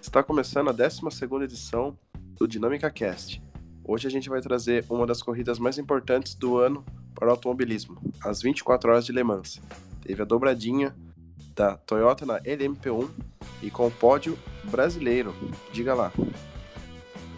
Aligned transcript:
Está 0.00 0.22
começando 0.22 0.68
a 0.68 0.72
12 0.72 1.00
edição 1.44 1.96
do 2.36 2.48
Dinâmica 2.48 2.90
Cast. 2.90 3.40
Hoje 3.84 4.08
a 4.08 4.10
gente 4.10 4.30
vai 4.30 4.40
trazer 4.40 4.84
uma 4.88 5.06
das 5.06 5.22
corridas 5.22 5.58
mais 5.58 5.76
importantes 5.76 6.34
do 6.34 6.56
ano 6.56 6.84
para 7.14 7.28
o 7.28 7.30
automobilismo, 7.30 8.00
as 8.24 8.40
24 8.40 8.90
horas 8.90 9.04
de 9.04 9.12
Le 9.12 9.22
Mans. 9.22 9.60
Teve 10.02 10.22
a 10.22 10.24
dobradinha 10.24 10.96
da 11.54 11.76
Toyota 11.76 12.24
na 12.24 12.40
LMP1 12.40 13.08
e 13.62 13.70
com 13.70 13.86
o 13.86 13.90
pódio 13.90 14.38
brasileiro. 14.64 15.34
Diga 15.70 15.92
lá. 15.92 16.10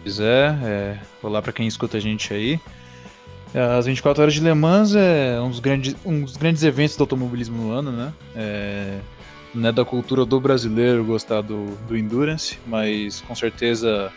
Pois 0.01 0.19
é, 0.21 0.57
é 0.63 0.99
olá 1.21 1.41
para 1.41 1.51
quem 1.51 1.67
escuta 1.67 1.97
a 1.97 1.99
gente 1.99 2.33
aí. 2.33 2.59
As 3.77 3.85
24 3.85 4.23
horas 4.23 4.33
de 4.33 4.39
Le 4.39 4.53
Mans 4.53 4.95
é 4.95 5.39
um 5.39 5.49
dos 5.49 5.59
grandes, 5.59 5.95
um 6.05 6.23
dos 6.23 6.37
grandes 6.37 6.63
eventos 6.63 6.95
do 6.95 7.03
automobilismo 7.03 7.55
no 7.55 7.71
ano, 7.71 7.91
né? 7.91 8.13
É, 8.35 8.99
não 9.53 9.69
é 9.69 9.71
da 9.71 9.85
cultura 9.85 10.25
do 10.25 10.39
brasileiro 10.39 11.03
gostar 11.03 11.41
do, 11.41 11.65
do 11.87 11.97
Endurance, 11.97 12.59
mas 12.65 13.21
com 13.21 13.35
certeza 13.35 14.11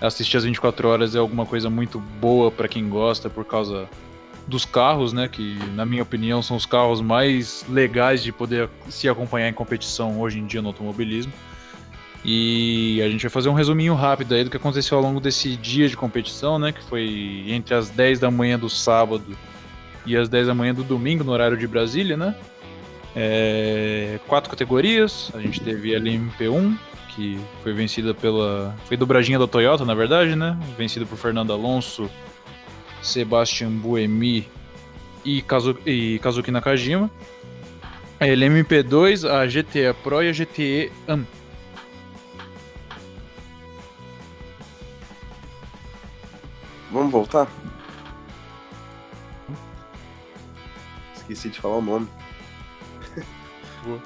assistir 0.00 0.36
as 0.36 0.44
24 0.44 0.88
horas 0.88 1.14
é 1.14 1.18
alguma 1.18 1.46
coisa 1.46 1.70
muito 1.70 1.98
boa 1.98 2.50
para 2.50 2.68
quem 2.68 2.88
gosta 2.88 3.30
por 3.30 3.44
causa 3.44 3.88
dos 4.46 4.64
carros, 4.64 5.12
né? 5.12 5.28
Que, 5.28 5.58
na 5.74 5.84
minha 5.84 6.02
opinião, 6.02 6.42
são 6.42 6.56
os 6.56 6.66
carros 6.66 7.00
mais 7.00 7.64
legais 7.68 8.22
de 8.22 8.30
poder 8.30 8.68
se 8.88 9.08
acompanhar 9.08 9.48
em 9.48 9.52
competição 9.52 10.20
hoje 10.20 10.38
em 10.38 10.46
dia 10.46 10.62
no 10.62 10.68
automobilismo. 10.68 11.32
E 12.24 13.00
a 13.02 13.08
gente 13.08 13.22
vai 13.22 13.30
fazer 13.30 13.48
um 13.48 13.54
resuminho 13.54 13.94
rápido 13.94 14.34
aí 14.34 14.44
do 14.44 14.50
que 14.50 14.56
aconteceu 14.56 14.98
ao 14.98 15.02
longo 15.02 15.20
desse 15.20 15.56
dia 15.56 15.88
de 15.88 15.96
competição, 15.96 16.58
né? 16.58 16.72
Que 16.72 16.82
foi 16.82 17.44
entre 17.48 17.74
as 17.74 17.88
10 17.90 18.20
da 18.20 18.30
manhã 18.30 18.58
do 18.58 18.68
sábado 18.68 19.36
e 20.04 20.16
as 20.16 20.28
10 20.28 20.46
da 20.46 20.54
manhã 20.54 20.74
do 20.74 20.84
domingo, 20.84 21.24
no 21.24 21.32
horário 21.32 21.56
de 21.56 21.66
Brasília, 21.66 22.16
né? 22.16 22.34
É, 23.18 24.20
quatro 24.28 24.50
categorias. 24.50 25.30
A 25.34 25.40
gente 25.40 25.58
teve 25.62 25.96
a 25.96 25.98
LMP1, 25.98 26.78
que 27.14 27.40
foi 27.62 27.72
vencida 27.72 28.12
pela. 28.12 28.76
Foi 28.84 28.94
dobradinha 28.94 29.38
da 29.38 29.46
Toyota, 29.46 29.86
na 29.86 29.94
verdade, 29.94 30.36
né? 30.36 30.58
Vencida 30.76 31.06
por 31.06 31.16
Fernando 31.16 31.50
Alonso, 31.50 32.10
Sebastian 33.00 33.70
Buemi 33.70 34.46
e, 35.24 35.40
Kazu, 35.40 35.78
e 35.86 36.18
Kazuki 36.18 36.50
Nakajima. 36.50 37.10
A 38.20 38.26
LMP2, 38.26 39.28
a 39.28 39.46
GTE 39.46 39.94
Pro 40.02 40.22
e 40.22 40.28
a 40.28 40.32
GTE 40.32 40.92
AM. 41.08 41.26
Vamos 46.90 47.12
voltar? 47.12 47.48
Esqueci 51.14 51.48
de 51.48 51.60
falar 51.60 51.76
o 51.76 51.82
nome. 51.82 52.08
Vou. 53.86 54.02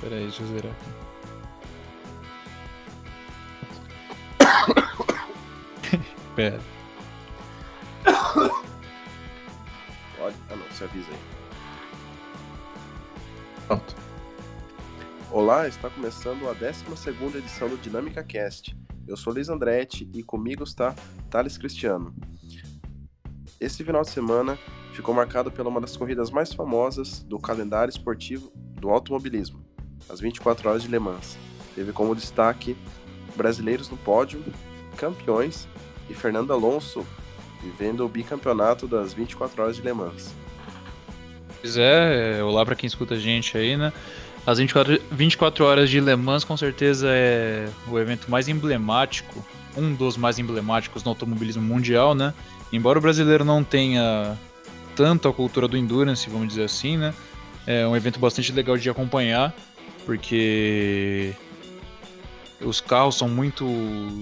Pera 0.00 0.16
aí, 0.16 0.22
deixa 0.24 0.42
eu 0.42 0.48
zerar. 0.48 0.74
Pera. 6.34 6.60
Pode? 10.16 10.36
Ah 10.50 10.56
não, 10.56 10.66
você 10.68 10.82
avisa 10.82 11.08
aí. 11.12 11.18
Pronto. 13.68 13.94
Olá, 15.30 15.68
está 15.68 15.88
começando 15.88 16.48
a 16.48 16.52
12 16.52 16.84
edição 17.38 17.68
do 17.68 17.76
Dinâmica 17.76 18.24
Cast. 18.24 18.76
Eu 19.06 19.16
sou 19.16 19.32
Liz 19.32 19.48
Andretti 19.48 20.10
e 20.12 20.24
comigo 20.24 20.64
está 20.64 20.92
Thales 21.30 21.56
Cristiano. 21.56 22.12
Esse 23.60 23.84
final 23.84 24.02
de 24.02 24.10
semana 24.10 24.58
ficou 24.92 25.14
marcado 25.14 25.52
pela 25.52 25.68
uma 25.68 25.80
das 25.80 25.96
corridas 25.96 26.32
mais 26.32 26.52
famosas 26.52 27.22
do 27.22 27.38
calendário 27.38 27.90
esportivo 27.90 28.52
do 28.78 28.90
automobilismo, 28.90 29.60
as 30.08 30.20
24 30.20 30.68
horas 30.68 30.82
de 30.82 30.88
Le 30.88 30.98
Mans. 30.98 31.36
Teve 31.74 31.92
como 31.92 32.14
destaque 32.14 32.76
brasileiros 33.36 33.88
no 33.90 33.96
pódio, 33.96 34.42
campeões 34.96 35.68
e 36.08 36.14
Fernando 36.14 36.52
Alonso 36.52 37.06
vivendo 37.62 38.04
o 38.04 38.08
bicampeonato 38.08 38.86
das 38.86 39.12
24 39.12 39.62
horas 39.62 39.76
de 39.76 39.82
Le 39.82 39.92
Mans. 39.92 40.34
Pois 41.60 41.76
é, 41.76 42.42
olá 42.42 42.64
para 42.64 42.76
quem 42.76 42.86
escuta 42.86 43.14
a 43.14 43.18
gente 43.18 43.56
aí, 43.56 43.76
né? 43.76 43.92
As 44.46 44.58
24, 44.58 45.00
24 45.10 45.64
horas 45.64 45.90
de 45.90 46.00
Le 46.00 46.16
Mans 46.16 46.44
com 46.44 46.56
certeza 46.56 47.08
é 47.10 47.68
o 47.88 47.98
evento 47.98 48.30
mais 48.30 48.48
emblemático, 48.48 49.44
um 49.76 49.92
dos 49.94 50.16
mais 50.16 50.38
emblemáticos 50.38 51.04
no 51.04 51.10
automobilismo 51.10 51.62
mundial, 51.62 52.14
né? 52.14 52.32
Embora 52.72 52.98
o 52.98 53.02
brasileiro 53.02 53.44
não 53.44 53.64
tenha 53.64 54.38
tanto 54.94 55.28
a 55.28 55.32
cultura 55.32 55.68
do 55.68 55.76
endurance, 55.76 56.28
vamos 56.30 56.48
dizer 56.48 56.64
assim, 56.64 56.96
né? 56.96 57.12
É 57.70 57.86
um 57.86 57.94
evento 57.94 58.18
bastante 58.18 58.50
legal 58.50 58.78
de 58.78 58.88
acompanhar, 58.88 59.54
porque 60.06 61.34
os 62.62 62.80
carros 62.80 63.18
são 63.18 63.28
muito, 63.28 63.66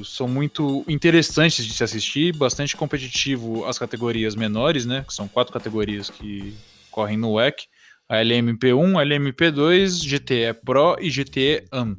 são 0.04 0.26
muito 0.26 0.84
interessantes 0.88 1.64
de 1.64 1.72
se 1.72 1.84
assistir, 1.84 2.36
bastante 2.36 2.76
competitivo 2.76 3.64
as 3.64 3.78
categorias 3.78 4.34
menores, 4.34 4.84
né? 4.84 5.04
Que 5.06 5.14
são 5.14 5.28
quatro 5.28 5.52
categorias 5.52 6.10
que 6.10 6.56
correm 6.90 7.16
no 7.16 7.34
WEC: 7.34 7.68
a 8.08 8.16
LMP1, 8.16 9.00
a 9.00 9.04
LMP2, 9.04 10.04
GTE 10.04 10.60
Pro 10.64 10.96
e 11.00 11.08
GTE 11.08 11.68
AM. 11.70 11.96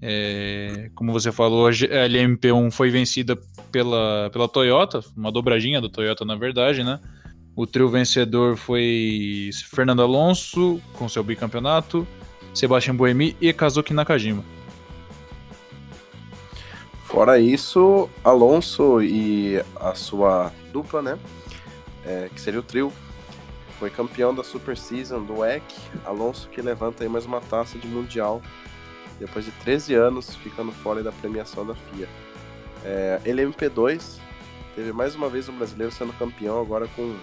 É, 0.00 0.88
como 0.94 1.12
você 1.12 1.32
falou, 1.32 1.66
a 1.66 1.72
LMP1 1.72 2.70
foi 2.70 2.90
vencida 2.90 3.36
pela, 3.72 4.30
pela 4.32 4.48
Toyota, 4.48 5.00
uma 5.16 5.32
dobradinha 5.32 5.80
da 5.80 5.88
Toyota, 5.88 6.24
na 6.24 6.36
verdade, 6.36 6.84
né? 6.84 7.00
O 7.56 7.66
trio 7.66 7.88
vencedor 7.88 8.58
foi 8.58 9.48
Fernando 9.70 10.02
Alonso, 10.02 10.78
com 10.92 11.08
seu 11.08 11.24
bicampeonato, 11.24 12.06
Sebastian 12.52 12.94
Buemi 12.94 13.34
e 13.40 13.50
Kazuki 13.50 13.94
Nakajima. 13.94 14.44
Fora 17.04 17.38
isso, 17.38 18.10
Alonso 18.22 19.00
e 19.00 19.58
a 19.80 19.94
sua 19.94 20.52
dupla, 20.70 21.00
né? 21.00 21.18
É, 22.04 22.28
que 22.28 22.38
seria 22.38 22.60
o 22.60 22.62
trio, 22.62 22.92
foi 23.78 23.88
campeão 23.88 24.34
da 24.34 24.44
Super 24.44 24.76
Season 24.76 25.24
do 25.24 25.38
WEC. 25.38 25.64
Alonso 26.04 26.50
que 26.50 26.60
levanta 26.60 27.04
aí 27.04 27.08
mais 27.08 27.24
uma 27.24 27.40
taça 27.40 27.78
de 27.78 27.86
Mundial 27.86 28.42
depois 29.18 29.46
de 29.46 29.50
13 29.52 29.94
anos 29.94 30.36
ficando 30.36 30.72
fora 30.72 31.02
da 31.02 31.10
premiação 31.10 31.66
da 31.66 31.74
FIA. 31.74 32.06
É, 32.84 33.18
LMP2 33.24 34.18
teve 34.74 34.92
mais 34.92 35.14
uma 35.14 35.30
vez 35.30 35.48
um 35.48 35.56
brasileiro 35.56 35.90
sendo 35.90 36.12
campeão 36.18 36.60
agora 36.60 36.86
com 36.88 37.16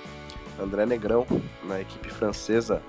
André 0.59 0.85
Negrão, 0.85 1.25
na 1.63 1.81
equipe 1.81 2.09
francesa 2.09 2.81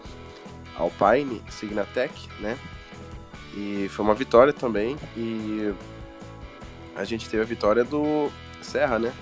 Alpine 0.77 1.43
Signatec, 1.49 2.13
né? 2.41 2.59
E 3.57 3.89
foi 3.91 4.05
uma 4.05 4.15
vitória 4.15 4.53
também. 4.53 4.97
E 5.17 5.73
a 6.97 7.05
gente 7.05 7.29
teve 7.29 7.43
a 7.43 7.47
vitória 7.47 7.85
do 7.85 8.31
Serra, 8.61 8.99
né? 8.99 9.13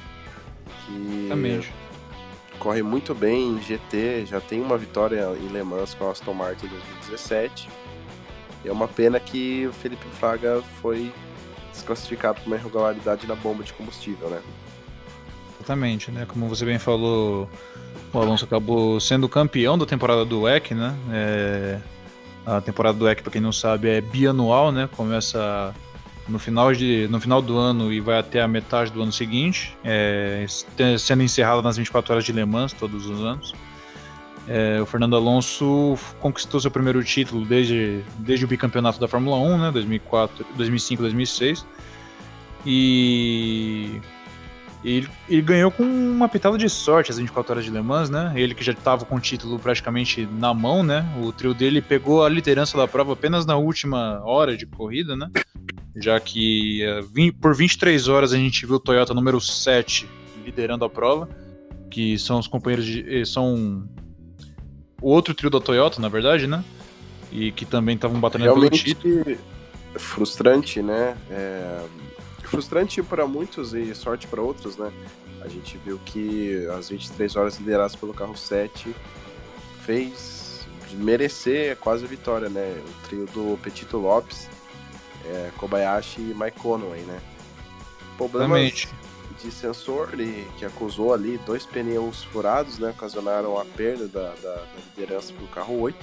Que 0.86 1.26
Também. 1.28 1.62
corre 2.58 2.82
muito 2.82 3.14
bem 3.14 3.50
em 3.50 3.60
GT, 3.60 4.26
já 4.26 4.40
tem 4.40 4.60
uma 4.60 4.78
vitória 4.78 5.28
em 5.40 5.48
Le 5.48 5.62
Mans 5.62 5.94
com 5.94 6.06
a 6.08 6.12
Aston 6.12 6.34
Martin 6.34 6.66
em 6.66 6.70
2017. 6.70 7.68
E 8.64 8.68
é 8.68 8.72
uma 8.72 8.88
pena 8.88 9.18
que 9.18 9.66
o 9.66 9.72
Felipe 9.72 10.06
Fraga 10.18 10.62
foi 10.80 11.12
desclassificado 11.72 12.40
por 12.40 12.46
uma 12.46 12.56
irregularidade 12.56 13.26
na 13.26 13.34
bomba 13.34 13.62
de 13.64 13.72
combustível, 13.72 14.28
né? 14.28 14.40
Exatamente, 15.58 16.10
né? 16.10 16.26
Como 16.26 16.48
você 16.48 16.64
bem 16.64 16.78
falou, 16.78 17.48
o 18.12 18.20
Alonso 18.20 18.44
acabou 18.44 19.00
sendo 19.00 19.28
campeão 19.28 19.78
da 19.78 19.86
temporada 19.86 20.24
do 20.24 20.42
WEC, 20.42 20.74
né? 20.74 20.94
É... 21.10 21.78
A 22.44 22.60
temporada 22.60 22.98
do 22.98 23.04
WEC, 23.04 23.22
para 23.22 23.32
quem 23.32 23.40
não 23.40 23.52
sabe, 23.52 23.88
é 23.88 24.00
bianual, 24.00 24.72
né? 24.72 24.88
Começa 24.96 25.72
no 26.28 26.38
final, 26.38 26.72
de, 26.72 27.06
no 27.08 27.20
final 27.20 27.40
do 27.40 27.56
ano 27.56 27.92
e 27.92 28.00
vai 28.00 28.18
até 28.18 28.40
a 28.40 28.48
metade 28.48 28.90
do 28.90 29.02
ano 29.02 29.12
seguinte, 29.12 29.76
é... 29.84 30.44
sendo 30.98 31.22
encerrada 31.22 31.62
nas 31.62 31.76
24 31.76 32.12
horas 32.12 32.24
de 32.24 32.32
Le 32.32 32.44
Mans 32.44 32.72
todos 32.72 33.06
os 33.06 33.20
anos. 33.20 33.54
É... 34.48 34.80
o 34.80 34.86
Fernando 34.86 35.16
Alonso 35.16 35.96
conquistou 36.20 36.60
seu 36.60 36.70
primeiro 36.70 37.02
título 37.04 37.44
desde, 37.44 38.02
desde 38.18 38.44
o 38.44 38.48
bicampeonato 38.48 38.98
da 38.98 39.08
Fórmula 39.08 39.36
1, 39.36 39.58
né? 39.58 39.70
2004, 39.70 40.44
2005, 40.56 41.02
2006. 41.02 41.66
E 42.66 44.00
ele, 44.84 45.08
ele, 45.28 45.42
ganhou 45.42 45.70
com 45.70 45.84
uma 45.84 46.28
pitada 46.28 46.58
de 46.58 46.68
sorte 46.68 47.10
as 47.10 47.18
24 47.18 47.52
horas 47.52 47.64
de 47.64 47.70
Le 47.70 47.80
Mans, 47.80 48.10
né? 48.10 48.32
Ele 48.34 48.54
que 48.54 48.64
já 48.64 48.72
estava 48.72 49.04
com 49.04 49.14
o 49.16 49.20
título 49.20 49.58
praticamente 49.58 50.26
na 50.26 50.52
mão, 50.52 50.82
né? 50.82 51.06
O 51.22 51.32
trio 51.32 51.54
dele 51.54 51.80
pegou 51.80 52.24
a 52.24 52.28
liderança 52.28 52.76
da 52.76 52.88
prova 52.88 53.12
apenas 53.12 53.46
na 53.46 53.56
última 53.56 54.20
hora 54.24 54.56
de 54.56 54.66
corrida, 54.66 55.14
né? 55.14 55.30
Já 55.94 56.18
que 56.18 56.80
uh, 56.84 57.32
por 57.34 57.54
23 57.54 58.08
horas 58.08 58.32
a 58.32 58.36
gente 58.36 58.66
viu 58.66 58.76
o 58.76 58.80
Toyota 58.80 59.14
número 59.14 59.40
7 59.40 60.08
liderando 60.44 60.84
a 60.84 60.90
prova, 60.90 61.28
que 61.88 62.18
são 62.18 62.40
os 62.40 62.48
companheiros 62.48 62.84
de. 62.84 63.20
Eh, 63.20 63.24
são 63.24 63.88
o 65.00 65.10
outro 65.10 65.32
trio 65.32 65.50
da 65.50 65.60
Toyota, 65.60 66.00
na 66.00 66.08
verdade, 66.08 66.48
né? 66.48 66.64
E 67.30 67.52
que 67.52 67.64
também 67.64 67.94
estavam 67.94 68.18
batendo 68.18 68.44
pelo 68.44 68.68
título. 68.68 69.36
Frustrante, 69.94 70.82
né? 70.82 71.16
É 71.30 71.82
frustrante 72.52 73.02
para 73.02 73.26
muitos 73.26 73.72
e 73.72 73.94
sorte 73.94 74.26
para 74.26 74.42
outros, 74.42 74.76
né? 74.76 74.92
A 75.40 75.48
gente 75.48 75.78
viu 75.78 75.98
que 76.04 76.66
as 76.78 76.90
23 76.90 77.34
horas 77.34 77.56
lideradas 77.56 77.96
pelo 77.96 78.12
carro 78.12 78.36
7 78.36 78.94
fez 79.86 80.66
merecer 80.92 81.78
quase 81.78 82.04
a 82.04 82.08
vitória, 82.08 82.50
né? 82.50 82.78
O 82.86 83.08
trio 83.08 83.24
do 83.26 83.58
Petito 83.62 83.96
Lopes 83.96 84.50
é, 85.24 85.50
Kobayashi 85.56 86.20
e 86.20 86.34
Mike 86.34 86.60
Conway, 86.60 87.00
né? 87.00 87.22
Problemas 88.18 88.60
Exatamente. 88.60 88.88
de 89.42 89.50
sensor 89.50 90.10
ele, 90.12 90.46
que 90.58 90.66
acusou 90.66 91.14
ali 91.14 91.38
dois 91.46 91.64
pneus 91.64 92.22
furados, 92.24 92.78
né? 92.78 92.90
Ocasionaram 92.90 93.58
a 93.58 93.64
perda 93.64 94.06
da, 94.08 94.34
da, 94.34 94.54
da 94.56 94.66
liderança 94.90 95.32
para 95.32 95.44
o 95.44 95.48
carro 95.48 95.80
8. 95.80 95.96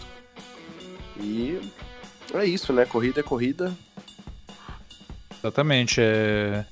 E 1.21 1.61
é 2.33 2.43
isso, 2.43 2.73
né? 2.73 2.85
Corrida 2.85 3.19
é 3.19 3.23
corrida. 3.23 3.71
Exatamente. 5.39 5.99
É... 6.01 6.65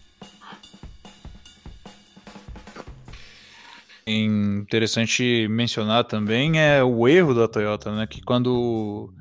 Interessante 4.05 5.47
mencionar 5.49 6.05
também 6.05 6.59
é 6.59 6.81
o 6.81 7.07
erro 7.07 7.33
da 7.33 7.47
Toyota, 7.47 7.93
né? 7.93 8.07
Que 8.07 8.21
quando, 8.21 9.13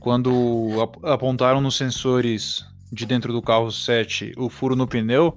quando 0.00 0.90
apontaram 1.02 1.60
nos 1.60 1.76
sensores 1.76 2.64
de 2.90 3.04
dentro 3.04 3.32
do 3.32 3.42
carro 3.42 3.70
7 3.70 4.32
o 4.36 4.48
furo 4.48 4.74
no 4.74 4.86
pneu, 4.86 5.36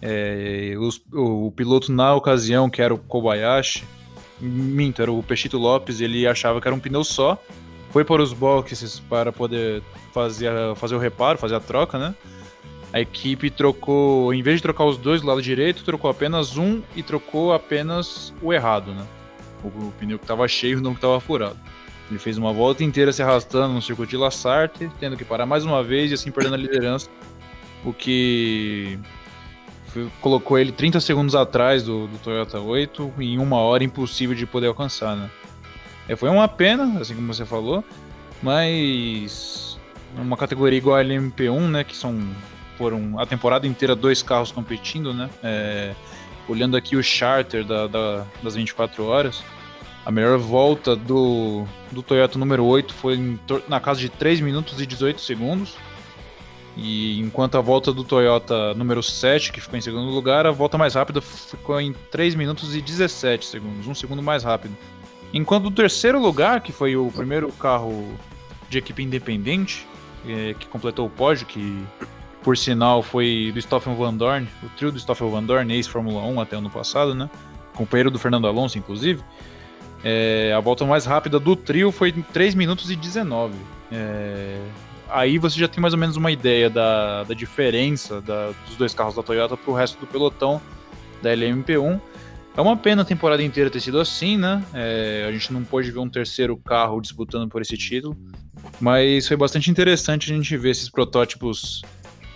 é, 0.00 0.74
os, 0.78 1.00
o, 1.12 1.46
o, 1.46 1.52
piloto 1.52 1.92
na 1.92 2.12
ocasião, 2.12 2.68
que 2.68 2.82
era 2.82 2.92
o 2.92 2.98
Kobayashi, 2.98 3.84
minto, 4.40 5.00
era 5.00 5.12
o 5.12 5.22
Pechito 5.22 5.56
Lopes, 5.56 6.00
ele 6.00 6.26
achava 6.26 6.60
que 6.60 6.66
era 6.66 6.74
um 6.74 6.80
pneu 6.80 7.04
só, 7.04 7.40
foi 7.90 8.04
para 8.04 8.20
os 8.20 8.32
boxes 8.32 8.98
para 8.98 9.30
poder 9.30 9.80
fazer, 10.12 10.50
fazer 10.74 10.96
o 10.96 10.98
reparo, 10.98 11.38
fazer 11.38 11.54
a 11.54 11.60
troca, 11.60 11.98
né? 11.98 12.14
A 12.92 13.00
equipe 13.00 13.48
trocou, 13.48 14.34
em 14.34 14.42
vez 14.42 14.58
de 14.58 14.62
trocar 14.62 14.84
os 14.84 14.98
dois 14.98 15.22
do 15.22 15.26
lado 15.26 15.40
direito, 15.40 15.82
trocou 15.82 16.10
apenas 16.10 16.58
um 16.58 16.82
e 16.94 17.02
trocou 17.02 17.52
apenas 17.52 18.34
o 18.42 18.52
errado, 18.52 18.92
né? 18.92 19.06
O, 19.64 19.68
o 19.68 19.94
pneu 19.98 20.18
que 20.18 20.24
estava 20.24 20.46
cheio 20.46 20.80
não 20.80 20.92
que 20.92 20.98
estava 20.98 21.18
furado. 21.18 21.56
Ele 22.10 22.18
fez 22.18 22.36
uma 22.36 22.52
volta 22.52 22.84
inteira 22.84 23.10
se 23.10 23.22
arrastando 23.22 23.72
no 23.72 23.80
circuito 23.80 24.10
de 24.10 24.16
Lassarte, 24.18 24.90
tendo 25.00 25.16
que 25.16 25.24
parar 25.24 25.46
mais 25.46 25.64
uma 25.64 25.82
vez 25.82 26.10
e 26.10 26.14
assim 26.14 26.30
perdendo 26.30 26.54
a 26.54 26.58
liderança, 26.58 27.08
o 27.82 27.92
que 27.94 28.98
colocou 30.20 30.58
ele 30.58 30.72
30 30.72 31.00
segundos 31.00 31.34
atrás 31.34 31.82
do, 31.82 32.06
do, 32.06 32.18
Toyota 32.18 32.60
8 32.60 33.14
em 33.20 33.38
uma 33.38 33.56
hora 33.56 33.84
impossível 33.84 34.34
de 34.34 34.44
poder 34.44 34.66
alcançar, 34.66 35.16
né? 35.16 35.30
É, 36.08 36.16
foi 36.16 36.28
uma 36.28 36.48
pena, 36.48 37.00
assim 37.00 37.14
como 37.14 37.32
você 37.32 37.46
falou, 37.46 37.82
mas 38.42 39.78
uma 40.16 40.36
categoria 40.36 40.76
igual 40.76 40.96
a 40.96 41.04
LMP1, 41.04 41.70
né, 41.70 41.84
que 41.84 41.96
são 41.96 42.18
foram 42.82 43.16
a 43.20 43.24
temporada 43.24 43.64
inteira 43.64 43.94
dois 43.94 44.24
carros 44.24 44.50
competindo, 44.50 45.14
né? 45.14 45.30
É, 45.40 45.94
olhando 46.48 46.76
aqui 46.76 46.96
o 46.96 47.02
charter 47.02 47.64
da, 47.64 47.86
da, 47.86 48.26
das 48.42 48.56
24 48.56 49.06
horas, 49.06 49.40
a 50.04 50.10
melhor 50.10 50.36
volta 50.36 50.96
do, 50.96 51.64
do 51.92 52.02
Toyota 52.02 52.40
número 52.40 52.64
8 52.64 52.92
foi 52.92 53.38
na 53.68 53.78
casa 53.78 54.00
de 54.00 54.08
3 54.08 54.40
minutos 54.40 54.80
e 54.80 54.84
18 54.84 55.20
segundos. 55.20 55.76
E 56.76 57.20
enquanto 57.20 57.56
a 57.56 57.60
volta 57.60 57.92
do 57.92 58.02
Toyota 58.02 58.74
número 58.74 59.00
7, 59.00 59.52
que 59.52 59.60
ficou 59.60 59.78
em 59.78 59.82
segundo 59.82 60.10
lugar, 60.10 60.44
a 60.44 60.50
volta 60.50 60.76
mais 60.76 60.94
rápida 60.94 61.20
ficou 61.20 61.80
em 61.80 61.92
3 62.10 62.34
minutos 62.34 62.74
e 62.74 62.80
17 62.80 63.46
segundos, 63.46 63.86
um 63.86 63.94
segundo 63.94 64.24
mais 64.24 64.42
rápido. 64.42 64.76
Enquanto 65.32 65.66
o 65.66 65.70
terceiro 65.70 66.20
lugar, 66.20 66.60
que 66.62 66.72
foi 66.72 66.96
o 66.96 67.12
primeiro 67.12 67.52
carro 67.52 68.12
de 68.68 68.78
equipe 68.78 69.04
independente, 69.04 69.86
é, 70.26 70.54
que 70.58 70.66
completou 70.66 71.06
o 71.06 71.10
pódio, 71.10 71.46
que 71.46 71.84
por 72.42 72.56
sinal, 72.56 73.02
foi 73.02 73.50
do 73.54 73.60
Stoffel 73.60 73.94
Van 73.94 74.14
Dorn, 74.14 74.48
o 74.62 74.68
trio 74.70 74.90
do 74.90 74.98
Stoffel 74.98 75.30
Van 75.30 75.42
Dorn, 75.42 75.72
ex-Fórmula 75.72 76.22
1 76.24 76.40
até 76.40 76.56
ano 76.56 76.70
passado, 76.70 77.14
né? 77.14 77.30
Companheiro 77.74 78.10
do 78.10 78.18
Fernando 78.18 78.46
Alonso, 78.46 78.78
inclusive. 78.78 79.22
É, 80.04 80.52
a 80.54 80.60
volta 80.60 80.84
mais 80.84 81.06
rápida 81.06 81.38
do 81.38 81.54
trio 81.54 81.92
foi 81.92 82.10
em 82.10 82.22
3 82.22 82.54
minutos 82.54 82.90
e 82.90 82.96
19. 82.96 83.54
É, 83.90 84.60
aí 85.08 85.38
você 85.38 85.58
já 85.58 85.68
tem 85.68 85.80
mais 85.80 85.94
ou 85.94 86.00
menos 86.00 86.16
uma 86.16 86.30
ideia 86.30 86.68
da, 86.68 87.22
da 87.22 87.34
diferença 87.34 88.20
da, 88.20 88.50
dos 88.66 88.76
dois 88.76 88.92
carros 88.92 89.14
da 89.14 89.22
Toyota 89.22 89.56
para 89.56 89.70
o 89.70 89.74
resto 89.74 89.98
do 90.00 90.06
pelotão 90.06 90.60
da 91.22 91.30
LMP1. 91.30 92.00
É 92.56 92.60
uma 92.60 92.76
pena 92.76 93.02
a 93.02 93.04
temporada 93.04 93.42
inteira 93.42 93.70
ter 93.70 93.80
sido 93.80 93.98
assim, 93.98 94.36
né? 94.36 94.62
É, 94.74 95.24
a 95.28 95.32
gente 95.32 95.52
não 95.52 95.62
pôde 95.62 95.90
ver 95.90 96.00
um 96.00 96.08
terceiro 96.08 96.56
carro 96.56 97.00
disputando 97.00 97.48
por 97.48 97.62
esse 97.62 97.78
título, 97.78 98.16
mas 98.80 99.26
foi 99.26 99.36
bastante 99.36 99.70
interessante 99.70 100.30
a 100.30 100.34
gente 100.34 100.54
ver 100.56 100.70
esses 100.70 100.90
protótipos 100.90 101.82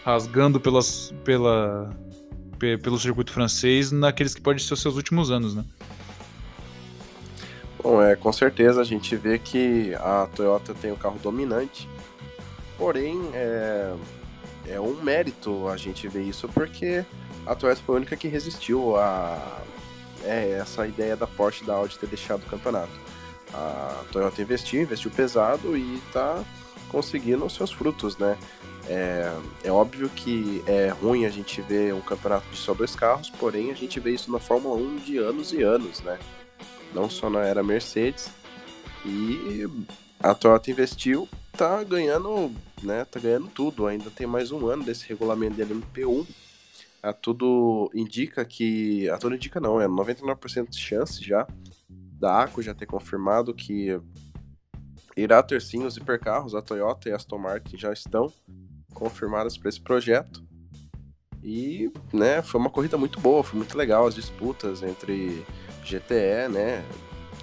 rasgando 0.07 0.61
pelas, 0.61 1.13
pela, 1.25 1.91
pelo 2.61 2.97
circuito 2.97 3.33
francês 3.33 3.91
naqueles 3.91 4.37
que 4.37 4.41
podem 4.41 4.63
ser 4.63 4.73
os 4.73 4.81
seus 4.81 4.95
últimos 4.95 5.33
anos, 5.33 5.57
né? 5.57 5.65
Bom, 7.83 8.01
é, 8.01 8.15
com 8.15 8.33
certeza 8.33 8.81
a 8.81 8.85
gente 8.85 9.17
vê 9.17 9.37
que 9.37 9.93
a 9.97 10.29
Toyota 10.33 10.73
tem 10.75 10.93
o 10.93 10.97
carro 10.97 11.19
dominante, 11.21 11.89
porém 12.79 13.21
é, 13.35 13.97
é 14.69 14.81
um 14.81 14.95
mérito 15.03 15.67
a 15.67 15.77
gente 15.77 16.07
ver 16.07 16.23
isso 16.23 16.49
porque 16.51 17.05
a 17.45 17.57
Toyota 17.57 17.83
foi 17.85 17.97
a 17.97 17.99
única 17.99 18.17
que 18.17 18.29
resistiu 18.29 18.97
a 18.97 19.61
é, 20.23 20.53
essa 20.53 20.87
ideia 20.87 21.17
da 21.17 21.27
Porsche 21.27 21.65
da 21.65 21.75
Audi 21.75 21.99
ter 21.99 22.07
deixado 22.07 22.45
o 22.45 22.47
campeonato. 22.47 22.93
A 23.53 24.05
Toyota 24.13 24.41
investiu, 24.41 24.83
investiu 24.83 25.11
pesado 25.11 25.77
e 25.77 25.97
está 25.97 26.45
conseguindo 26.91 27.45
os 27.45 27.55
seus 27.55 27.73
frutos, 27.73 28.17
né? 28.17 28.39
É, 28.89 29.33
é 29.65 29.71
óbvio 29.71 30.09
que 30.09 30.63
é 30.67 30.89
ruim 30.89 31.25
a 31.25 31.31
gente 31.31 31.61
ver 31.61 31.93
um 31.93 32.01
campeonato 32.01 32.49
de 32.51 32.57
só 32.57 32.73
dois 32.73 32.95
carros, 32.95 33.31
porém 33.31 33.71
a 33.71 33.75
gente 33.75 33.99
vê 33.99 34.13
isso 34.13 34.31
na 34.31 34.39
Fórmula 34.39 34.77
1 34.77 34.97
de 34.99 35.19
anos 35.19 35.53
e 35.53 35.63
anos, 35.63 36.01
né? 36.03 36.19
Não 36.95 37.11
só 37.11 37.29
na 37.29 37.41
era 37.41 37.63
Mercedes. 37.63 38.31
E 39.05 39.67
a 40.21 40.35
Toyota 40.35 40.71
investiu, 40.71 41.29
tá 41.53 41.83
ganhando, 41.83 42.53
né? 42.83 43.05
Tá 43.05 43.19
ganhando 43.19 43.49
tudo. 43.49 43.87
Ainda 43.87 44.11
tem 44.11 44.27
mais 44.27 44.53
um 44.53 44.67
ano 44.67 44.85
desse 44.85 45.09
regulamento 45.09 45.57
de 45.57 45.63
LMP1. 45.63 46.27
A 47.03 47.13
tudo 47.13 47.91
indica 47.95 48.45
que. 48.45 49.09
A 49.11 49.19
tudo 49.19 49.35
indica 49.35 49.61
não, 49.61 49.81
é 49.81 49.87
99% 49.87 50.71
de 50.71 50.79
chance 50.79 51.25
já 51.25 51.47
da 51.89 52.43
ACO 52.43 52.63
já 52.63 52.75
ter 52.75 52.87
confirmado 52.87 53.53
que 53.53 54.01
irá 55.17 55.43
ter 55.43 55.61
sim 55.61 55.85
os 55.85 55.97
hipercarros, 55.97 56.55
a 56.55 56.63
Toyota 56.63 57.09
e 57.09 57.13
a 57.13 57.17
Aston 57.17 57.39
Martin 57.39 57.77
já 57.77 57.93
estão 57.93 58.33
confirmadas 58.97 59.59
para 59.59 59.69
esse 59.69 59.81
projeto. 59.81 60.43
E, 61.43 61.93
né, 62.13 62.43
foi 62.43 62.61
uma 62.61 62.71
corrida 62.71 62.97
muito 62.97 63.21
boa, 63.21 63.45
foi 63.45 63.59
muito 63.59 63.77
legal 63.77 64.07
as 64.07 64.15
disputas 64.15 64.83
entre 64.83 65.45
GTE, 65.85 66.49
né? 66.51 66.85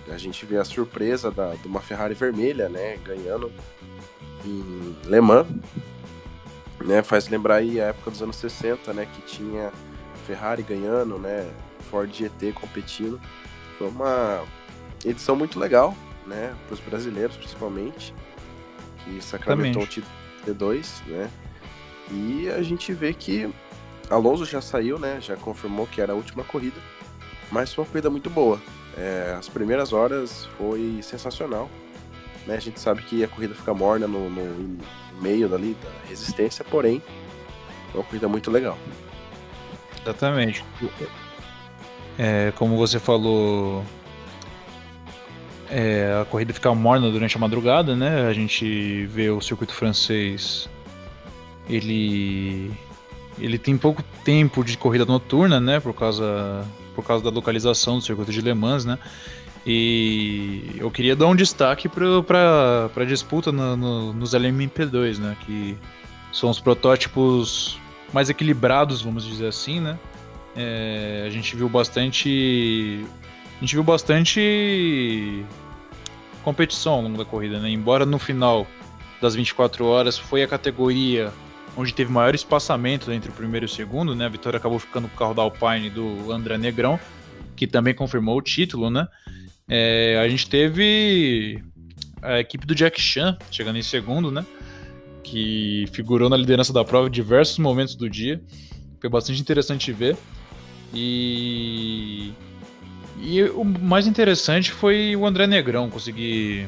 A 0.09 0.17
gente 0.17 0.45
vê 0.45 0.57
a 0.57 0.65
surpresa 0.65 1.31
da, 1.31 1.55
de 1.55 1.65
uma 1.67 1.79
Ferrari 1.79 2.13
vermelha, 2.13 2.67
né, 2.67 2.97
ganhando 2.97 3.50
em 4.44 4.97
Le 5.05 5.21
Mans, 5.21 5.47
né? 6.83 7.01
Faz 7.01 7.29
lembrar 7.29 7.55
aí 7.55 7.79
a 7.79 7.85
época 7.85 8.11
dos 8.11 8.21
anos 8.21 8.35
60, 8.35 8.91
né, 8.91 9.05
que 9.05 9.21
tinha 9.21 9.72
Ferrari 10.27 10.63
ganhando, 10.63 11.17
né, 11.17 11.50
Ford 11.89 12.12
GT 12.12 12.51
competindo. 12.51 13.22
Foi 13.77 13.88
uma 13.88 14.43
edição 15.05 15.36
muito 15.36 15.57
legal, 15.57 15.95
né, 16.27 16.53
para 16.65 16.74
os 16.74 16.79
brasileiros 16.81 17.38
principalmente, 17.38 18.13
que 19.05 19.22
sacramentou 19.22 19.83
o 19.83 19.88
título 19.88 20.12
T2, 20.45 21.07
né? 21.07 21.29
E 22.12 22.50
a 22.50 22.62
gente 22.62 22.93
vê 22.93 23.13
que 23.13 23.50
Alonso 24.10 24.45
já 24.45 24.62
saiu, 24.62 25.00
né? 25.00 25.19
Já 25.22 25.36
confirmou 25.36 25.88
que 25.88 26.01
era 26.01 26.13
a 26.13 26.15
última 26.15 26.43
corrida, 26.43 26.79
mas 27.51 27.74
foi 27.74 27.83
uma 27.83 27.89
corrida 27.89 28.10
muito 28.10 28.29
boa. 28.29 28.60
É, 28.98 29.36
as 29.38 29.50
primeiras 29.50 29.93
horas 29.93 30.45
foi 30.57 31.00
sensacional. 31.01 31.69
Né? 32.45 32.55
A 32.55 32.60
gente 32.60 32.79
sabe 32.79 33.01
que 33.03 33.24
a 33.24 33.27
corrida 33.27 33.55
fica 33.55 33.74
morna 33.74 34.07
no, 34.07 34.29
no 34.29 34.77
meio 35.22 35.48
dali 35.48 35.75
da 35.81 36.10
resistência, 36.10 36.63
porém, 36.65 37.01
foi 37.91 38.01
uma 38.01 38.05
corrida 38.05 38.27
muito 38.27 38.51
legal. 38.51 38.77
Exatamente. 40.01 40.63
É, 42.19 42.51
como 42.55 42.77
você 42.77 43.00
falou, 43.00 43.83
é, 45.69 46.19
a 46.22 46.25
corrida 46.25 46.53
fica 46.53 46.74
morna 46.75 47.10
durante 47.10 47.36
a 47.38 47.39
madrugada, 47.39 47.95
né? 47.95 48.27
A 48.27 48.33
gente 48.33 49.05
vê 49.05 49.29
o 49.29 49.41
circuito 49.41 49.74
francês 49.74 50.69
ele 51.70 52.72
ele 53.39 53.58
tem 53.58 53.77
pouco 53.77 54.03
tempo 54.24 54.63
de 54.63 54.77
corrida 54.77 55.05
noturna, 55.05 55.60
né, 55.60 55.79
por 55.79 55.93
causa 55.93 56.65
por 56.96 57.03
causa 57.03 57.24
da 57.24 57.29
localização 57.29 57.98
do 57.98 58.03
circuito 58.03 58.32
de 58.32 58.41
Le 58.41 58.53
Mans, 58.53 58.86
né? 58.86 59.00
E 59.65 60.75
eu 60.77 60.91
queria 60.91 61.15
dar 61.15 61.27
um 61.27 61.36
destaque 61.36 61.88
para 61.88 62.89
a 62.96 63.05
disputa 63.05 63.51
no, 63.51 63.75
no, 63.77 64.13
nos 64.13 64.34
LMP2, 64.34 65.17
né? 65.17 65.38
Que 65.46 65.77
são 66.32 66.50
os 66.50 66.60
protótipos 66.60 67.79
mais 68.12 68.29
equilibrados, 68.29 69.01
vamos 69.01 69.25
dizer 69.25 69.48
assim, 69.48 69.79
né? 69.79 69.98
É, 70.55 71.24
a 71.25 71.29
gente 71.29 71.55
viu 71.55 71.70
bastante. 71.70 73.05
A 73.58 73.60
gente 73.62 73.75
viu 73.75 73.84
bastante 73.84 75.46
competição 76.43 76.93
ao 76.96 77.01
longo 77.01 77.17
da 77.17 77.25
corrida, 77.25 77.60
né? 77.60 77.70
Embora 77.70 78.05
no 78.05 78.20
final 78.20 78.67
das 79.22 79.34
24 79.34 79.86
horas 79.86 80.17
foi 80.17 80.43
a 80.43 80.48
categoria 80.48 81.32
onde 81.75 81.94
teve 81.94 82.12
maior 82.12 82.36
espaçamento 82.36 83.12
entre 83.12 83.30
o 83.30 83.34
primeiro 83.34 83.65
e 83.65 83.68
o 83.68 83.70
segundo, 83.70 84.15
né? 84.15 84.25
A 84.25 84.30
vitória 84.30 84.58
acabou 84.58 84.80
ficando 84.80 85.08
com 85.08 85.15
o 85.15 85.18
carro 85.18 85.34
da 85.34 85.42
Alpine 85.42 85.89
do 85.89 86.32
André 86.32 86.58
Negrão, 86.58 87.00
que 87.56 87.68
também 87.68 87.94
confirmou 87.94 88.38
o 88.38 88.42
título, 88.42 88.89
né? 88.89 89.08
É, 89.68 90.20
a 90.24 90.27
gente 90.27 90.50
teve 90.50 91.63
a 92.22 92.39
equipe 92.39 92.65
do 92.65 92.75
Jack 92.75 93.01
Chan 93.01 93.38
chegando 93.50 93.77
em 93.77 93.84
segundo, 93.84 94.32
né? 94.32 94.46
que 95.24 95.86
figurou 95.92 96.30
na 96.30 96.38
liderança 96.38 96.72
da 96.72 96.84
prova 96.84 97.08
em 97.08 97.12
diversos 97.12 97.58
momentos 97.58 97.96
do 97.96 98.10
dia. 98.10 98.42
Foi 99.00 99.10
bastante 99.10 99.42
interessante 99.42 99.92
ver. 99.92 100.15
E 100.94 102.32
e 103.20 103.42
o 103.44 103.63
mais 103.63 104.06
interessante 104.06 104.72
foi 104.72 105.15
o 105.15 105.25
André 105.25 105.48
Negrão 105.48 105.89
conseguir 105.89 106.68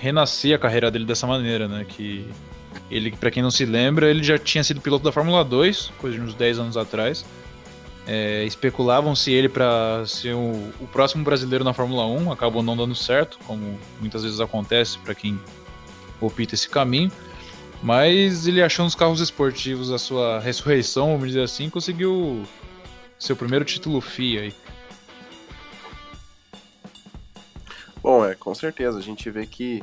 renascer 0.00 0.54
a 0.54 0.58
carreira 0.58 0.90
dele 0.90 1.04
dessa 1.04 1.26
maneira, 1.26 1.68
né? 1.68 1.86
Que 1.88 2.26
ele, 2.90 3.10
para 3.12 3.30
quem 3.30 3.42
não 3.42 3.50
se 3.50 3.64
lembra, 3.64 4.08
ele 4.08 4.22
já 4.22 4.38
tinha 4.38 4.62
sido 4.62 4.80
piloto 4.80 5.04
da 5.04 5.12
Fórmula 5.12 5.44
2, 5.44 5.92
coisa 5.98 6.16
de 6.16 6.22
uns 6.22 6.34
10 6.34 6.58
anos 6.58 6.76
atrás. 6.76 7.24
É, 8.06 8.44
especulavam-se 8.44 9.32
ele 9.32 9.48
para 9.48 10.04
ser 10.06 10.34
o, 10.34 10.52
o, 10.78 10.86
próximo 10.92 11.24
brasileiro 11.24 11.64
na 11.64 11.72
Fórmula 11.72 12.06
1, 12.06 12.30
acabou 12.30 12.62
não 12.62 12.76
dando 12.76 12.94
certo, 12.94 13.38
como 13.46 13.78
muitas 13.98 14.22
vezes 14.22 14.40
acontece 14.40 14.98
para 14.98 15.14
quem 15.14 15.40
opta 16.20 16.54
esse 16.54 16.68
caminho. 16.68 17.10
Mas 17.82 18.46
ele 18.46 18.62
achou 18.62 18.84
nos 18.84 18.94
carros 18.94 19.20
esportivos 19.20 19.90
a 19.90 19.98
sua 19.98 20.38
ressurreição, 20.38 21.12
vamos 21.12 21.28
dizer 21.28 21.42
assim, 21.42 21.70
conseguiu 21.70 22.44
seu 23.18 23.34
primeiro 23.34 23.64
título 23.64 24.00
FIA 24.00 24.42
aí. 24.42 24.54
Bom, 28.02 28.24
é, 28.24 28.34
com 28.34 28.54
certeza, 28.54 28.98
a 28.98 29.02
gente 29.02 29.30
vê 29.30 29.46
que 29.46 29.82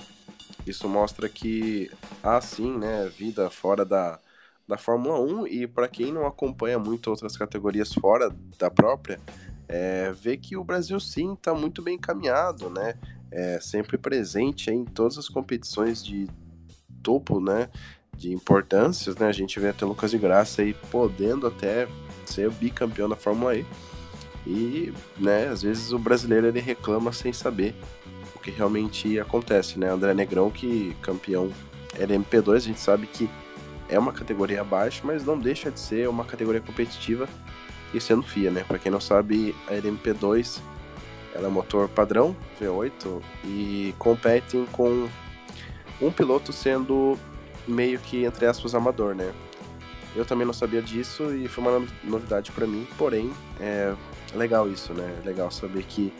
isso 0.65 0.88
mostra 0.88 1.27
que 1.27 1.91
há 2.24 2.39
sim, 2.39 2.77
né, 2.77 3.12
vida 3.18 3.50
fora 3.50 3.84
da, 3.84 4.20
da 4.68 4.77
Fórmula 4.77 5.20
1 5.20 5.48
e 5.48 5.68
para 5.68 5.88
quem 5.88 6.12
não 6.12 6.25
acompanha 6.25 6.77
muito 6.77 7.10
outras 7.10 7.36
categorias 7.36 7.94
fora 7.94 8.34
da 8.58 8.70
própria, 8.70 9.20
é, 9.68 10.12
vê 10.12 10.38
que 10.38 10.56
o 10.56 10.63
Brasil 10.63 11.00
sim 11.00 11.34
está 11.34 11.53
muito 11.53 11.82
bem 11.82 11.96
encaminhado, 11.96 12.70
né, 12.70 12.96
é, 13.32 13.60
sempre 13.60 13.98
presente 13.98 14.70
em 14.70 14.86
todas 14.86 15.18
as 15.18 15.30
competições 15.30 16.03
de 16.03 16.27
topo, 17.01 17.39
né, 17.39 17.70
de 18.15 18.32
importâncias, 18.34 19.15
né, 19.15 19.27
a 19.27 19.32
gente 19.32 19.60
vê 19.60 19.70
até 19.70 19.86
Lucas 19.86 20.12
de 20.12 20.18
Graça 20.18 20.62
aí 20.62 20.74
podendo 20.91 21.48
até 21.48 21.88
ser 22.25 22.51
bicampeão 22.51 23.10
da 23.10 23.15
Fórmula 23.15 23.56
E. 23.56 23.65
E, 24.46 24.94
né, 25.20 25.48
às 25.48 25.62
vezes 25.62 25.91
o 25.91 26.00
brasileiro 26.00 26.48
ele 26.48 26.60
reclama 26.60 27.12
sem 27.13 27.32
saber 27.32 27.75
que 28.41 28.51
realmente 28.51 29.19
acontece, 29.19 29.79
né? 29.79 29.89
André 29.89 30.13
Negrão, 30.13 30.50
que 30.50 30.95
campeão 31.01 31.51
LMP2, 31.95 32.55
a 32.55 32.60
gente 32.60 32.79
sabe 32.79 33.07
que 33.07 33.29
é 33.89 34.00
uma 34.00 34.13
categoria 34.13 34.62
abaixo, 34.62 35.01
mas 35.03 35.25
não 35.25 35.38
deixa 35.38 35.69
de 35.69 35.79
ser 35.79 36.07
uma 36.07 36.24
categoria 36.24 36.62
competitiva 36.62 37.27
e 37.93 38.00
sendo 38.00 38.24
FIA, 38.24 38.50
né? 38.50 38.63
Para 38.63 38.79
quem 38.79 38.91
não 38.91 39.01
sabe, 39.01 39.55
a 39.67 39.74
LMP2 39.74 40.60
ela 41.33 41.48
é 41.48 41.50
motor 41.50 41.88
padrão 41.88 42.36
V8 42.60 43.21
e 43.45 43.95
competem 43.98 44.65
com 44.71 45.07
um 46.01 46.12
piloto 46.12 46.51
sendo 46.51 47.17
meio 47.67 48.00
que 48.00 48.25
entre 48.25 48.45
aspas 48.45 48.75
amador, 48.75 49.15
né? 49.15 49.31
Eu 50.15 50.25
também 50.25 50.45
não 50.45 50.53
sabia 50.53 50.81
disso 50.81 51.33
e 51.33 51.48
foi 51.48 51.63
uma 51.63 51.88
novidade 52.03 52.51
para 52.51 52.67
mim, 52.67 52.86
porém 52.98 53.31
é 53.60 53.93
legal 54.36 54.69
isso, 54.69 54.93
né? 54.93 55.17
É 55.21 55.25
legal 55.25 55.50
saber 55.51 55.83
que 55.83 56.12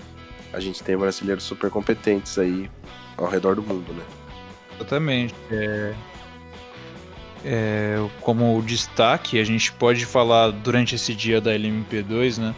a 0.54 0.60
gente 0.60 0.84
tem 0.84 0.98
brasileiros 0.98 1.44
super 1.44 1.70
competentes 1.70 2.38
aí 2.38 2.70
ao 3.18 3.28
redor 3.28 3.56
do 3.56 3.64
mundo, 3.64 3.94
né? 3.94 4.04
Exatamente. 4.76 5.36
É, 5.52 5.94
é, 7.44 8.10
como 8.22 8.62
destaque, 8.62 9.40
a 9.40 9.44
gente 9.44 9.72
pode 9.74 10.06
falar 10.06 10.52
durante 10.52 10.96
esse 10.96 11.14
dia 11.14 11.40
da 11.40 11.52
LMP2, 11.52 12.38
né? 12.38 12.56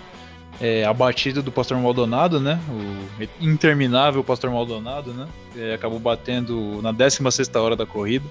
É, 0.61 0.85
a 0.85 0.93
batida 0.93 1.41
do 1.41 1.51
Pastor 1.51 1.77
Maldonado, 1.79 2.39
né? 2.39 2.59
O 2.69 3.43
interminável 3.43 4.23
Pastor 4.23 4.51
Maldonado, 4.51 5.13
né? 5.13 5.27
É, 5.55 5.73
acabou 5.73 5.99
batendo 5.99 6.81
na 6.81 6.91
16 6.91 7.49
hora 7.55 7.75
da 7.75 7.85
corrida, 7.85 8.25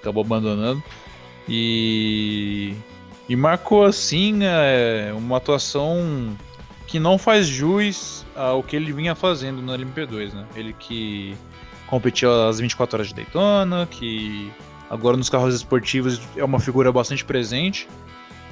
acabou 0.00 0.24
abandonando. 0.24 0.82
E, 1.48 2.74
e 3.28 3.34
marcou 3.34 3.84
assim 3.84 4.40
é, 4.42 5.12
uma 5.14 5.38
atuação 5.38 6.36
que 6.86 6.98
não 6.98 7.18
faz 7.18 7.46
jus 7.46 8.24
ao 8.38 8.62
que 8.62 8.76
ele 8.76 8.92
vinha 8.92 9.14
fazendo 9.14 9.60
no 9.60 9.72
LMP2, 9.72 10.32
né? 10.32 10.46
Ele 10.54 10.72
que 10.72 11.36
competiu 11.86 12.30
às 12.48 12.60
24 12.60 12.96
horas 12.96 13.08
de 13.08 13.14
Daytona, 13.14 13.86
que 13.90 14.50
agora 14.88 15.16
nos 15.16 15.28
carros 15.28 15.54
esportivos 15.54 16.20
é 16.36 16.44
uma 16.44 16.60
figura 16.60 16.92
bastante 16.92 17.24
presente. 17.24 17.88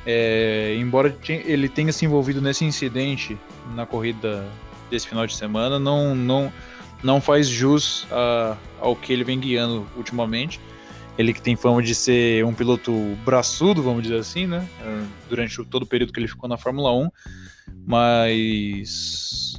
É, 0.05 0.77
embora 0.79 1.17
ele 1.29 1.69
tenha 1.69 1.93
se 1.93 2.05
envolvido 2.05 2.41
nesse 2.41 2.65
incidente 2.65 3.37
na 3.75 3.85
corrida 3.87 4.47
desse 4.91 5.09
final 5.09 5.27
de 5.27 5.35
semana, 5.35 5.79
não, 5.79 6.15
não, 6.15 6.53
não 7.03 7.21
faz 7.21 7.49
jus 7.49 8.07
a, 8.11 8.57
ao 8.81 8.95
que 8.95 9.13
ele 9.13 9.25
vem 9.25 9.39
guiando 9.39 9.87
ultimamente. 9.97 10.61
Ele 11.19 11.33
que 11.33 11.41
tem 11.41 11.57
fama 11.57 11.83
de 11.83 11.95
ser 11.95 12.45
um 12.45 12.53
piloto 12.53 12.93
braçudo, 13.25 13.83
vamos 13.83 14.03
dizer 14.03 14.19
assim, 14.19 14.47
né? 14.47 14.69
Durante 15.31 15.65
todo 15.65 15.85
o 15.85 15.87
período 15.87 16.13
que 16.13 16.21
ele 16.21 16.29
ficou 16.29 16.49
na 16.49 16.59
Fórmula 16.59 16.93
1 16.93 17.09
mas 17.87 19.56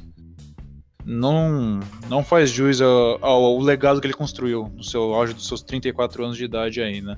não 1.08 1.80
não 2.06 2.22
faz 2.22 2.50
jus 2.50 2.82
ao, 2.82 3.24
ao, 3.24 3.58
legado 3.60 3.98
que 3.98 4.06
ele 4.06 4.12
construiu 4.12 4.70
no 4.76 4.84
seu 4.84 5.14
auge 5.14 5.32
dos 5.32 5.48
seus 5.48 5.62
34 5.62 6.22
anos 6.22 6.36
de 6.36 6.44
idade 6.44 6.82
aí, 6.82 7.00
né? 7.00 7.16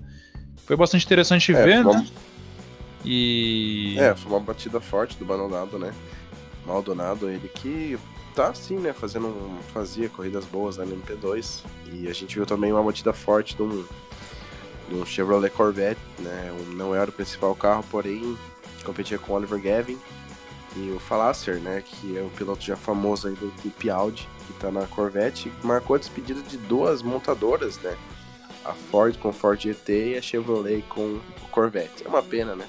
Foi 0.64 0.76
bastante 0.76 1.04
interessante 1.04 1.52
é, 1.52 1.64
ver, 1.64 1.80
uma... 1.84 1.94
né? 1.94 2.06
E... 3.04 3.96
É, 3.98 4.14
foi 4.14 4.30
uma 4.30 4.38
batida 4.38 4.80
forte 4.80 5.16
do 5.18 5.26
Maldonado, 5.26 5.76
né? 5.76 5.92
Maldonado, 6.64 7.28
ele 7.28 7.48
que 7.48 7.98
tá 8.32 8.50
assim, 8.50 8.78
né? 8.78 8.92
Fazendo, 8.92 9.58
fazia 9.72 10.08
corridas 10.08 10.44
boas 10.44 10.76
na 10.76 10.84
MP2. 10.84 11.64
E 11.92 12.06
a 12.06 12.12
gente 12.12 12.36
viu 12.36 12.46
também 12.46 12.70
uma 12.70 12.82
batida 12.84 13.12
forte 13.12 13.56
de 13.56 13.62
um, 13.62 13.84
de 14.88 14.94
um 14.94 15.04
Chevrolet 15.04 15.50
Corvette, 15.50 16.00
né? 16.20 16.54
Não 16.74 16.94
era 16.94 17.10
o 17.10 17.12
principal 17.12 17.56
carro, 17.56 17.84
porém 17.90 18.38
competia 18.84 19.18
com 19.18 19.32
Oliver 19.32 19.60
Gavin 19.60 19.98
e 20.76 20.90
o 20.90 21.00
Falasser, 21.00 21.56
né, 21.56 21.82
que 21.84 22.16
é 22.16 22.22
um 22.22 22.28
piloto 22.28 22.62
já 22.62 22.76
famoso 22.76 23.28
aí 23.28 23.34
do 23.34 23.48
Equipe 23.48 23.90
Audi, 23.90 24.28
que 24.46 24.52
está 24.52 24.70
na 24.70 24.86
Corvette, 24.86 25.52
marcou 25.62 25.96
a 25.96 25.98
despedida 25.98 26.40
de 26.42 26.56
duas 26.56 27.02
montadoras, 27.02 27.78
né? 27.78 27.96
A 28.64 28.72
Ford 28.72 29.16
com 29.16 29.30
o 29.30 29.32
Ford 29.32 29.60
GT 29.60 30.12
e 30.12 30.18
a 30.18 30.22
Chevrolet 30.22 30.82
com 30.88 31.00
o 31.00 31.48
Corvette. 31.50 32.04
É 32.04 32.08
uma 32.08 32.22
pena, 32.22 32.54
né? 32.54 32.66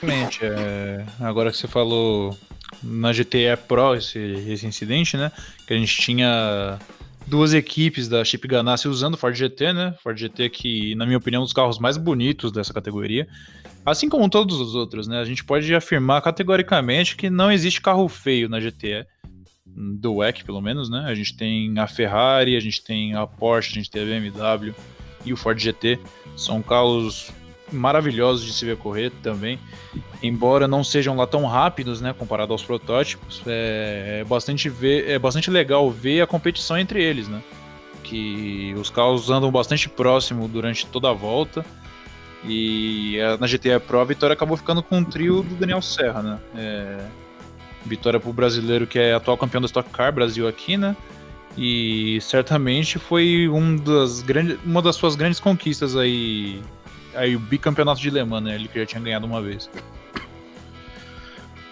Realmente, 0.00 0.40
é... 0.44 1.04
agora 1.20 1.50
que 1.50 1.56
você 1.56 1.68
falou 1.68 2.36
na 2.82 3.12
GTE 3.12 3.56
Pro 3.68 3.94
esse, 3.94 4.18
esse 4.18 4.66
incidente, 4.66 5.16
né? 5.16 5.30
Que 5.66 5.74
a 5.74 5.76
gente 5.76 5.96
tinha 5.96 6.78
duas 7.26 7.54
equipes 7.54 8.08
da 8.08 8.24
Chip 8.24 8.46
Ganassi 8.46 8.88
usando 8.88 9.14
o 9.14 9.16
Ford 9.16 9.34
GT, 9.34 9.72
né? 9.72 9.94
Ford 10.02 10.18
GT 10.18 10.50
que, 10.50 10.94
na 10.94 11.06
minha 11.06 11.18
opinião, 11.18 11.40
é 11.40 11.42
um 11.42 11.44
dos 11.44 11.52
carros 11.52 11.78
mais 11.78 11.96
bonitos 11.96 12.52
dessa 12.52 12.72
categoria. 12.72 13.26
Assim 13.84 14.08
como 14.08 14.28
todos 14.28 14.60
os 14.60 14.74
outros, 14.74 15.08
né? 15.08 15.18
A 15.18 15.24
gente 15.24 15.44
pode 15.44 15.74
afirmar 15.74 16.22
categoricamente 16.22 17.16
que 17.16 17.28
não 17.28 17.50
existe 17.50 17.80
carro 17.80 18.08
feio 18.08 18.48
na 18.48 18.60
GTE. 18.60 19.06
Do 19.74 20.16
WEC, 20.16 20.44
pelo 20.44 20.60
menos, 20.60 20.90
né? 20.90 21.04
A 21.06 21.14
gente 21.14 21.34
tem 21.34 21.78
a 21.78 21.86
Ferrari, 21.86 22.56
a 22.56 22.60
gente 22.60 22.84
tem 22.84 23.14
a 23.14 23.26
Porsche, 23.26 23.72
a 23.72 23.74
gente 23.74 23.90
tem 23.90 24.02
a 24.02 24.04
BMW 24.04 24.74
e 25.24 25.32
o 25.32 25.36
Ford 25.36 25.58
GT. 25.58 25.98
São 26.36 26.60
carros 26.62 27.32
maravilhosos 27.72 28.44
de 28.44 28.52
se 28.52 28.64
ver 28.64 28.76
correr 28.76 29.10
também. 29.22 29.58
Embora 30.22 30.68
não 30.68 30.84
sejam 30.84 31.16
lá 31.16 31.26
tão 31.26 31.46
rápidos, 31.46 32.00
né? 32.00 32.14
Comparado 32.16 32.52
aos 32.52 32.62
protótipos, 32.62 33.42
é, 33.46 34.20
é 34.20 34.24
bastante, 34.24 34.68
ver, 34.68 35.08
é 35.08 35.18
bastante 35.18 35.50
legal 35.50 35.90
ver 35.90 36.20
a 36.20 36.26
competição 36.26 36.78
entre 36.78 37.02
eles, 37.02 37.28
né? 37.28 37.42
Que 38.02 38.74
os 38.78 38.90
carros 38.90 39.30
andam 39.30 39.50
bastante 39.50 39.88
próximo 39.88 40.46
durante 40.48 40.86
toda 40.86 41.10
a 41.10 41.12
volta 41.12 41.64
e 42.44 43.18
na 43.38 43.46
GTA 43.46 43.78
Pro 43.78 44.00
a 44.00 44.04
vitória 44.04 44.34
acabou 44.34 44.56
ficando 44.56 44.82
com 44.82 45.00
o 45.00 45.04
trio 45.04 45.42
do 45.42 45.54
Daniel 45.54 45.80
Serra, 45.80 46.22
né? 46.22 46.38
É, 46.56 46.98
vitória 47.84 48.18
pro 48.18 48.32
brasileiro 48.32 48.86
que 48.86 48.98
é 48.98 49.14
atual 49.14 49.36
campeão 49.36 49.60
da 49.60 49.66
Stock 49.66 49.88
Car 49.90 50.12
Brasil 50.12 50.46
aqui, 50.48 50.76
né? 50.76 50.96
E 51.56 52.18
certamente 52.20 52.98
foi 52.98 53.48
um 53.48 53.76
das 53.76 54.22
grandes, 54.22 54.58
uma 54.64 54.80
das 54.80 54.96
suas 54.96 55.14
grandes 55.14 55.38
conquistas 55.38 55.96
aí, 55.96 56.60
aí 57.14 57.36
o 57.36 57.40
bicampeonato 57.40 58.00
de 58.00 58.10
Le 58.10 58.24
Mans, 58.24 58.42
né? 58.42 58.54
Ele 58.54 58.68
que 58.68 58.78
já 58.78 58.86
tinha 58.86 59.02
ganhado 59.02 59.26
uma 59.26 59.40
vez. 59.40 59.70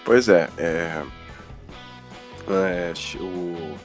Pois 0.05 0.29
é, 0.29 0.49
é, 0.57 1.05
é 2.49 2.93
o 3.21 3.77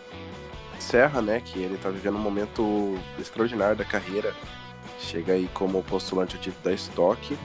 Serra, 0.79 1.21
né? 1.21 1.41
Que 1.41 1.59
ele 1.59 1.77
tá 1.77 1.89
vivendo 1.89 2.15
um 2.15 2.21
momento 2.21 2.97
extraordinário 3.19 3.75
da 3.75 3.85
carreira 3.85 4.33
chega 5.05 5.33
aí 5.33 5.49
como 5.53 5.83
postulante 5.83 6.35
ao 6.35 6.41
título 6.41 6.63
da 6.63 6.73
Stock. 6.73 7.37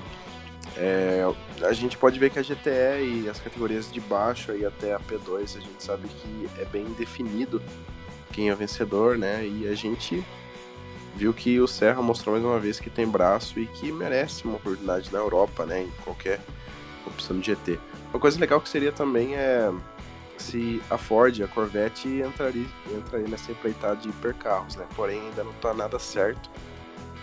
É, 0.77 1.23
a 1.63 1.73
gente 1.73 1.99
pode 1.99 2.19
ver 2.19 2.31
que 2.31 2.39
a 2.39 2.43
GTE 2.43 3.25
e 3.25 3.29
as 3.29 3.39
categorias 3.39 3.91
de 3.93 4.01
baixo 4.01 4.53
aí 4.53 4.65
até 4.65 4.95
a 4.95 5.01
P2 5.01 5.59
a 5.59 5.61
gente 5.61 5.83
sabe 5.83 6.09
que 6.09 6.49
é 6.59 6.65
bem 6.65 6.85
definido 6.99 7.63
quem 8.33 8.49
é 8.49 8.53
o 8.53 8.57
vencedor, 8.57 9.19
né? 9.19 9.47
E 9.47 9.69
a 9.69 9.75
gente 9.75 10.25
viu 11.17 11.33
que 11.33 11.61
o 11.61 11.67
Serra 11.67 12.03
mostrou 12.03 12.35
mais 12.35 12.45
uma 12.45 12.59
vez 12.59 12.81
que 12.81 12.91
tem 12.91 13.07
braço 13.07 13.59
e 13.59 13.67
que 13.67 13.91
merece 13.93 14.45
uma 14.45 14.57
oportunidade 14.57 15.13
na 15.13 15.19
Europa, 15.19 15.67
né? 15.67 15.83
Em 15.83 15.91
qualquer 16.05 16.41
opção 17.07 17.39
de 17.39 17.47
GT. 17.47 17.79
Uma 18.13 18.21
coisa 18.21 18.39
legal 18.39 18.61
que 18.61 18.69
seria 18.69 18.93
também 18.93 19.35
é 19.35 19.71
se 20.37 20.81
a 20.91 20.97
Ford 20.97 21.43
a 21.43 21.49
Corvette 21.49 22.09
entraria, 22.09 22.67
entraria 22.91 23.29
nessa 23.29 23.53
empreitada 23.53 23.97
de 23.97 24.09
hipercarros, 24.09 24.77
né? 24.77 24.87
Porém 24.97 25.21
ainda 25.21 25.45
não 25.45 25.53
está 25.53 25.75
nada 25.75 25.99
certo 25.99 26.51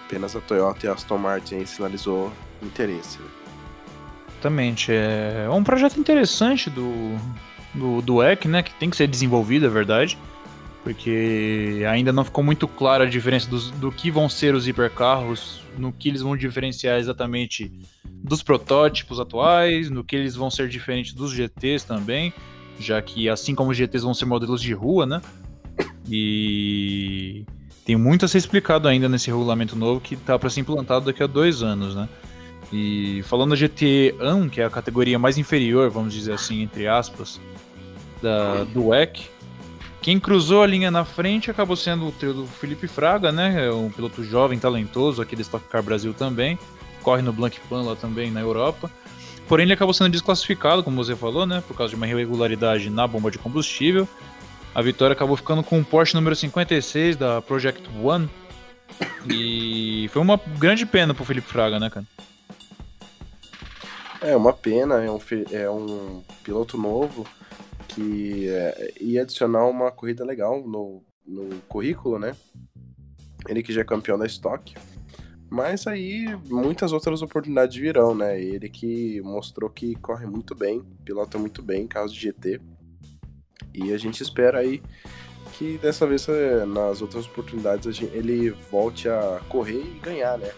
Apenas 0.07 0.37
a 0.37 0.39
Toyota 0.39 0.85
e 0.85 0.89
a 0.89 0.93
Aston 0.93 1.17
Martin 1.17 1.65
sinalizou 1.65 2.31
interesse. 2.63 3.19
Né? 3.19 3.27
Exatamente. 4.31 4.93
É 4.93 5.49
um 5.51 5.61
projeto 5.61 5.99
interessante 5.99 6.69
do, 6.69 7.17
do, 7.73 8.01
do 8.01 8.23
EC, 8.23 8.45
né? 8.45 8.63
Que 8.63 8.73
tem 8.75 8.89
que 8.89 8.95
ser 8.95 9.07
desenvolvido, 9.07 9.65
é 9.65 9.69
verdade. 9.69 10.17
Porque 10.83 11.83
ainda 11.89 12.13
não 12.13 12.23
ficou 12.23 12.43
muito 12.43 12.67
clara 12.67 13.03
a 13.03 13.09
diferença 13.09 13.49
dos, 13.49 13.71
do 13.71 13.91
que 13.91 14.09
vão 14.09 14.29
ser 14.29 14.55
os 14.55 14.67
hipercarros, 14.67 15.61
no 15.77 15.91
que 15.91 16.07
eles 16.07 16.21
vão 16.21 16.35
diferenciar 16.37 16.97
exatamente 16.97 17.71
dos 18.05 18.41
protótipos 18.41 19.19
atuais, 19.19 19.89
no 19.89 20.03
que 20.03 20.15
eles 20.15 20.35
vão 20.35 20.49
ser 20.49 20.69
diferentes 20.69 21.13
dos 21.13 21.31
GTs 21.31 21.85
também, 21.85 22.33
já 22.79 23.01
que 23.01 23.29
assim 23.29 23.53
como 23.53 23.71
os 23.71 23.77
GTs 23.77 24.03
vão 24.03 24.13
ser 24.13 24.25
modelos 24.25 24.61
de 24.61 24.73
rua, 24.73 25.05
né? 25.05 25.21
E 26.09 27.45
tem 27.85 27.95
muito 27.95 28.25
a 28.25 28.27
ser 28.27 28.37
explicado 28.37 28.87
ainda 28.87 29.09
nesse 29.09 29.27
regulamento 29.27 29.75
novo 29.75 29.99
que 29.99 30.15
está 30.15 30.37
para 30.37 30.49
ser 30.49 30.61
implantado 30.61 31.05
daqui 31.05 31.21
a 31.21 31.27
dois 31.27 31.61
anos, 31.61 31.95
né? 31.95 32.07
E 32.71 33.21
falando 33.23 33.51
da 33.51 33.55
GT1, 33.55 34.49
que 34.49 34.61
é 34.61 34.65
a 34.65 34.69
categoria 34.69 35.17
mais 35.17 35.37
inferior, 35.37 35.89
vamos 35.89 36.13
dizer 36.13 36.33
assim, 36.33 36.61
entre 36.61 36.87
aspas, 36.87 37.39
da, 38.21 38.65
do 38.65 38.87
WEC, 38.87 39.29
quem 40.07 40.21
cruzou 40.21 40.63
a 40.63 40.65
linha 40.65 40.89
na 40.89 41.03
frente 41.03 41.51
acabou 41.51 41.75
sendo 41.75 42.07
o 42.07 42.33
do 42.33 42.47
Felipe 42.47 42.87
Fraga, 42.87 43.29
né? 43.29 43.65
É 43.65 43.73
um 43.73 43.89
piloto 43.89 44.23
jovem, 44.23 44.57
talentoso, 44.57 45.21
aqui 45.21 45.35
da 45.35 45.41
Stock 45.41 45.67
Car 45.67 45.83
Brasil 45.83 46.13
também. 46.13 46.57
Corre 47.03 47.21
no 47.21 47.33
Blancpain 47.33 47.83
lá 47.83 47.93
também 47.93 48.31
na 48.31 48.39
Europa. 48.39 48.89
Porém, 49.49 49.65
ele 49.65 49.73
acabou 49.73 49.93
sendo 49.93 50.09
desclassificado, 50.09 50.81
como 50.81 50.95
você 50.95 51.13
falou, 51.13 51.45
né? 51.45 51.61
Por 51.67 51.75
causa 51.75 51.89
de 51.89 51.97
uma 51.97 52.07
irregularidade 52.07 52.89
na 52.89 53.05
bomba 53.05 53.29
de 53.29 53.37
combustível. 53.37 54.07
A 54.73 54.81
vitória 54.81 55.11
acabou 55.11 55.35
ficando 55.35 55.61
com 55.61 55.77
o 55.77 55.83
Porsche 55.83 56.15
número 56.15 56.37
56 56.37 57.17
da 57.17 57.41
Project 57.41 57.83
One. 58.01 58.29
E 59.29 60.09
foi 60.13 60.21
uma 60.21 60.39
grande 60.57 60.85
pena 60.85 61.13
pro 61.13 61.25
Felipe 61.25 61.49
Fraga, 61.49 61.81
né, 61.81 61.89
cara? 61.89 62.05
É 64.21 64.37
uma 64.37 64.53
pena, 64.53 65.03
é 65.03 65.11
um, 65.11 65.19
é 65.51 65.69
um 65.69 66.23
piloto 66.45 66.77
novo 66.77 67.27
que 67.97 68.47
é, 68.47 68.93
ia 69.01 69.23
adicionar 69.23 69.65
uma 69.65 69.91
corrida 69.91 70.23
legal 70.23 70.61
no, 70.67 71.03
no 71.25 71.49
currículo, 71.67 72.19
né? 72.19 72.35
Ele 73.47 73.63
que 73.63 73.73
já 73.73 73.81
é 73.81 73.83
campeão 73.83 74.19
da 74.19 74.27
Stock. 74.27 74.75
Mas 75.49 75.87
aí 75.87 76.27
muitas 76.47 76.91
outras 76.91 77.23
oportunidades 77.23 77.75
virão, 77.75 78.13
né? 78.13 78.39
Ele 78.39 78.69
que 78.69 79.19
mostrou 79.21 79.67
que 79.67 79.95
corre 79.95 80.27
muito 80.27 80.53
bem, 80.53 80.83
pilota 81.03 81.39
muito 81.39 81.63
bem, 81.63 81.87
caso 81.87 82.13
de 82.13 82.19
GT. 82.19 82.61
E 83.73 83.91
a 83.91 83.97
gente 83.97 84.21
espera 84.21 84.59
aí 84.59 84.81
que 85.53 85.79
dessa 85.79 86.05
vez, 86.05 86.27
é, 86.27 86.65
nas 86.65 87.01
outras 87.01 87.25
oportunidades, 87.25 87.95
gente, 87.95 88.15
ele 88.15 88.51
volte 88.69 89.09
a 89.09 89.41
correr 89.49 89.81
e 89.81 89.99
ganhar, 89.99 90.37
né? 90.37 90.51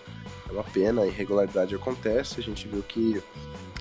É 0.50 0.52
uma 0.52 0.64
pena, 0.64 1.04
a 1.04 1.08
irregularidade 1.08 1.74
acontece. 1.74 2.42
A 2.42 2.44
gente 2.44 2.68
viu 2.68 2.84
que 2.84 3.22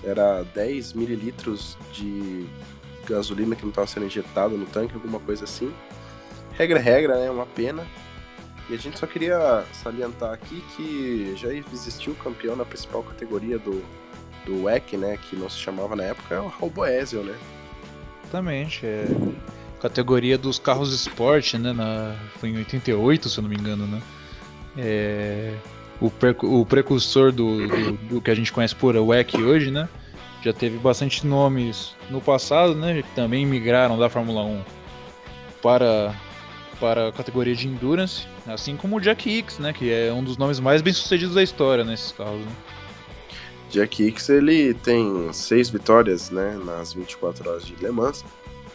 era 0.03 0.43
10 0.43 0.93
mililitros 0.93 1.77
de 1.91 2.47
gasolina 3.07 3.55
que 3.55 3.63
não 3.63 3.69
estava 3.69 3.87
sendo 3.87 4.05
injetada 4.05 4.55
no 4.55 4.65
tanque, 4.65 4.93
alguma 4.93 5.19
coisa 5.19 5.43
assim. 5.43 5.73
Regra 6.53 6.79
é 6.79 6.81
regra, 6.81 7.19
né? 7.19 7.29
Uma 7.29 7.45
pena. 7.45 7.85
E 8.69 8.73
a 8.73 8.77
gente 8.77 8.99
só 8.99 9.07
queria 9.07 9.63
salientar 9.73 10.31
aqui 10.31 10.63
que 10.75 11.33
já 11.35 11.53
existiu 11.53 12.13
campeão 12.15 12.55
na 12.55 12.65
principal 12.65 13.01
categoria 13.03 13.57
do, 13.57 13.83
do 14.45 14.63
WEC, 14.63 14.97
né? 14.97 15.17
Que 15.17 15.35
não 15.35 15.49
se 15.49 15.57
chamava 15.57 15.95
na 15.95 16.03
época, 16.03 16.35
é 16.35 16.39
o 16.39 16.47
Raul 16.47 16.71
né? 17.23 17.35
Exatamente. 18.23 18.85
É 18.85 19.05
categoria 19.79 20.37
dos 20.37 20.59
carros 20.59 20.93
esporte, 20.93 21.57
né? 21.57 21.73
Na, 21.73 22.15
foi 22.37 22.49
em 22.49 22.57
88, 22.57 23.29
se 23.29 23.37
eu 23.37 23.41
não 23.41 23.49
me 23.49 23.55
engano, 23.55 23.87
né? 23.87 24.01
É, 24.77 25.53
o, 25.99 26.11
o 26.59 26.65
precursor 26.65 27.31
do, 27.31 27.67
do, 27.67 27.91
do, 27.91 28.21
que 28.21 28.29
a 28.29 28.35
gente 28.35 28.51
conhece 28.51 28.75
por 28.75 28.95
WEC 28.95 29.37
hoje, 29.41 29.71
né? 29.71 29.89
Já 30.41 30.53
teve 30.53 30.77
bastante 30.77 31.25
nomes 31.27 31.95
no 32.09 32.21
passado, 32.21 32.73
né? 32.75 33.01
Que 33.01 33.15
também 33.15 33.45
migraram 33.45 33.97
da 33.97 34.09
Fórmula 34.09 34.43
1 34.43 34.63
para, 35.61 36.15
para 36.79 37.09
a 37.09 37.11
categoria 37.11 37.55
de 37.55 37.67
Endurance, 37.67 38.25
assim 38.47 38.77
como 38.77 38.97
o 38.97 39.01
Jack 39.01 39.29
Hicks, 39.29 39.59
né? 39.59 39.73
Que 39.73 39.91
é 39.91 40.13
um 40.13 40.23
dos 40.23 40.37
nomes 40.37 40.59
mais 40.59 40.81
bem 40.81 40.93
sucedidos 40.93 41.35
da 41.35 41.43
história 41.43 41.83
nesses 41.83 42.11
carros. 42.13 42.39
Né? 42.39 42.51
Jack 43.69 44.03
Hicks 44.03 44.29
ele 44.29 44.73
tem 44.73 45.31
seis 45.31 45.69
vitórias 45.69 46.31
né, 46.31 46.59
nas 46.65 46.93
24 46.93 47.49
horas 47.49 47.65
de 47.65 47.75
Le 47.75 47.91
Mans. 47.91 48.25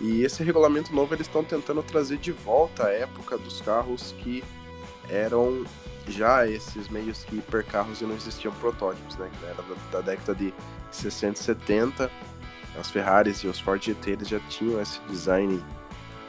E 0.01 0.23
esse 0.23 0.43
regulamento 0.43 0.95
novo 0.95 1.15
eles 1.15 1.27
estão 1.27 1.43
tentando 1.43 1.83
trazer 1.83 2.19
de 2.19 2.33
volta 2.33 2.87
a 2.87 2.91
época 2.91 3.39
dos 3.39 3.61
carros 3.61 4.15
que 4.19 4.43
eram 5.09 5.65
já 6.09 6.47
esses 6.47 6.89
meios 6.89 7.25
que 7.25 7.37
hipercarros 7.37 8.01
não 8.01 8.15
existiam 8.15 8.53
protótipos, 8.55 9.17
né? 9.17 9.31
Era 9.43 9.55
da, 9.55 9.75
da, 9.93 10.01
década 10.01 10.35
de 10.35 10.53
60 10.91 11.41
e 11.41 11.43
70. 11.43 12.11
As 12.79 12.91
Ferraris 12.91 13.39
e 13.39 13.47
os 13.47 13.61
Ford 13.61 13.83
GT 13.83 14.19
já 14.23 14.41
tinham 14.49 14.81
esse 14.81 15.01
design, 15.09 15.63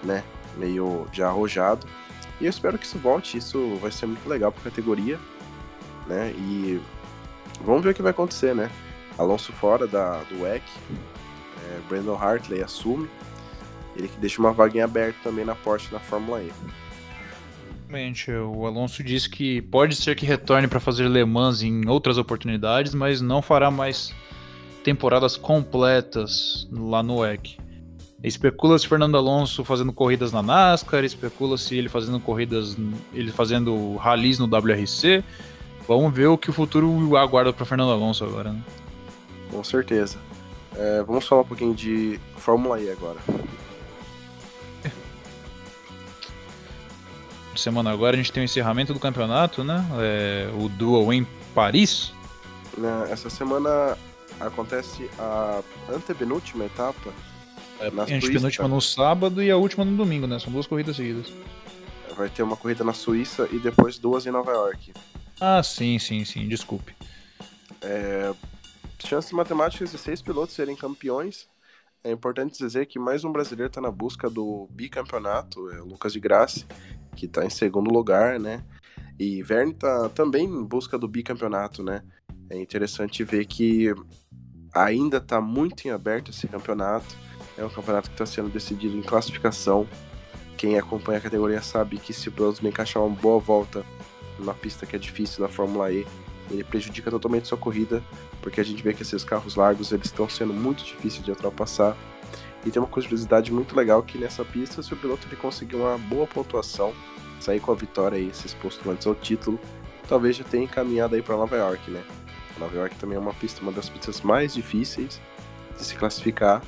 né? 0.03 0.23
Meio 0.57 1.07
já 1.11 1.27
arrojado. 1.27 1.87
E 2.39 2.45
eu 2.45 2.49
espero 2.49 2.77
que 2.77 2.85
isso 2.85 2.99
volte. 2.99 3.37
Isso 3.37 3.75
vai 3.77 3.91
ser 3.91 4.05
muito 4.05 4.27
legal 4.27 4.51
para 4.51 4.61
a 4.61 4.63
categoria, 4.65 5.19
né? 6.07 6.31
E 6.37 6.81
Vamos 7.61 7.83
ver 7.83 7.91
o 7.91 7.93
que 7.93 8.01
vai 8.01 8.11
acontecer, 8.11 8.53
né? 8.53 8.69
Alonso 9.17 9.53
fora 9.53 9.87
da, 9.87 10.21
do 10.23 10.41
WEC, 10.41 10.63
é, 11.63 11.79
Brandon 11.87 12.15
Hartley 12.15 12.61
assume, 12.61 13.09
ele 13.95 14.07
que 14.07 14.17
deixa 14.17 14.41
uma 14.41 14.51
vaguinha 14.51 14.83
aberta 14.83 15.17
também 15.23 15.45
na 15.45 15.55
Porsche 15.55 15.93
na 15.93 15.99
Fórmula 15.99 16.41
E. 16.41 16.51
Realmente, 17.87 18.31
o 18.31 18.65
Alonso 18.65 19.03
disse 19.03 19.29
que 19.29 19.61
pode 19.61 19.95
ser 19.95 20.15
que 20.15 20.25
retorne 20.25 20.67
para 20.67 20.79
fazer 20.79 21.07
Le 21.07 21.23
Mans 21.23 21.61
em 21.61 21.87
outras 21.87 22.17
oportunidades, 22.17 22.93
mas 22.93 23.21
não 23.21 23.41
fará 23.41 23.69
mais 23.69 24.13
temporadas 24.83 25.37
completas 25.37 26.67
lá 26.71 27.03
no 27.03 27.19
WEC. 27.19 27.57
Especula-se 28.23 28.87
Fernando 28.87 29.17
Alonso 29.17 29.63
fazendo 29.63 29.93
corridas 29.93 30.31
na 30.31 30.41
NASCAR, 30.41 31.03
especula-se 31.03 31.75
ele 31.75 31.89
fazendo 31.89 32.19
corridas, 32.19 32.75
ele 33.13 33.31
fazendo 33.31 33.95
rallies 33.97 34.39
no 34.39 34.45
WRC, 34.45 35.23
Vamos 35.87 36.13
ver 36.13 36.27
o 36.27 36.37
que 36.37 36.49
o 36.49 36.53
futuro 36.53 37.15
aguarda 37.15 37.53
para 37.53 37.65
Fernando 37.65 37.91
Alonso 37.91 38.23
agora, 38.23 38.51
né? 38.51 38.61
Com 39.51 39.63
certeza. 39.63 40.17
É, 40.75 41.03
vamos 41.03 41.27
falar 41.27 41.41
um 41.41 41.45
pouquinho 41.45 41.75
de 41.75 42.19
Fórmula 42.37 42.81
E 42.81 42.89
agora. 42.89 43.19
Semana 47.55 47.91
agora 47.91 48.15
a 48.15 48.17
gente 48.17 48.31
tem 48.31 48.43
o 48.43 48.45
encerramento 48.45 48.93
do 48.93 48.99
campeonato, 48.99 49.63
né? 49.63 49.85
É, 49.99 50.49
o 50.53 50.69
Dual 50.69 51.11
em 51.13 51.25
Paris. 51.53 52.11
Né, 52.77 53.07
essa 53.09 53.29
semana 53.29 53.97
acontece 54.39 55.09
a 55.17 55.61
antepenúltima 55.89 56.65
etapa. 56.65 57.13
É, 57.79 57.87
a 57.87 58.15
antepenúltima 58.15 58.67
no 58.67 58.81
sábado 58.81 59.41
e 59.41 59.49
a 59.49 59.57
última 59.57 59.85
no 59.85 59.95
domingo, 59.95 60.27
né? 60.27 60.39
São 60.39 60.51
duas 60.51 60.67
corridas 60.67 60.95
seguidas. 60.95 61.31
Vai 62.15 62.29
ter 62.29 62.43
uma 62.43 62.55
corrida 62.55 62.83
na 62.83 62.93
Suíça 62.93 63.47
e 63.51 63.59
depois 63.59 63.97
duas 63.97 64.25
em 64.25 64.31
Nova 64.31 64.51
York. 64.51 64.93
Ah, 65.39 65.61
sim, 65.61 65.99
sim, 65.99 66.23
sim, 66.23 66.47
desculpe. 66.47 66.95
É, 67.81 68.33
chances 69.05 69.31
matemáticas 69.31 69.91
de 69.91 69.97
seis 69.97 70.21
pilotos 70.21 70.55
serem 70.55 70.75
campeões. 70.75 71.47
É 72.05 72.11
importante 72.11 72.59
dizer 72.59 72.85
que 72.85 72.99
mais 72.99 73.25
um 73.25 73.31
brasileiro 73.31 73.67
está 73.67 73.81
na 73.81 73.89
busca 73.89 74.29
do 74.29 74.67
bicampeonato, 74.69 75.71
é 75.71 75.81
o 75.81 75.85
Lucas 75.85 76.13
de 76.13 76.19
Graça, 76.19 76.63
que 77.15 77.25
está 77.25 77.43
em 77.43 77.49
segundo 77.49 77.91
lugar, 77.91 78.39
né? 78.39 78.63
E 79.17 79.41
Verne 79.41 79.71
está 79.71 80.07
também 80.09 80.45
em 80.45 80.63
busca 80.63 80.99
do 80.99 81.07
bicampeonato, 81.07 81.81
né? 81.81 82.03
É 82.47 82.61
interessante 82.61 83.23
ver 83.23 83.47
que 83.47 83.91
ainda 84.71 85.17
está 85.17 85.41
muito 85.41 85.87
em 85.87 85.89
aberto 85.89 86.29
esse 86.29 86.47
campeonato. 86.47 87.17
É 87.57 87.65
um 87.65 87.69
campeonato 87.69 88.09
que 88.09 88.13
está 88.13 88.25
sendo 88.27 88.49
decidido 88.49 88.95
em 88.95 89.01
classificação. 89.01 89.87
Quem 90.57 90.77
acompanha 90.77 91.17
a 91.17 91.21
categoria 91.21 91.63
sabe 91.63 91.97
que 91.97 92.13
se 92.13 92.29
o 92.29 92.33
não 92.61 92.69
encaixar 92.69 93.03
uma 93.03 93.15
boa 93.15 93.39
volta 93.39 93.83
numa 94.37 94.53
pista 94.53 94.85
que 94.85 94.95
é 94.95 94.99
difícil 94.99 95.41
na 95.41 95.49
Fórmula 95.49 95.91
E, 95.91 96.05
ele 96.49 96.63
prejudica 96.63 97.09
totalmente 97.09 97.47
sua 97.47 97.57
corrida, 97.57 98.03
porque 98.41 98.61
a 98.61 98.63
gente 98.63 98.81
vê 98.83 98.93
que 98.93 99.01
esses 99.01 99.23
carros 99.23 99.55
largos 99.55 99.91
eles 99.91 100.05
estão 100.05 100.29
sendo 100.29 100.53
muito 100.53 100.83
difíceis 100.83 101.23
de 101.23 101.31
ultrapassar. 101.31 101.95
E 102.65 102.71
tem 102.71 102.81
uma 102.81 102.87
curiosidade 102.87 103.51
muito 103.51 103.75
legal 103.75 104.01
que 104.01 104.17
nessa 104.17 104.43
pista, 104.43 104.81
se 104.81 104.93
o 104.93 104.97
piloto 104.97 105.27
ele 105.27 105.35
conseguir 105.35 105.75
uma 105.75 105.97
boa 105.97 106.25
pontuação, 106.25 106.93
sair 107.39 107.59
com 107.59 107.71
a 107.71 107.75
vitória 107.75 108.17
e 108.17 108.33
se 108.33 108.47
exposto 108.47 108.89
antes 108.89 109.05
ao 109.05 109.13
título, 109.13 109.59
talvez 110.07 110.35
já 110.35 110.43
tenha 110.43 110.63
encaminhado 110.63 111.15
aí 111.15 111.21
para 111.21 111.37
Nova 111.37 111.55
York, 111.55 111.91
né? 111.91 112.03
Nova 112.57 112.75
York 112.75 112.95
também 112.95 113.17
é 113.17 113.19
uma 113.19 113.33
pista, 113.33 113.61
uma 113.61 113.71
das 113.71 113.89
pistas 113.89 114.21
mais 114.21 114.53
difíceis 114.53 115.21
de 115.77 115.83
se 115.83 115.95
classificar. 115.95 116.61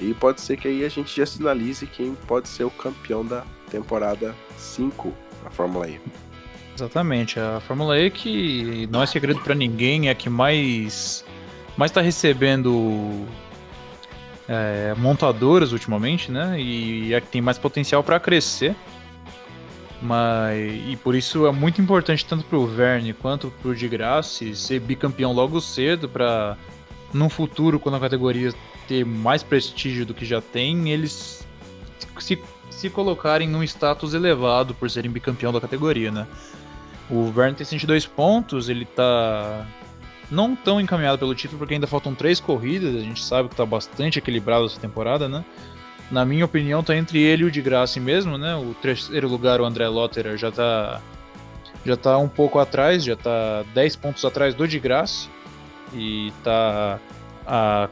E 0.00 0.14
pode 0.14 0.40
ser 0.40 0.56
que 0.56 0.68
aí 0.68 0.84
a 0.84 0.88
gente 0.88 1.16
já 1.16 1.26
sinalize 1.26 1.86
quem 1.86 2.14
pode 2.14 2.48
ser 2.48 2.64
o 2.64 2.70
campeão 2.70 3.24
da 3.24 3.44
temporada 3.70 4.34
5 4.56 5.12
da 5.42 5.50
Fórmula 5.50 5.88
E. 5.88 6.27
Exatamente. 6.78 7.40
A 7.40 7.58
Fórmula 7.58 7.98
E 7.98 8.08
que 8.08 8.86
não 8.88 9.02
é 9.02 9.06
segredo 9.06 9.40
para 9.40 9.52
ninguém, 9.52 10.06
é 10.06 10.12
a 10.12 10.14
que 10.14 10.30
mais 10.30 11.24
mais 11.76 11.90
está 11.90 12.00
recebendo 12.00 13.26
é, 14.48 14.94
montadoras 14.96 15.72
ultimamente, 15.72 16.30
né? 16.30 16.60
E 16.60 17.12
é 17.12 17.16
a 17.16 17.20
que 17.20 17.26
tem 17.26 17.40
mais 17.40 17.58
potencial 17.58 18.04
para 18.04 18.20
crescer. 18.20 18.76
Mas, 20.00 20.72
e 20.88 20.96
por 20.96 21.16
isso 21.16 21.48
é 21.48 21.50
muito 21.50 21.80
importante 21.82 22.24
tanto 22.24 22.44
para 22.44 22.56
o 22.56 22.64
Verne 22.64 23.12
quanto 23.12 23.50
para 23.60 23.72
o 23.72 23.74
de 23.74 23.88
Graça 23.88 24.54
ser 24.54 24.78
bicampeão 24.78 25.32
logo 25.32 25.60
cedo 25.60 26.08
para 26.08 26.56
no 27.12 27.28
futuro, 27.28 27.80
quando 27.80 27.96
a 27.96 28.00
categoria 28.00 28.54
ter 28.86 29.04
mais 29.04 29.42
prestígio 29.42 30.06
do 30.06 30.14
que 30.14 30.24
já 30.24 30.40
tem, 30.40 30.90
eles 30.90 31.44
se, 32.20 32.38
se 32.70 32.88
colocarem 32.88 33.48
num 33.48 33.64
status 33.64 34.14
elevado 34.14 34.74
por 34.74 34.88
serem 34.88 35.10
bicampeão 35.10 35.52
da 35.52 35.60
categoria, 35.60 36.12
né? 36.12 36.26
O 37.10 37.30
Verne 37.30 37.56
tem 37.56 37.64
102 37.64 38.06
pontos, 38.06 38.68
ele 38.68 38.84
tá 38.84 39.66
não 40.30 40.54
tão 40.54 40.80
encaminhado 40.80 41.18
pelo 41.18 41.34
título 41.34 41.58
porque 41.58 41.74
ainda 41.74 41.86
faltam 41.86 42.14
três 42.14 42.38
corridas, 42.38 42.94
a 42.94 43.00
gente 43.00 43.22
sabe 43.22 43.48
que 43.48 43.56
tá 43.56 43.64
bastante 43.64 44.18
equilibrado 44.18 44.66
essa 44.66 44.78
temporada, 44.78 45.28
né? 45.28 45.44
Na 46.10 46.24
minha 46.24 46.44
opinião, 46.44 46.82
tá 46.82 46.96
entre 46.96 47.20
ele 47.20 47.42
e 47.42 47.46
o 47.46 47.50
de 47.50 47.60
Graça 47.60 47.98
mesmo, 48.00 48.38
né? 48.38 48.54
O 48.56 48.74
terceiro 48.74 49.28
lugar, 49.28 49.60
o 49.60 49.64
André 49.64 49.88
Lotterer, 49.88 50.36
já 50.36 50.50
tá 50.50 51.00
já 51.84 51.96
tá 51.96 52.18
um 52.18 52.28
pouco 52.28 52.58
atrás, 52.58 53.04
já 53.04 53.16
tá 53.16 53.64
10 53.74 53.96
pontos 53.96 54.24
atrás 54.24 54.54
do 54.54 54.66
de 54.66 54.78
Graça 54.78 55.28
e 55.94 56.32
tá 56.42 56.98
a 57.46 57.88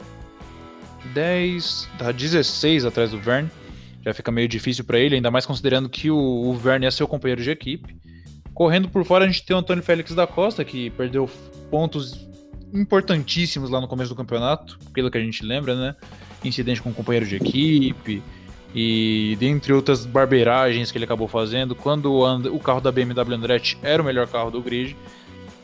10, 1.13 1.89
tá 1.97 2.11
16 2.11 2.85
atrás 2.85 3.11
do 3.11 3.19
Verne. 3.19 3.49
Já 4.03 4.13
fica 4.13 4.31
meio 4.31 4.47
difícil 4.47 4.83
para 4.83 4.99
ele, 4.99 5.15
ainda 5.15 5.31
mais 5.31 5.45
considerando 5.45 5.89
que 5.89 6.09
o, 6.09 6.17
o 6.17 6.53
Verne 6.55 6.85
é 6.85 6.91
seu 6.91 7.07
companheiro 7.07 7.41
de 7.41 7.49
equipe. 7.49 7.95
Correndo 8.57 8.89
por 8.89 9.05
fora, 9.05 9.23
a 9.23 9.27
gente 9.27 9.45
tem 9.45 9.55
o 9.55 9.59
Antônio 9.59 9.83
Félix 9.83 10.15
da 10.15 10.25
Costa, 10.25 10.65
que 10.65 10.89
perdeu 10.89 11.29
pontos 11.69 12.27
importantíssimos 12.73 13.69
lá 13.69 13.79
no 13.79 13.87
começo 13.87 14.09
do 14.09 14.15
campeonato, 14.15 14.79
pelo 14.91 15.11
que 15.11 15.17
a 15.19 15.21
gente 15.21 15.45
lembra, 15.45 15.75
né? 15.75 15.95
Incidente 16.43 16.81
com 16.81 16.89
um 16.89 16.93
companheiro 16.93 17.27
de 17.27 17.35
equipe 17.35 18.23
e 18.73 19.37
dentre 19.39 19.71
outras 19.71 20.07
barbeiragens 20.07 20.91
que 20.91 20.97
ele 20.97 21.05
acabou 21.05 21.27
fazendo, 21.27 21.75
quando 21.75 22.11
o, 22.11 22.59
carro 22.59 22.81
da 22.81 22.91
BMW 22.91 23.35
Andretti 23.35 23.77
era 23.83 24.01
o 24.01 24.05
melhor 24.05 24.27
carro 24.27 24.49
do 24.49 24.59
grid. 24.59 24.97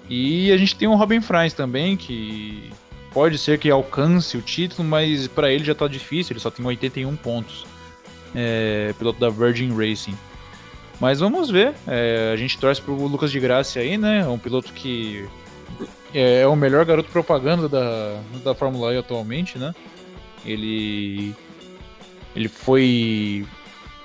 E 0.08 0.52
a 0.52 0.58
gente 0.58 0.76
tem 0.76 0.88
o 0.88 0.94
Robin 0.94 1.20
Franz 1.20 1.52
também, 1.52 1.98
que 1.98 2.70
pode 3.12 3.40
ser 3.40 3.58
que 3.58 3.72
alcance 3.72 4.38
o 4.38 4.42
título, 4.44 4.88
mas 4.88 5.28
para 5.28 5.52
ele 5.52 5.64
já 5.64 5.74
tá 5.74 5.88
difícil, 5.88 6.34
ele 6.34 6.40
só 6.40 6.52
tem 6.52 6.64
81 6.64 7.16
pontos. 7.16 7.66
É, 8.36 8.94
piloto 9.00 9.20
da 9.20 9.32
Virgin 9.32 9.76
Racing. 9.76 10.16
Mas 11.04 11.20
vamos 11.20 11.50
ver, 11.50 11.76
é, 11.86 12.32
a 12.34 12.38
gente 12.38 12.58
torce 12.58 12.82
pro 12.82 12.94
Lucas 12.94 13.30
de 13.30 13.38
Graça 13.38 13.78
aí, 13.78 13.98
né? 13.98 14.22
É 14.22 14.28
um 14.30 14.40
piloto 14.40 14.72
que 14.72 15.28
é, 16.14 16.44
é 16.44 16.48
o 16.48 16.56
melhor 16.56 16.86
garoto 16.86 17.12
propaganda 17.12 17.68
da, 17.68 18.22
da 18.42 18.56
Fórmula 18.56 18.94
E 18.94 18.98
atualmente, 18.98 19.58
né? 19.58 19.76
Ele 20.46 21.36
ele 22.34 22.48
foi 22.48 23.46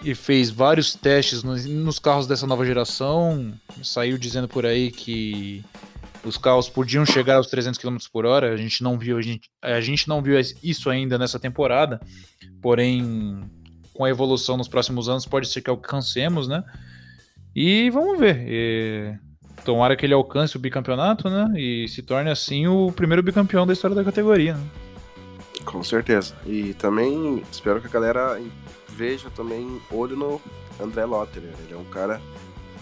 e 0.03 0.13
fez 0.13 0.51
vários 0.51 0.97
testes 0.97 1.45
nos, 1.45 1.65
nos, 1.67 2.01
carros 2.01 2.27
dessa 2.27 2.49
nova 2.49 2.67
geração. 2.67 3.55
Saiu 3.81 4.19
dizendo 4.19 4.49
por 4.49 4.67
aí 4.67 4.91
que 4.91 5.65
os 6.25 6.37
carros 6.37 6.69
podiam 6.69 7.07
chegar 7.07 7.37
aos 7.37 7.47
300 7.47 7.79
km 7.79 7.97
por 8.13 8.27
hora. 8.27 8.53
A 8.53 8.57
gente 8.57 8.83
não 8.83 8.99
viu 8.99 9.19
a 9.19 9.23
gente, 9.23 9.49
a 9.63 9.81
gente 9.81 10.09
não 10.09 10.21
viu 10.21 10.37
isso 10.65 10.91
ainda 10.91 11.17
nessa 11.17 11.39
temporada. 11.39 12.01
Porém, 12.61 13.49
com 13.99 14.05
a 14.05 14.09
evolução 14.09 14.57
nos 14.57 14.69
próximos 14.69 15.09
anos, 15.09 15.27
pode 15.27 15.49
ser 15.49 15.61
que 15.61 15.69
alcancemos, 15.69 16.47
né? 16.47 16.63
E 17.53 17.91
vamos 17.91 18.17
ver. 18.17 18.45
E 18.47 19.19
tomara 19.65 19.97
que 19.97 20.07
ele 20.07 20.15
alcance 20.15 20.57
o 20.57 20.61
bicampeonato, 20.61 21.29
né? 21.29 21.53
E 21.57 21.89
se 21.89 22.01
torne 22.01 22.31
assim 22.31 22.69
o 22.69 22.93
primeiro 22.93 23.25
bicampeão 23.25 23.67
da 23.67 23.73
história 23.73 23.97
da 23.97 24.05
categoria. 24.05 24.55
Né? 24.55 24.65
Com 25.65 25.83
certeza. 25.83 26.37
E 26.47 26.75
também 26.75 27.43
espero 27.51 27.81
que 27.81 27.89
a 27.89 27.91
galera 27.91 28.41
veja 28.91 29.29
também 29.31 29.83
olho 29.91 30.17
no 30.17 30.41
André 30.81 31.05
Lotter. 31.05 31.43
Ele 31.43 31.75
é 31.75 31.77
um 31.77 31.85
cara 31.87 32.21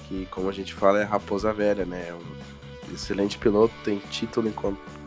que, 0.06 0.28
como 0.30 0.50
a 0.50 0.52
gente 0.52 0.74
fala, 0.74 1.00
é 1.00 1.04
raposa 1.04 1.50
velha, 1.50 1.86
né? 1.86 2.08
É 2.10 2.12
um 2.12 2.92
excelente 2.92 3.38
piloto, 3.38 3.72
tem 3.82 3.98
título 4.10 4.48
em 4.48 4.54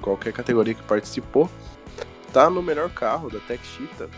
qualquer 0.02 0.34
categoria 0.34 0.74
que 0.74 0.82
participou. 0.82 1.48
Tá 2.34 2.50
no 2.50 2.64
melhor 2.64 2.90
carro 2.90 3.30
da 3.30 3.38
Tech 3.42 3.64
Cheetah. 3.64 4.10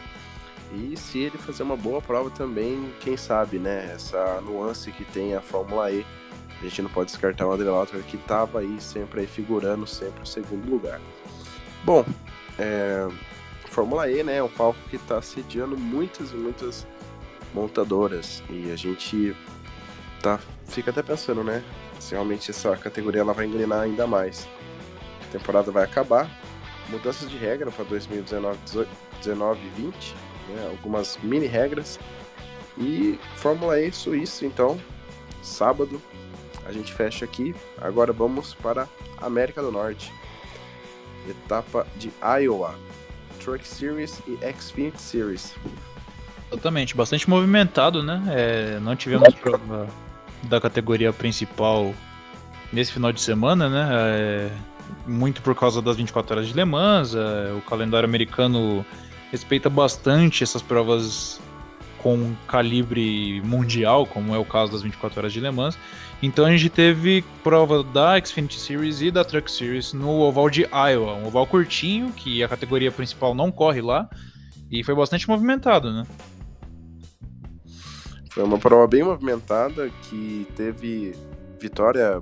E 0.73 0.95
se 0.95 1.19
ele 1.19 1.37
fazer 1.37 1.63
uma 1.63 1.75
boa 1.75 2.01
prova 2.01 2.29
também, 2.29 2.93
quem 2.99 3.17
sabe, 3.17 3.57
né? 3.57 3.91
Essa 3.93 4.39
nuance 4.41 4.91
que 4.91 5.03
tem 5.05 5.35
a 5.35 5.41
Fórmula 5.41 5.91
E 5.91 6.05
a 6.59 6.63
gente 6.63 6.81
não 6.83 6.89
pode 6.89 7.11
descartar 7.11 7.47
o 7.47 7.51
André 7.51 7.69
Lauter 7.69 8.01
que 8.03 8.15
estava 8.15 8.59
aí 8.59 8.79
sempre 8.79 9.21
aí 9.21 9.27
figurando 9.27 9.85
sempre 9.85 10.21
o 10.21 10.25
segundo 10.25 10.69
lugar. 10.69 11.01
Bom, 11.83 12.05
é, 12.59 13.07
Fórmula 13.65 14.09
E 14.09 14.23
né, 14.23 14.37
é 14.37 14.43
um 14.43 14.49
palco 14.49 14.79
que 14.89 14.95
está 14.95 15.21
sediando 15.21 15.77
muitas 15.77 16.31
e 16.31 16.35
muitas 16.35 16.85
montadoras 17.53 18.43
e 18.49 18.71
a 18.71 18.75
gente 18.75 19.35
tá, 20.21 20.39
fica 20.67 20.91
até 20.91 21.01
pensando, 21.01 21.43
né, 21.43 21.63
se 21.99 22.13
realmente 22.13 22.51
essa 22.51 22.77
categoria 22.77 23.21
ela 23.21 23.33
vai 23.33 23.45
engrenar 23.45 23.81
ainda 23.81 24.05
mais. 24.05 24.47
A 25.27 25.31
temporada 25.31 25.71
vai 25.71 25.83
acabar, 25.83 26.29
mudanças 26.89 27.29
de 27.29 27.37
regra 27.37 27.71
para 27.71 27.83
2019 27.85 28.59
19 29.19 29.59
e 29.65 29.81
20, 29.81 30.15
né, 30.51 30.67
algumas 30.69 31.17
mini 31.23 31.47
regras 31.47 31.99
e 32.77 33.19
Fórmula 33.35 33.79
E 33.79 33.91
Suíça, 33.91 34.45
então, 34.45 34.79
sábado, 35.41 36.01
a 36.65 36.71
gente 36.71 36.93
fecha 36.93 37.25
aqui. 37.25 37.55
Agora 37.79 38.13
vamos 38.13 38.53
para 38.53 38.87
América 39.21 39.61
do 39.61 39.71
Norte. 39.71 40.11
Etapa 41.27 41.85
de 41.97 42.11
Iowa. 42.41 42.75
Truck 43.43 43.67
Series 43.67 44.21
e 44.27 44.37
Xfinity 44.53 45.01
Series. 45.01 45.55
Exatamente, 46.51 46.95
bastante 46.95 47.29
movimentado, 47.29 48.03
né? 48.03 48.21
É, 48.29 48.79
não 48.79 48.95
tivemos 48.95 49.33
prova 49.35 49.87
da 50.43 50.59
categoria 50.59 51.11
principal 51.11 51.93
nesse 52.71 52.91
final 52.91 53.11
de 53.11 53.21
semana, 53.21 53.69
né? 53.69 53.89
É, 53.91 54.51
muito 55.07 55.41
por 55.41 55.55
causa 55.55 55.81
das 55.81 55.97
24 55.97 56.35
horas 56.35 56.47
de 56.47 56.53
Le 56.53 56.65
Mans. 56.65 57.15
É, 57.15 57.53
o 57.57 57.61
calendário 57.61 58.07
americano 58.07 58.85
respeita 59.31 59.69
bastante 59.69 60.43
essas 60.43 60.61
provas 60.61 61.39
com 61.99 62.35
calibre 62.47 63.41
mundial, 63.45 64.05
como 64.05 64.35
é 64.35 64.37
o 64.37 64.45
caso 64.45 64.71
das 64.71 64.81
24 64.81 65.19
horas 65.19 65.33
de 65.33 65.39
Le 65.39 65.51
Mans. 65.51 65.77
Então 66.21 66.45
a 66.45 66.51
gente 66.51 66.69
teve 66.69 67.23
prova 67.43 67.83
da 67.83 68.23
Xfinity 68.23 68.59
Series 68.59 69.01
e 69.01 69.09
da 69.09 69.23
Truck 69.23 69.49
Series 69.49 69.93
no 69.93 70.19
oval 70.19 70.49
de 70.49 70.63
Iowa, 70.63 71.13
um 71.13 71.27
oval 71.27 71.47
curtinho, 71.47 72.11
que 72.11 72.43
a 72.43 72.47
categoria 72.47 72.91
principal 72.91 73.33
não 73.33 73.51
corre 73.51 73.81
lá, 73.81 74.09
e 74.69 74.83
foi 74.83 74.93
bastante 74.93 75.27
movimentado, 75.27 75.91
né? 75.91 76.05
Foi 78.29 78.43
uma 78.43 78.57
prova 78.57 78.87
bem 78.87 79.03
movimentada, 79.03 79.89
que 80.03 80.47
teve 80.55 81.15
vitória, 81.59 82.21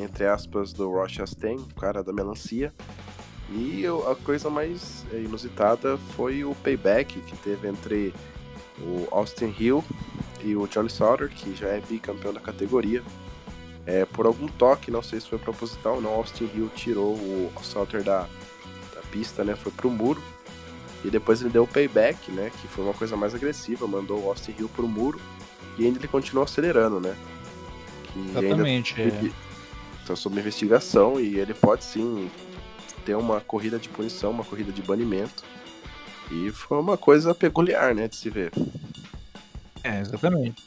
entre 0.00 0.26
aspas, 0.26 0.72
do 0.72 0.90
Ross 0.90 1.12
Chastain, 1.12 1.56
o 1.56 1.74
cara 1.74 2.02
da 2.02 2.12
melancia, 2.12 2.72
e 3.50 3.84
a 3.86 4.14
coisa 4.14 4.50
mais 4.50 5.06
inusitada 5.12 5.96
foi 6.14 6.44
o 6.44 6.54
payback 6.56 7.20
que 7.20 7.36
teve 7.38 7.66
entre 7.68 8.12
o 8.80 9.08
Austin 9.10 9.54
Hill 9.58 9.82
e 10.42 10.54
o 10.54 10.66
Johnny 10.66 10.90
Sauter, 10.90 11.28
que 11.28 11.54
já 11.54 11.68
é 11.68 11.80
bicampeão 11.80 12.32
da 12.32 12.40
categoria. 12.40 13.02
É, 13.86 14.04
por 14.04 14.26
algum 14.26 14.46
toque, 14.46 14.90
não 14.90 15.02
sei 15.02 15.18
se 15.18 15.28
foi 15.28 15.38
proposital 15.38 15.96
ou 15.96 16.02
não, 16.02 16.10
Austin 16.10 16.50
Hill 16.54 16.70
tirou 16.74 17.14
o 17.14 17.50
Sauter 17.62 18.02
da, 18.02 18.28
da 18.94 19.00
pista, 19.10 19.42
né? 19.42 19.56
Foi 19.56 19.72
pro 19.72 19.90
muro. 19.90 20.22
E 21.02 21.08
depois 21.08 21.40
ele 21.40 21.48
deu 21.48 21.62
o 21.62 21.66
payback, 21.66 22.30
né? 22.30 22.50
Que 22.60 22.68
foi 22.68 22.84
uma 22.84 22.92
coisa 22.92 23.16
mais 23.16 23.34
agressiva, 23.34 23.86
mandou 23.86 24.24
o 24.24 24.28
Austin 24.28 24.54
Hill 24.58 24.68
pro 24.68 24.86
muro. 24.86 25.18
E 25.78 25.86
ainda 25.86 25.98
ele 25.98 26.08
continuou 26.08 26.44
acelerando, 26.44 27.00
né? 27.00 27.16
Que 28.12 28.18
Exatamente. 28.30 29.00
Ainda 29.00 29.26
é. 29.26 29.30
Tá 30.06 30.14
sob 30.14 30.38
investigação 30.38 31.20
e 31.20 31.38
ele 31.38 31.54
pode 31.54 31.84
sim 31.84 32.30
ter 33.08 33.16
uma 33.16 33.40
corrida 33.40 33.78
de 33.78 33.88
punição, 33.88 34.30
uma 34.30 34.44
corrida 34.44 34.70
de 34.70 34.82
banimento. 34.82 35.42
E 36.30 36.50
foi 36.50 36.78
uma 36.78 36.96
coisa 36.96 37.34
peculiar, 37.34 37.94
né, 37.94 38.06
de 38.06 38.16
se 38.16 38.28
ver. 38.28 38.52
É, 39.82 40.00
exatamente 40.00 40.62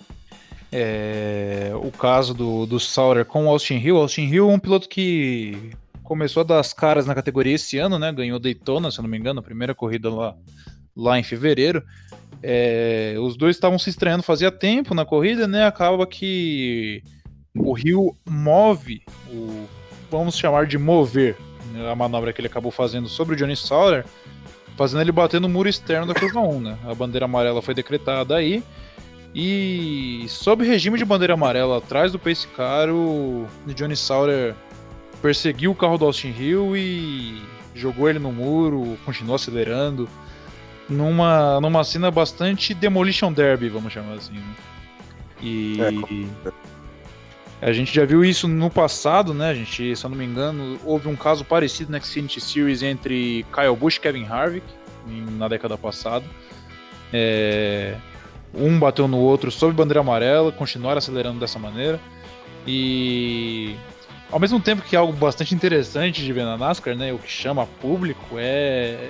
é, 0.72 1.72
o 1.76 1.92
caso 1.92 2.34
do, 2.34 2.66
do 2.66 2.80
Sauer 2.80 3.26
com 3.26 3.46
o 3.46 3.50
Austin 3.50 3.76
Hill. 3.76 3.98
Austin 3.98 4.24
Hill 4.24 4.50
é 4.50 4.54
um 4.54 4.60
piloto 4.60 4.88
que 4.88 5.72
começou 6.04 6.42
a 6.42 6.44
dar 6.46 6.60
as 6.60 6.74
caras 6.74 7.06
na 7.06 7.14
categoria 7.14 7.56
esse 7.56 7.78
ano, 7.78 8.00
né? 8.00 8.12
Ganhou 8.12 8.40
Daytona, 8.40 8.90
se 8.90 9.00
eu 9.00 9.04
não 9.04 9.10
me 9.10 9.18
engano, 9.18 9.40
a 9.40 9.44
primeira 9.44 9.76
corrida 9.76 10.10
lá, 10.10 10.36
lá 10.96 11.20
em 11.20 11.24
fevereiro. 11.24 11.84
É, 12.42 13.16
os 13.20 13.36
dois 13.36 13.56
estavam 13.56 13.78
se 13.78 13.90
estreando 13.90 14.24
fazia 14.24 14.52
tempo 14.52 14.96
na 14.96 15.06
corrida, 15.06 15.48
né? 15.48 15.66
Acaba 15.66 16.08
que 16.08 17.04
o 17.56 17.74
Rio 17.74 18.16
move, 18.28 19.04
o, 19.30 19.68
vamos 20.10 20.38
chamar 20.38 20.66
de 20.66 20.78
mover? 20.78 21.36
A 21.92 21.96
manobra 21.96 22.34
que 22.34 22.42
ele 22.42 22.48
acabou 22.48 22.72
fazendo 22.72 23.08
sobre 23.08 23.36
o 23.36 23.38
Johnny 23.38 23.56
Sauer, 23.56 24.06
fazendo 24.78 25.02
ele 25.02 25.12
bater 25.12 25.40
no 25.40 25.50
muro 25.50 25.70
externo 25.70 26.06
da 26.06 26.14
curva 26.14 26.40
1, 26.40 26.60
né? 26.60 26.78
A 26.86 26.94
bandeira 26.94 27.26
amarela 27.26 27.62
foi 27.62 27.74
decretada 27.74 28.36
aí. 28.36 28.64
E 29.34 30.26
sob 30.28 30.66
regime 30.66 30.98
de 30.98 31.06
bandeira 31.06 31.36
amarela 31.36 31.78
atrás 31.78 32.12
do 32.12 32.20
pace 32.20 32.48
car, 32.48 32.90
o 32.90 33.48
Johnny 33.68 33.96
Sauter 33.96 34.54
perseguiu 35.22 35.72
o 35.72 35.76
carro 35.76 35.98
do 35.98 36.06
Austin 36.06 36.34
Hill 36.38 36.76
e 36.76 37.42
jogou 37.74 38.10
ele 38.10 38.20
no 38.20 38.32
muro, 38.32 38.98
continuou 39.06 39.36
acelerando. 39.36 40.10
Numa, 40.90 41.62
numa 41.62 41.84
cena 41.86 42.12
bastante 42.12 42.74
Demolition 42.74 43.32
Derby, 43.32 43.70
vamos 43.70 43.94
chamar 43.94 44.16
assim. 44.16 44.34
Né? 44.34 44.56
E. 45.42 45.78
É, 45.82 46.52
A 47.62 47.72
gente 47.72 47.94
já 47.94 48.04
viu 48.06 48.26
isso 48.26 48.48
no 48.48 48.72
passado, 48.72 49.36
né? 49.36 49.50
A 49.50 49.54
gente, 49.54 49.96
se 49.96 50.04
eu 50.04 50.10
não 50.10 50.18
me 50.18 50.26
engano, 50.26 50.80
houve 50.84 51.08
um 51.08 51.16
caso 51.16 51.46
parecido 51.46 51.92
na 51.92 52.00
Xfinity 52.00 52.42
Series 52.42 52.82
entre 52.82 53.46
Kyle 53.54 53.76
Busch 53.76 53.98
e 53.98 54.00
Kevin 54.00 54.26
Harvick 54.26 54.66
na 55.38 55.48
década 55.48 55.78
passada. 55.78 56.26
É, 57.14 57.96
um 58.52 58.80
bateu 58.80 59.08
no 59.08 59.18
outro 59.18 59.52
sob 59.52 59.74
bandeira 59.74 60.00
amarela, 60.00 60.52
continuaram 60.52 60.98
acelerando 60.98 61.40
dessa 61.40 61.60
maneira. 61.60 62.00
E 62.66 63.76
ao 64.32 64.40
mesmo 64.40 64.60
tempo 64.60 64.82
que 64.82 64.96
é 64.96 65.00
algo 65.00 65.14
bastante 65.14 65.54
interessante 65.54 66.24
de 66.24 66.34
ver 66.34 66.46
na 66.46 66.58
NASCAR, 66.58 66.96
né? 66.96 67.14
O 67.14 67.20
que 67.20 67.30
chama 67.30 67.68
público 67.80 68.38
é 68.40 69.10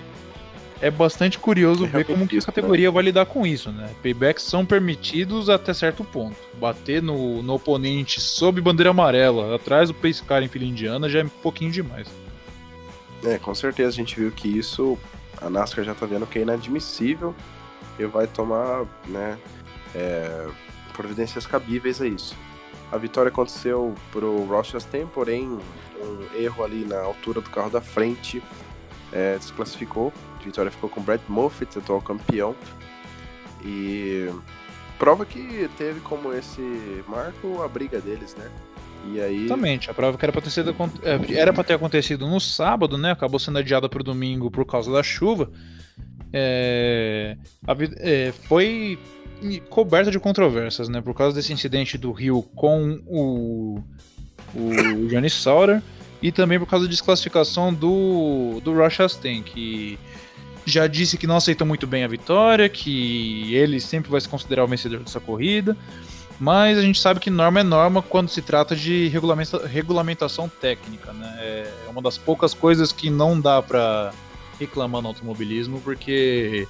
é 0.82 0.90
bastante 0.90 1.38
curioso 1.38 1.86
ver 1.86 2.04
como 2.06 2.28
que 2.28 2.38
a 2.38 2.42
categoria 2.42 2.90
vai 2.90 3.04
lidar 3.04 3.28
com 3.28 3.46
isso, 3.46 3.72
né? 3.72 3.94
Paybacks 4.02 4.44
são 4.44 4.66
permitidos 4.66 5.48
até 5.48 5.74
certo 5.74 6.04
ponto. 6.04 6.36
Bater 6.56 7.02
no, 7.04 7.44
no 7.44 7.54
oponente 7.54 8.20
sob 8.20 8.60
bandeira 8.60 8.90
amarela, 8.90 9.56
atrás 9.56 9.90
do 9.90 9.94
pace 9.94 10.24
car 10.24 10.42
em 10.42 10.48
fila 10.48 10.66
indiana, 10.66 11.08
já 11.08 11.20
é 11.20 11.24
um 11.24 11.30
pouquinho 11.30 11.72
demais. 11.72 12.08
É, 13.24 13.38
com 13.38 13.54
certeza 13.54 13.90
a 13.90 13.92
gente 13.92 14.20
viu 14.20 14.32
que 14.32 14.48
isso 14.48 14.98
a 15.40 15.50
NASCAR 15.50 15.86
já 15.86 15.94
tá 15.94 16.06
vendo 16.06 16.26
que 16.26 16.40
é 16.40 16.42
inadmissível 16.42 17.36
e 18.00 18.06
vai 18.06 18.26
tomar, 18.26 18.86
né, 19.08 19.38
é, 19.94 20.48
providências 20.94 21.46
cabíveis 21.46 22.02
a 22.02 22.08
isso. 22.08 22.36
A 22.92 22.98
vitória 22.98 23.30
aconteceu 23.30 23.94
pro 24.12 24.46
Ross 24.46 24.68
Chastain, 24.68 25.08
porém 25.08 25.48
um 25.48 26.28
erro 26.36 26.64
ali 26.64 26.86
na 26.86 27.00
altura 27.00 27.40
do 27.40 27.50
carro 27.50 27.70
da 27.70 27.82
frente 27.82 28.42
é, 29.14 29.38
desclassificou 29.38 30.12
vitória 30.46 30.72
ficou 30.72 30.90
com 30.90 31.02
Brad 31.02 31.22
Moffitt, 31.28 31.78
atual 31.78 32.02
campeão. 32.02 32.56
E 33.64 34.30
prova 34.98 35.26
que 35.26 35.70
teve 35.78 36.00
como 36.02 36.34
esse 36.34 36.62
marco 37.08 37.62
a 37.62 37.68
briga 37.68 38.00
deles, 38.00 38.36
né? 38.36 38.50
E 39.12 39.20
aí... 39.20 39.46
Exatamente, 39.46 39.90
a 39.90 39.94
prova 39.94 40.18
que 40.18 40.24
era 40.24 40.32
para 40.32 40.42
ter 40.42 40.52
sido 40.52 40.76
é, 41.04 41.34
era 41.40 41.52
para 41.52 41.64
ter 41.64 41.74
acontecido 41.74 42.28
no 42.28 42.40
sábado, 42.40 42.98
né? 42.98 43.12
Acabou 43.12 43.40
sendo 43.40 43.58
adiada 43.58 43.90
para 43.90 44.02
o 44.02 44.04
domingo 44.04 44.52
por 44.52 44.66
causa 44.66 44.92
da 44.92 45.02
chuva. 45.02 45.52
É, 46.34 47.36
a, 47.68 47.76
é, 47.98 48.32
foi 48.48 49.00
coberta 49.70 50.12
de 50.12 50.20
controvérsias, 50.20 50.88
né? 50.88 51.02
Por 51.02 51.16
causa 51.16 51.36
desse 51.36 51.52
incidente 51.52 51.98
do 51.98 52.12
Rio 52.12 52.44
com 52.56 53.02
o, 53.08 53.80
o 54.56 55.08
Johnny 55.10 55.30
Sauter 55.30 55.82
e 56.22 56.32
também 56.32 56.60
por 56.60 56.68
causa 56.68 56.86
da 56.86 56.92
desclassificação 56.92 57.74
do, 57.74 58.62
do 58.64 58.74
Ross 58.74 58.94
Chastain, 58.94 59.42
que 59.42 59.98
já 60.66 60.88
disse 60.88 61.18
que 61.18 61.28
não 61.28 61.38
aceita 61.38 61.66
muito 61.66 61.88
bem 61.88 62.04
a 62.04 62.08
vitória, 62.08 62.70
que 62.70 63.54
ele 63.54 63.80
sempre 63.80 64.12
vai 64.12 64.22
se 64.22 64.30
considerar 64.30 64.64
o 64.64 64.68
vencedor 64.68 65.00
dessa 65.00 65.20
corrida. 65.20 65.76
Mas 66.40 66.78
a 66.78 66.82
gente 66.82 67.00
sabe 67.00 67.20
que 67.20 67.30
norma 67.30 67.60
é 67.60 67.64
norma 67.64 68.02
quando 68.02 68.30
se 68.30 68.42
trata 68.42 68.76
de 68.76 69.08
regulamenta 69.10 69.68
regulamentação 69.68 70.50
técnica, 70.50 71.14
né? 71.14 71.36
É 71.40 71.90
uma 71.90 72.02
das 72.02 72.18
poucas 72.18 72.54
coisas 72.54 72.92
que 72.92 73.12
não 73.12 73.40
dá 73.40 73.62
para 73.62 74.12
reclamar 74.60 75.04
no 75.04 75.10
automobilismo, 75.10 75.80
porque 75.82 76.68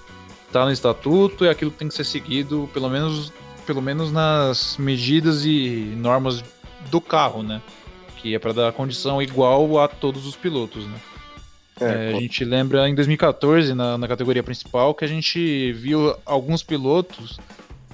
tá 0.51 0.65
no 0.65 0.71
estatuto 0.71 1.45
e 1.45 1.47
é 1.47 1.51
aquilo 1.51 1.71
que 1.71 1.77
tem 1.77 1.87
que 1.87 1.93
ser 1.93 2.03
seguido, 2.03 2.69
pelo 2.73 2.89
menos, 2.89 3.31
pelo 3.65 3.81
menos 3.81 4.11
nas 4.11 4.75
medidas 4.77 5.45
e 5.45 5.93
normas 5.95 6.43
do 6.89 6.99
carro, 6.99 7.41
né? 7.41 7.61
Que 8.17 8.35
é 8.35 8.39
para 8.39 8.51
dar 8.51 8.73
condição 8.73 9.21
igual 9.21 9.79
a 9.79 9.87
todos 9.87 10.27
os 10.27 10.35
pilotos, 10.35 10.85
né? 10.85 10.99
É, 11.81 12.11
é, 12.11 12.15
a 12.15 12.19
gente 12.19 12.45
lembra 12.45 12.87
em 12.87 12.93
2014, 12.93 13.73
na, 13.73 13.97
na 13.97 14.07
categoria 14.07 14.43
principal, 14.43 14.93
que 14.93 15.03
a 15.03 15.07
gente 15.07 15.73
viu 15.73 16.15
alguns 16.25 16.61
pilotos 16.61 17.39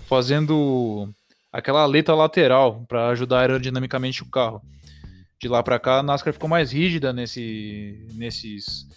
fazendo 0.08 1.10
aquela 1.52 1.84
aleta 1.84 2.14
lateral 2.14 2.84
para 2.88 3.08
ajudar 3.10 3.42
aerodinamicamente 3.42 4.22
o 4.22 4.30
carro. 4.30 4.62
De 5.40 5.48
lá 5.48 5.64
para 5.64 5.80
cá, 5.80 6.00
a 6.00 6.04
NASCAR 6.04 6.34
ficou 6.34 6.50
mais 6.50 6.72
rígida 6.72 7.14
nesse, 7.14 8.06
nesses, 8.14 8.88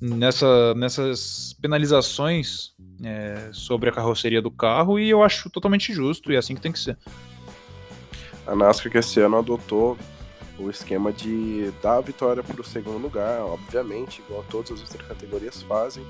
nessa, 0.00 0.74
nessas 0.74 1.54
penalizações 1.60 2.72
é, 3.02 3.50
sobre 3.52 3.90
a 3.90 3.92
carroceria 3.92 4.40
do 4.40 4.50
carro 4.50 4.98
e 4.98 5.10
eu 5.10 5.22
acho 5.22 5.50
totalmente 5.50 5.92
justo 5.92 6.32
e 6.32 6.36
é 6.36 6.38
assim 6.38 6.54
que 6.54 6.60
tem 6.60 6.72
que 6.72 6.78
ser. 6.78 6.96
A 8.46 8.54
NASCAR 8.54 8.90
que 8.90 8.98
esse 8.98 9.20
ano 9.20 9.38
adotou 9.38 9.98
o 10.58 10.70
esquema 10.70 11.12
de 11.12 11.72
dar 11.82 11.96
a 11.96 12.00
vitória 12.00 12.42
para 12.42 12.60
o 12.60 12.64
segundo 12.64 12.98
lugar, 12.98 13.40
obviamente, 13.40 14.22
igual 14.26 14.44
todas 14.48 14.70
as 14.70 14.80
outras 14.82 15.08
categorias 15.08 15.62
fazem, 15.62 16.06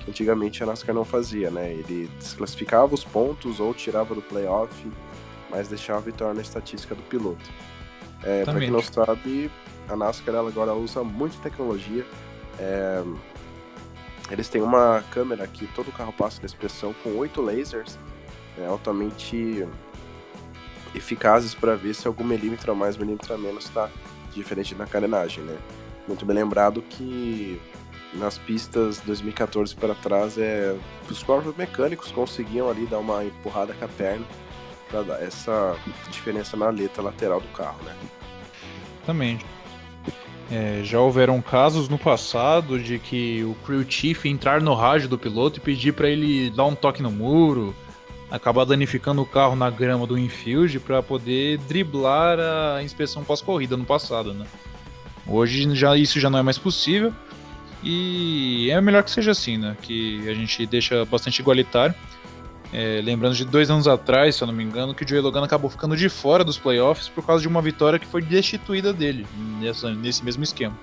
que 0.00 0.10
antigamente 0.10 0.62
a 0.62 0.66
NASCAR 0.66 0.94
não 0.94 1.04
fazia, 1.04 1.50
né? 1.50 1.72
Ele 1.72 2.10
desclassificava 2.18 2.94
os 2.94 3.04
pontos 3.04 3.60
ou 3.60 3.72
tirava 3.72 4.14
do 4.14 4.22
playoff, 4.22 4.74
mas 5.50 5.68
deixava 5.68 6.00
a 6.00 6.02
vitória 6.02 6.34
na 6.34 6.42
estatística 6.42 6.94
do 6.94 7.02
piloto. 7.02 7.50
É, 8.22 8.44
para 8.44 8.58
quem 8.58 8.70
não 8.70 8.82
sabe, 8.82 9.50
a 9.88 9.96
NASCAR 9.96 10.34
ela 10.34 10.48
agora 10.48 10.74
usa 10.74 11.04
muita 11.04 11.38
tecnologia. 11.38 12.04
É, 12.58 13.04
eles 14.30 14.48
têm 14.48 14.60
uma 14.60 15.02
câmera 15.12 15.46
que 15.46 15.66
todo 15.68 15.92
carro 15.92 16.12
passa 16.12 16.40
na 16.40 16.46
expressão 16.46 16.92
com 17.02 17.16
oito 17.16 17.40
lasers, 17.40 17.98
é, 18.58 18.66
altamente 18.66 19.66
eficazes 20.94 21.54
para 21.54 21.74
ver 21.74 21.94
se 21.94 22.06
algum 22.06 22.24
milímetro 22.24 22.72
a 22.72 22.74
mais, 22.74 22.96
milímetro 22.96 23.34
a 23.34 23.38
menos 23.38 23.64
está 23.64 23.90
diferente 24.34 24.74
na 24.74 24.86
carenagem, 24.86 25.42
né? 25.44 25.56
Muito 26.06 26.24
bem 26.24 26.36
lembrado 26.36 26.82
que 26.82 27.60
nas 28.14 28.38
pistas 28.38 29.00
2014 29.00 29.74
para 29.74 29.94
trás, 29.94 30.38
é, 30.38 30.74
os 31.10 31.22
próprios 31.22 31.56
mecânicos 31.56 32.10
conseguiam 32.10 32.68
ali 32.68 32.86
dar 32.86 32.98
uma 32.98 33.24
empurrada 33.24 33.74
com 33.74 33.84
a 33.84 33.88
perna 33.88 34.24
para 34.90 35.02
dar 35.02 35.22
essa 35.22 35.76
diferença 36.10 36.56
na 36.56 36.66
aleta 36.66 37.02
lateral 37.02 37.40
do 37.40 37.48
carro, 37.48 37.78
né? 37.84 37.94
Também. 39.04 39.38
É, 40.50 40.80
já 40.82 40.98
houveram 40.98 41.42
casos 41.42 41.90
no 41.90 41.98
passado 41.98 42.78
de 42.78 42.98
que 42.98 43.44
o 43.44 43.54
crew 43.66 43.84
chief 43.86 44.24
entrar 44.24 44.62
no 44.62 44.72
rádio 44.72 45.08
do 45.08 45.18
piloto 45.18 45.58
e 45.58 45.60
pedir 45.60 45.92
para 45.92 46.08
ele 46.08 46.48
dar 46.50 46.64
um 46.64 46.74
toque 46.74 47.02
no 47.02 47.10
muro, 47.10 47.74
acabar 48.30 48.64
danificando 48.64 49.22
o 49.22 49.26
carro 49.26 49.56
na 49.56 49.70
grama 49.70 50.06
do 50.06 50.18
infield 50.18 50.78
para 50.80 51.02
poder 51.02 51.58
driblar 51.58 52.38
a 52.38 52.82
inspeção 52.82 53.24
pós-corrida 53.24 53.76
no 53.76 53.84
passado, 53.84 54.34
né? 54.34 54.46
Hoje 55.26 55.74
já 55.74 55.96
isso 55.96 56.18
já 56.20 56.30
não 56.30 56.38
é 56.38 56.42
mais 56.42 56.58
possível 56.58 57.12
e 57.82 58.70
é 58.70 58.80
melhor 58.80 59.02
que 59.02 59.10
seja 59.10 59.30
assim, 59.30 59.56
né? 59.56 59.76
Que 59.82 60.28
a 60.28 60.34
gente 60.34 60.66
deixa 60.66 61.04
bastante 61.04 61.40
igualitário. 61.40 61.94
É, 62.70 63.00
lembrando 63.02 63.34
de 63.34 63.46
dois 63.46 63.70
anos 63.70 63.88
atrás, 63.88 64.36
se 64.36 64.42
eu 64.42 64.46
não 64.46 64.52
me 64.52 64.62
engano, 64.62 64.94
que 64.94 65.02
o 65.02 65.08
Joey 65.08 65.22
Logan 65.22 65.42
acabou 65.42 65.70
ficando 65.70 65.96
de 65.96 66.08
fora 66.10 66.44
dos 66.44 66.58
playoffs 66.58 67.08
por 67.08 67.24
causa 67.24 67.40
de 67.40 67.48
uma 67.48 67.62
vitória 67.62 67.98
que 67.98 68.06
foi 68.06 68.20
destituída 68.20 68.92
dele 68.92 69.26
nessa, 69.58 69.90
nesse 69.90 70.22
mesmo 70.22 70.42
esquema. 70.42 70.76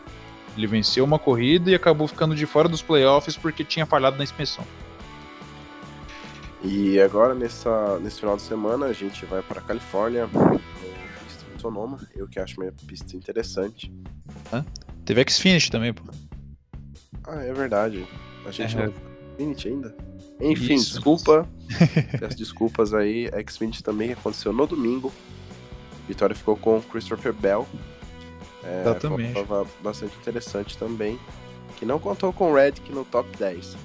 Ele 0.58 0.66
venceu 0.66 1.04
uma 1.04 1.20
corrida 1.20 1.70
e 1.70 1.76
acabou 1.76 2.08
ficando 2.08 2.34
de 2.36 2.46
fora 2.46 2.68
dos 2.68 2.82
playoffs 2.82 3.38
porque 3.38 3.64
tinha 3.64 3.86
falhado 3.86 4.18
na 4.18 4.24
inspeção. 4.24 4.66
E 6.66 7.00
agora, 7.00 7.36
nessa, 7.36 8.00
nesse 8.00 8.20
final 8.20 8.36
de 8.36 8.42
semana, 8.42 8.88
a 8.88 8.94
gente 8.94 9.24
vai 9.26 9.44
para 9.44 9.62
Califórnia, 9.62 10.26
no 10.26 10.60
pista 10.60 11.46
de 11.56 11.62
Sonoma, 11.62 12.00
eu 12.16 12.28
que 12.28 12.40
acho 12.40 12.60
uma 12.60 12.72
pista 12.88 13.16
interessante. 13.16 13.94
Hã? 14.52 14.66
Teve 15.06 15.24
Xfinity 15.30 15.70
também, 15.70 15.94
pô. 15.94 16.04
Ah, 17.24 17.44
é 17.44 17.54
verdade. 17.54 18.08
A 18.48 18.52
gente 18.52 18.76
é. 18.78 18.88
não 18.88 18.94
Xfinity 19.36 19.68
ainda. 19.68 19.96
Enfim, 20.40 20.74
Isso. 20.74 20.94
desculpa. 20.94 21.48
Peço 22.20 22.38
desculpas 22.38 22.94
aí. 22.96 23.30
A 23.32 23.52
Xfinity 23.52 23.84
também 23.84 24.12
aconteceu 24.14 24.52
no 24.52 24.66
domingo. 24.66 25.14
vitória 26.08 26.36
ficou 26.36 26.58
com 26.58 26.82
Christopher 26.82 27.32
Bell. 27.32 27.68
É, 28.64 28.82
Exatamente. 28.82 29.34
Foi 29.34 29.42
uma 29.42 29.48
prova 29.48 29.70
bastante 29.84 30.16
interessante 30.18 30.76
também. 30.78 31.20
Que 31.78 31.86
não 31.86 32.00
contou 32.00 32.34
com 32.34 32.52
o 32.52 32.56
Reddick 32.56 32.92
no 32.92 33.06
top 33.06 33.30
10. 33.38 33.78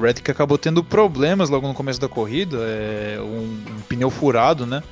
Reddick 0.00 0.30
acabou 0.30 0.56
tendo 0.56 0.82
problemas 0.82 1.50
logo 1.50 1.66
no 1.66 1.74
começo 1.74 2.00
da 2.00 2.08
corrida, 2.08 2.58
é, 2.60 3.18
um, 3.20 3.44
um, 3.44 3.80
pneu 3.88 4.10
furado, 4.10 4.66
né? 4.66 4.82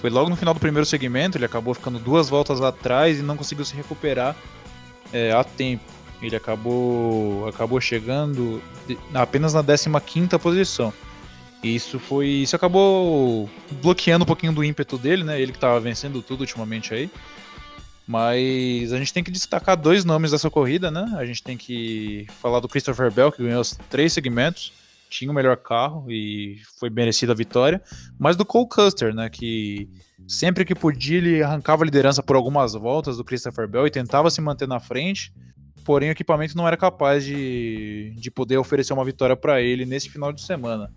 Foi 0.00 0.10
logo 0.10 0.28
no 0.28 0.36
final 0.36 0.52
do 0.52 0.60
primeiro 0.60 0.84
segmento, 0.84 1.38
ele 1.38 1.44
acabou 1.44 1.72
ficando 1.74 1.98
duas 1.98 2.28
voltas 2.28 2.60
atrás 2.60 3.18
e 3.18 3.22
não 3.22 3.36
conseguiu 3.36 3.64
se 3.64 3.74
recuperar 3.74 4.36
é, 5.12 5.32
a 5.32 5.42
tempo. 5.42 5.84
Ele 6.20 6.36
acabou, 6.36 7.48
acabou 7.48 7.80
chegando 7.80 8.62
apenas 9.14 9.52
na 9.52 9.62
15 9.62 10.38
posição. 10.38 10.92
Isso 11.62 11.98
foi, 11.98 12.28
isso 12.28 12.54
acabou 12.54 13.48
bloqueando 13.82 14.24
um 14.24 14.26
pouquinho 14.26 14.52
do 14.52 14.62
ímpeto 14.62 14.96
dele, 14.96 15.24
né? 15.24 15.40
Ele 15.40 15.52
que 15.52 15.58
estava 15.58 15.80
vencendo 15.80 16.22
tudo 16.22 16.40
ultimamente 16.40 16.94
aí. 16.94 17.10
Mas 18.06 18.92
a 18.92 18.98
gente 18.98 19.12
tem 19.12 19.24
que 19.24 19.30
destacar 19.30 19.76
dois 19.76 20.04
nomes 20.04 20.30
dessa 20.30 20.48
corrida, 20.48 20.90
né? 20.90 21.12
A 21.16 21.24
gente 21.24 21.42
tem 21.42 21.56
que 21.56 22.26
falar 22.40 22.60
do 22.60 22.68
Christopher 22.68 23.10
Bell, 23.10 23.32
que 23.32 23.42
ganhou 23.42 23.60
os 23.60 23.76
três 23.90 24.12
segmentos, 24.12 24.72
tinha 25.10 25.30
o 25.30 25.34
melhor 25.34 25.56
carro 25.56 26.06
e 26.08 26.60
foi 26.78 26.88
merecida 26.88 27.32
a 27.32 27.36
vitória. 27.36 27.82
Mas 28.16 28.36
do 28.36 28.44
Cole 28.44 28.68
Custer, 28.68 29.12
né? 29.12 29.28
Que 29.28 29.88
sempre 30.28 30.64
que 30.64 30.74
podia 30.74 31.18
ele 31.18 31.42
arrancava 31.42 31.82
a 31.82 31.84
liderança 31.84 32.22
por 32.22 32.36
algumas 32.36 32.74
voltas 32.74 33.16
do 33.16 33.24
Christopher 33.24 33.66
Bell 33.66 33.86
e 33.86 33.90
tentava 33.90 34.30
se 34.30 34.40
manter 34.40 34.68
na 34.68 34.78
frente. 34.78 35.32
Porém, 35.84 36.08
o 36.08 36.12
equipamento 36.12 36.56
não 36.56 36.66
era 36.66 36.76
capaz 36.76 37.24
de, 37.24 38.12
de 38.16 38.30
poder 38.30 38.56
oferecer 38.56 38.92
uma 38.92 39.04
vitória 39.04 39.36
para 39.36 39.60
ele 39.60 39.84
nesse 39.84 40.08
final 40.08 40.32
de 40.32 40.42
semana. 40.42 40.92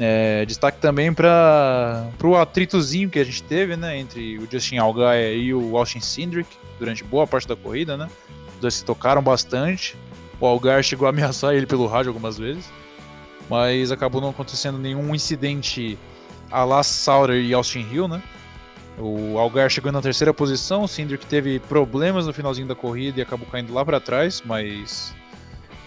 É, 0.00 0.44
destaque 0.46 0.78
também 0.78 1.12
para 1.12 2.08
o 2.24 2.36
atritozinho 2.36 3.10
que 3.10 3.18
a 3.18 3.24
gente 3.24 3.42
teve, 3.42 3.76
né, 3.76 3.98
entre 3.98 4.38
o 4.38 4.48
Justin 4.50 4.78
Allgaier 4.78 5.36
e 5.36 5.54
o 5.54 5.76
Austin 5.76 6.00
Cindric 6.00 6.48
durante 6.78 7.04
boa 7.04 7.26
parte 7.26 7.46
da 7.46 7.54
corrida, 7.54 7.96
né? 7.96 8.08
Os 8.54 8.60
dois 8.60 8.74
se 8.74 8.84
tocaram 8.84 9.22
bastante. 9.22 9.96
O 10.40 10.46
Allgaier 10.46 10.82
chegou 10.82 11.06
a 11.06 11.10
ameaçar 11.10 11.54
ele 11.54 11.66
pelo 11.66 11.86
rádio 11.86 12.10
algumas 12.10 12.38
vezes, 12.38 12.64
mas 13.48 13.92
acabou 13.92 14.20
não 14.20 14.30
acontecendo 14.30 14.78
nenhum 14.78 15.14
incidente 15.14 15.98
a 16.50 16.64
la 16.64 16.82
Sauter 16.82 17.36
e 17.36 17.54
Austin 17.54 17.86
Hill, 17.90 18.08
né? 18.08 18.22
O 18.98 19.38
Algar 19.38 19.70
chegou 19.70 19.90
na 19.90 20.02
terceira 20.02 20.34
posição, 20.34 20.82
o 20.82 20.88
Cindric 20.88 21.24
teve 21.26 21.58
problemas 21.58 22.26
no 22.26 22.32
finalzinho 22.32 22.66
da 22.66 22.74
corrida 22.74 23.20
e 23.20 23.22
acabou 23.22 23.46
caindo 23.50 23.72
lá 23.72 23.84
para 23.84 23.98
trás, 23.98 24.42
mas 24.44 25.14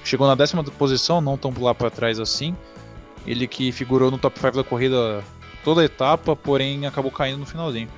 chegou 0.03 0.27
na 0.27 0.33
décima 0.33 0.63
posição, 0.63 1.21
não 1.21 1.37
tão 1.37 1.53
lá 1.59 1.75
para 1.75 1.91
trás 1.91 2.19
assim. 2.19 2.55
Ele 3.25 3.47
que 3.47 3.71
figurou 3.71 4.11
no 4.11 4.17
top 4.17 4.39
5 4.39 4.57
da 4.57 4.63
corrida 4.63 5.23
toda 5.63 5.81
a 5.81 5.85
etapa, 5.85 6.35
porém 6.35 6.85
acabou 6.85 7.11
caindo 7.11 7.39
no 7.39 7.45
finalzinho. 7.45 7.89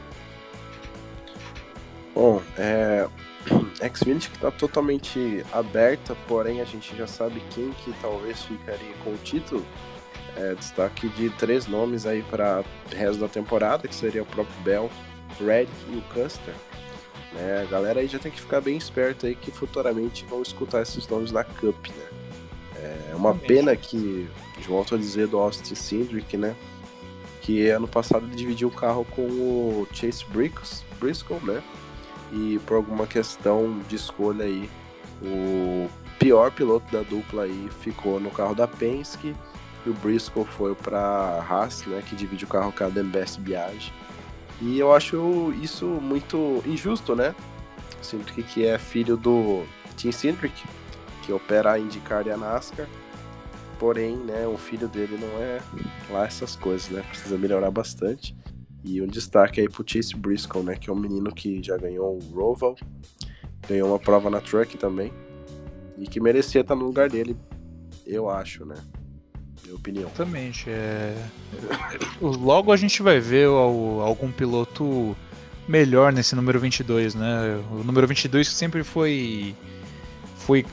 Bom, 2.14 2.42
é. 2.58 3.08
Xfinity 3.94 4.30
que 4.30 4.36
está 4.36 4.52
totalmente 4.52 5.46
aberta, 5.54 6.16
porém 6.28 6.62
a 6.62 6.66
gente 6.66 6.96
já 6.96 7.08
sabe 7.08 7.42
quem 7.52 7.72
que 7.84 7.94
talvez 8.02 8.44
ficaria 8.44 8.94
com 9.04 9.12
o 9.12 9.18
título. 9.18 9.66
É, 10.36 10.54
destaque 10.54 11.10
de 11.10 11.30
três 11.32 11.66
nomes 11.68 12.06
aí 12.06 12.22
para 12.24 12.64
o 12.92 12.96
resto 12.96 13.20
da 13.20 13.28
temporada, 13.28 13.88
que 13.88 13.96
seria 13.96 14.22
o 14.22 14.26
próprio 14.26 14.56
Bell, 14.62 14.90
Red 15.40 15.68
e 15.90 15.98
o 15.98 16.02
Custer. 16.14 16.54
Né? 17.34 17.64
A 17.64 17.72
galera 17.72 18.00
aí 18.00 18.08
já 18.08 18.20
tem 18.20 18.32
que 18.32 18.40
ficar 18.40 18.62
bem 18.62 18.78
esperto 18.78 19.26
aí 19.26 19.36
que 19.36 19.52
futuramente 19.52 20.26
vão 20.26 20.42
escutar 20.42 20.82
esses 20.82 21.08
nomes 21.08 21.32
na 21.32 21.44
Cup, 21.44 21.88
né? 21.88 22.18
É 23.12 23.16
uma 23.16 23.34
pena 23.34 23.76
que, 23.76 24.30
volto 24.66 24.96
a 24.96 24.98
dizer, 24.98 25.28
do 25.28 25.38
Austin 25.38 25.76
Cindric, 25.76 26.38
né? 26.38 26.56
Que 27.42 27.70
ano 27.70 27.88
passado 27.88 28.26
ele 28.26 28.36
dividiu 28.36 28.68
o 28.68 28.72
carro 28.72 29.06
com 29.06 29.22
o 29.22 29.88
Chase 29.94 30.26
Briscoe, 31.00 31.40
né? 31.44 31.62
E 32.32 32.60
por 32.66 32.76
alguma 32.76 33.08
questão 33.08 33.80
de 33.88 33.96
escolha 33.96 34.46
aí, 34.46 34.70
o 35.22 35.90
pior 36.20 36.52
piloto 36.52 36.92
da 36.92 37.02
dupla 37.02 37.44
aí 37.44 37.70
ficou 37.82 38.20
no 38.20 38.30
carro 38.32 38.54
da 38.54 38.68
Penske 38.68 39.36
e 39.86 39.90
o 39.90 39.94
Briscoe 39.94 40.46
foi 40.46 40.76
para 40.76 41.46
Haas, 41.48 41.86
né, 41.86 42.04
que 42.08 42.16
divide 42.16 42.44
o 42.44 42.48
carro 42.48 42.74
com 42.74 42.84
a 42.84 42.90
Best 42.90 43.40
Biage. 43.40 43.94
E 44.60 44.80
eu 44.80 44.94
acho 44.94 45.54
isso 45.62 45.86
muito 45.86 46.62
injusto, 46.66 47.16
né? 47.16 47.34
Cindric 48.02 48.44
que 48.44 48.66
é 48.66 48.78
filho 48.78 49.16
do 49.16 49.64
Tim 49.96 50.12
Cindric, 50.12 50.64
que 51.24 51.32
opera 51.32 51.74
a 51.74 51.80
IndyCar 51.80 52.26
e 52.26 52.32
a 52.32 52.38
NASCAR. 52.38 52.88
Porém, 53.80 54.16
né, 54.18 54.48
o 54.48 54.58
filho 54.58 54.88
dele 54.88 55.18
não 55.20 55.42
é 55.42 55.62
lá 56.10 56.26
essas 56.26 56.56
coisas, 56.56 56.90
né? 56.90 57.04
Precisa 57.10 57.38
melhorar 57.38 57.70
bastante. 57.70 58.36
E 58.84 59.02
um 59.02 59.08
destaque 59.08 59.62
aí 59.62 59.70
pro 59.70 59.84
Chase 59.86 60.16
Briscoe, 60.16 60.64
né? 60.64 60.76
Que 60.76 60.90
é 60.90 60.94
um 60.94 60.96
menino 60.96 61.32
que 61.34 61.62
já 61.62 61.78
ganhou 61.78 62.18
o 62.18 62.36
Roval, 62.36 62.76
ganhou 63.68 63.90
uma 63.90 64.00
prova 64.00 64.30
na 64.30 64.42
Truck 64.42 64.78
também. 64.78 65.12
E 65.98 66.08
que 66.08 66.20
merecia 66.20 66.62
estar 66.62 66.76
no 66.76 66.86
lugar 66.86 67.10
dele, 67.10 67.36
eu 68.06 68.30
acho, 68.30 68.66
né? 68.66 68.76
Minha 69.64 69.76
opinião. 69.76 70.06
Exatamente. 70.06 70.70
É... 70.70 71.16
Logo 72.22 72.72
a 72.72 72.78
gente 72.78 73.02
vai 73.02 73.20
ver 73.20 73.48
algum 73.48 74.32
piloto 74.32 75.16
melhor 75.68 76.14
nesse 76.14 76.36
número 76.36 76.60
22, 76.60 77.14
né? 77.14 77.62
O 77.72 77.84
número 77.84 78.08
22 78.08 78.48
que 78.48 78.56
sempre 78.56 78.84
foi 78.84 79.56
foi 80.36 80.66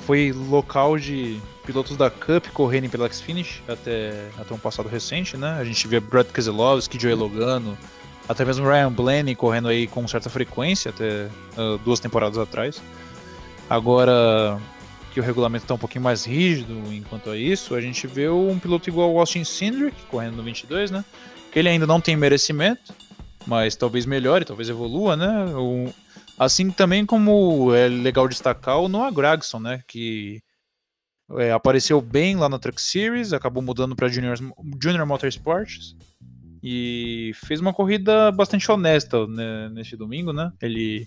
foi 0.00 0.32
local 0.32 0.98
de 0.98 1.40
pilotos 1.64 1.96
da 1.96 2.10
Cup 2.10 2.46
correrem 2.52 2.88
pela 2.88 3.10
Xfinish 3.12 3.62
até, 3.68 4.28
até 4.38 4.54
um 4.54 4.58
passado 4.58 4.88
recente, 4.88 5.36
né? 5.36 5.56
A 5.58 5.64
gente 5.64 5.86
via 5.86 6.00
Brad 6.00 6.26
Keselowski, 6.26 7.00
Joey 7.00 7.14
Logano, 7.14 7.76
até 8.28 8.44
mesmo 8.44 8.66
Ryan 8.66 8.92
Blaney 8.92 9.34
correndo 9.34 9.68
aí 9.68 9.86
com 9.86 10.06
certa 10.06 10.30
frequência 10.30 10.90
até 10.90 11.28
uh, 11.60 11.78
duas 11.78 12.00
temporadas 12.00 12.38
atrás. 12.38 12.80
Agora 13.68 14.60
que 15.12 15.20
o 15.20 15.22
regulamento 15.22 15.64
está 15.64 15.74
um 15.74 15.78
pouquinho 15.78 16.04
mais 16.04 16.24
rígido 16.24 16.74
enquanto 16.92 17.30
a 17.30 17.36
isso, 17.36 17.74
a 17.74 17.80
gente 17.80 18.06
vê 18.06 18.28
um 18.28 18.58
piloto 18.58 18.88
igual 18.88 19.12
o 19.12 19.18
Austin 19.18 19.44
Cindric 19.44 19.96
correndo 20.08 20.36
no 20.36 20.42
22, 20.42 20.90
né? 20.90 21.04
Que 21.50 21.58
ele 21.58 21.68
ainda 21.68 21.86
não 21.86 22.00
tem 22.00 22.16
merecimento, 22.16 22.94
mas 23.46 23.74
talvez 23.74 24.06
melhore, 24.06 24.44
talvez 24.44 24.68
evolua, 24.68 25.16
né? 25.16 25.46
O, 25.56 25.92
Assim 26.40 26.70
também 26.70 27.04
como 27.04 27.74
é 27.74 27.86
legal 27.86 28.26
destacar 28.26 28.80
o 28.80 28.88
Noah 28.88 29.10
Gragson, 29.10 29.60
né? 29.60 29.84
Que 29.86 30.42
é, 31.32 31.52
apareceu 31.52 32.00
bem 32.00 32.34
lá 32.34 32.48
na 32.48 32.58
Truck 32.58 32.80
Series, 32.80 33.34
acabou 33.34 33.62
mudando 33.62 33.94
para 33.94 34.08
Junior, 34.08 34.38
Junior 34.82 35.06
Motorsports 35.06 35.94
e 36.62 37.32
fez 37.44 37.60
uma 37.60 37.74
corrida 37.74 38.32
bastante 38.32 38.72
honesta 38.72 39.26
né, 39.26 39.68
neste 39.68 39.98
domingo, 39.98 40.32
né? 40.32 40.50
Ele 40.62 41.06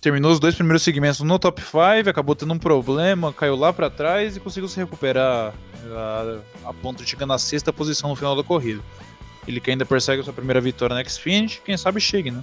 terminou 0.00 0.32
os 0.32 0.40
dois 0.40 0.54
primeiros 0.54 0.82
segmentos 0.82 1.20
no 1.20 1.38
top 1.38 1.60
5, 1.60 2.08
acabou 2.08 2.34
tendo 2.34 2.54
um 2.54 2.58
problema, 2.58 3.30
caiu 3.30 3.56
lá 3.56 3.74
para 3.74 3.90
trás 3.90 4.38
e 4.38 4.40
conseguiu 4.40 4.70
se 4.70 4.80
recuperar 4.80 5.52
a, 5.92 6.38
a 6.70 6.72
ponto 6.72 7.04
de 7.04 7.10
chegar 7.10 7.26
na 7.26 7.36
sexta 7.36 7.74
posição 7.74 8.08
no 8.08 8.16
final 8.16 8.34
da 8.34 8.42
corrida. 8.42 8.82
Ele 9.46 9.60
que 9.60 9.70
ainda 9.70 9.84
persegue 9.84 10.22
a 10.22 10.24
sua 10.24 10.32
primeira 10.32 10.62
vitória 10.62 10.96
na 10.96 11.04
Xfinity, 11.04 11.60
quem 11.62 11.76
sabe 11.76 12.00
chegue, 12.00 12.30
né? 12.30 12.42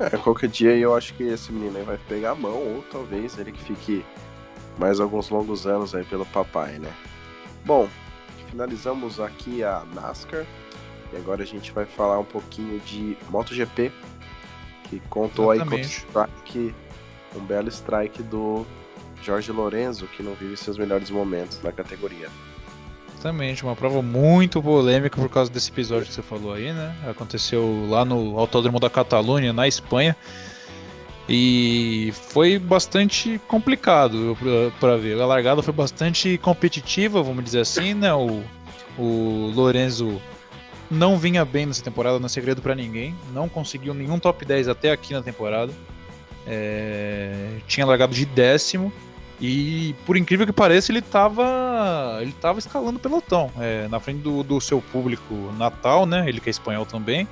É, 0.00 0.16
qualquer 0.16 0.48
dia 0.48 0.76
eu 0.76 0.94
acho 0.94 1.14
que 1.14 1.24
esse 1.24 1.52
menino 1.52 1.76
aí 1.76 1.84
vai 1.84 1.98
pegar 2.08 2.30
a 2.30 2.34
mão, 2.34 2.56
ou 2.56 2.84
talvez 2.90 3.38
ele 3.38 3.52
que 3.52 3.62
fique 3.62 4.04
mais 4.78 5.00
alguns 5.00 5.28
longos 5.28 5.66
anos 5.66 5.94
aí 5.94 6.04
pelo 6.04 6.24
papai, 6.26 6.78
né? 6.78 6.92
Bom, 7.64 7.88
finalizamos 8.48 9.18
aqui 9.18 9.62
a 9.64 9.84
NASCAR 9.94 10.46
e 11.12 11.16
agora 11.16 11.42
a 11.42 11.46
gente 11.46 11.72
vai 11.72 11.84
falar 11.84 12.18
um 12.18 12.24
pouquinho 12.24 12.78
de 12.80 13.16
MotoGP, 13.28 13.92
que 14.84 15.00
contou 15.08 15.52
Exatamente. 15.52 16.06
aí 16.06 16.12
com 16.12 16.20
o 16.20 16.22
strike, 16.22 16.74
um 17.36 17.40
belo 17.40 17.68
strike 17.68 18.22
do 18.22 18.66
Jorge 19.22 19.50
Lorenzo, 19.50 20.06
que 20.06 20.22
não 20.22 20.34
vive 20.34 20.56
seus 20.56 20.78
melhores 20.78 21.10
momentos 21.10 21.60
na 21.62 21.72
categoria. 21.72 22.28
Exatamente, 23.18 23.64
uma 23.64 23.74
prova 23.74 24.00
muito 24.00 24.62
polêmica 24.62 25.20
por 25.20 25.28
causa 25.28 25.50
desse 25.50 25.72
episódio 25.72 26.06
que 26.06 26.12
você 26.12 26.22
falou 26.22 26.52
aí, 26.52 26.72
né? 26.72 26.94
Aconteceu 27.10 27.84
lá 27.90 28.04
no 28.04 28.38
Autódromo 28.38 28.78
da 28.78 28.88
Catalunha, 28.88 29.52
na 29.52 29.66
Espanha. 29.66 30.16
E 31.28 32.12
foi 32.30 32.60
bastante 32.60 33.40
complicado 33.48 34.38
para 34.78 34.96
ver. 34.96 35.20
A 35.20 35.26
largada 35.26 35.60
foi 35.64 35.74
bastante 35.74 36.38
competitiva, 36.38 37.20
vamos 37.20 37.42
dizer 37.42 37.58
assim, 37.58 37.92
né? 37.92 38.14
O, 38.14 38.44
o 38.96 39.52
Lorenzo 39.52 40.22
não 40.88 41.18
vinha 41.18 41.44
bem 41.44 41.66
nessa 41.66 41.82
temporada, 41.82 42.20
não 42.20 42.26
é 42.26 42.28
segredo 42.28 42.62
para 42.62 42.76
ninguém. 42.76 43.16
Não 43.34 43.48
conseguiu 43.48 43.94
nenhum 43.94 44.20
top 44.20 44.44
10 44.44 44.68
até 44.68 44.92
aqui 44.92 45.12
na 45.12 45.22
temporada. 45.22 45.72
É... 46.46 47.56
Tinha 47.66 47.84
largado 47.84 48.14
de 48.14 48.24
décimo. 48.24 48.92
E 49.40 49.94
por 50.04 50.16
incrível 50.16 50.44
que 50.46 50.52
pareça, 50.52 50.90
ele 50.90 50.98
estava 50.98 52.18
ele 52.20 52.32
tava 52.32 52.58
escalando 52.58 52.98
o 52.98 53.00
pelotão. 53.00 53.50
É, 53.58 53.86
na 53.88 54.00
frente 54.00 54.20
do, 54.20 54.42
do 54.42 54.60
seu 54.60 54.80
público 54.80 55.34
natal, 55.56 56.06
né? 56.06 56.28
Ele 56.28 56.40
que 56.40 56.48
é 56.48 56.50
espanhol 56.50 56.84
também. 56.84 57.28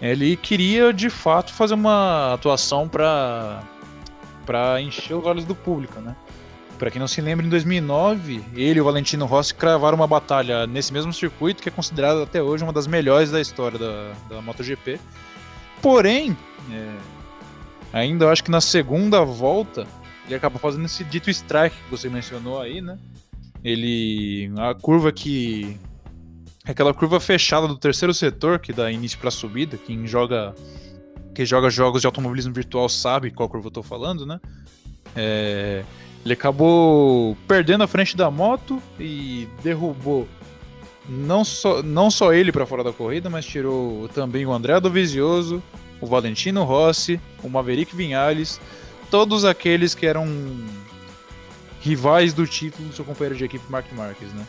Ele 0.00 0.36
queria 0.36 0.92
de 0.92 1.10
fato 1.10 1.52
fazer 1.52 1.74
uma 1.74 2.34
atuação 2.34 2.88
para 2.88 3.62
para 4.46 4.80
encher 4.80 5.14
os 5.14 5.24
olhos 5.24 5.44
do 5.44 5.54
público, 5.54 6.00
né? 6.00 6.16
Para 6.78 6.90
quem 6.90 6.98
não 6.98 7.06
se 7.06 7.20
lembra, 7.20 7.44
em 7.44 7.48
2009, 7.50 8.42
ele 8.54 8.78
e 8.78 8.80
o 8.80 8.84
Valentino 8.84 9.26
Rossi 9.26 9.54
cravaram 9.54 9.96
uma 9.96 10.06
batalha 10.06 10.66
nesse 10.66 10.92
mesmo 10.92 11.12
circuito, 11.12 11.62
que 11.62 11.68
é 11.68 11.72
considerada 11.72 12.22
até 12.22 12.42
hoje 12.42 12.64
uma 12.64 12.72
das 12.72 12.86
melhores 12.86 13.30
da 13.30 13.38
história 13.38 13.78
da, 13.78 14.12
da 14.30 14.40
MotoGP. 14.40 14.98
Porém, 15.82 16.34
é, 16.72 16.96
ainda 17.92 18.30
acho 18.30 18.42
que 18.42 18.50
na 18.50 18.62
segunda 18.62 19.22
volta, 19.22 19.86
ele 20.30 20.36
acaba 20.36 20.58
fazendo 20.58 20.86
esse 20.86 21.02
dito 21.02 21.28
strike 21.28 21.74
que 21.74 21.90
você 21.90 22.08
mencionou 22.08 22.60
aí, 22.60 22.80
né? 22.80 22.96
Ele. 23.64 24.50
A 24.56 24.74
curva 24.74 25.10
que. 25.12 25.76
Aquela 26.64 26.94
curva 26.94 27.18
fechada 27.18 27.66
do 27.66 27.76
terceiro 27.76 28.14
setor 28.14 28.60
que 28.60 28.72
dá 28.72 28.92
início 28.92 29.18
para 29.18 29.28
a 29.28 29.32
subida. 29.32 29.76
Quem 29.76 30.06
joga. 30.06 30.54
Quem 31.34 31.44
joga 31.44 31.68
jogos 31.68 32.00
de 32.00 32.06
automobilismo 32.06 32.52
virtual 32.52 32.88
sabe 32.88 33.30
qual 33.30 33.48
curva 33.48 33.66
eu 33.68 33.72
tô 33.72 33.82
falando, 33.82 34.24
né? 34.24 34.40
É, 35.16 35.84
ele 36.24 36.34
acabou 36.34 37.36
perdendo 37.48 37.82
a 37.82 37.86
frente 37.88 38.16
da 38.16 38.30
moto 38.30 38.80
e 38.98 39.48
derrubou 39.62 40.28
não 41.08 41.44
só, 41.44 41.82
não 41.82 42.10
só 42.10 42.32
ele 42.32 42.52
para 42.52 42.66
fora 42.66 42.84
da 42.84 42.92
corrida, 42.92 43.28
mas 43.28 43.44
tirou 43.44 44.08
também 44.08 44.46
o 44.46 44.52
André 44.52 44.78
Dovizioso, 44.78 45.62
o 46.00 46.06
Valentino 46.06 46.62
Rossi, 46.62 47.20
o 47.42 47.48
Maverick 47.48 47.96
Vinhales 47.96 48.60
todos 49.10 49.44
aqueles 49.44 49.94
que 49.94 50.06
eram 50.06 50.26
rivais 51.80 52.32
do 52.32 52.46
título 52.46 52.88
do 52.88 52.94
seu 52.94 53.04
companheiro 53.04 53.36
de 53.36 53.44
equipe 53.44 53.64
Mark 53.70 53.86
Marques, 53.92 54.32
né? 54.32 54.46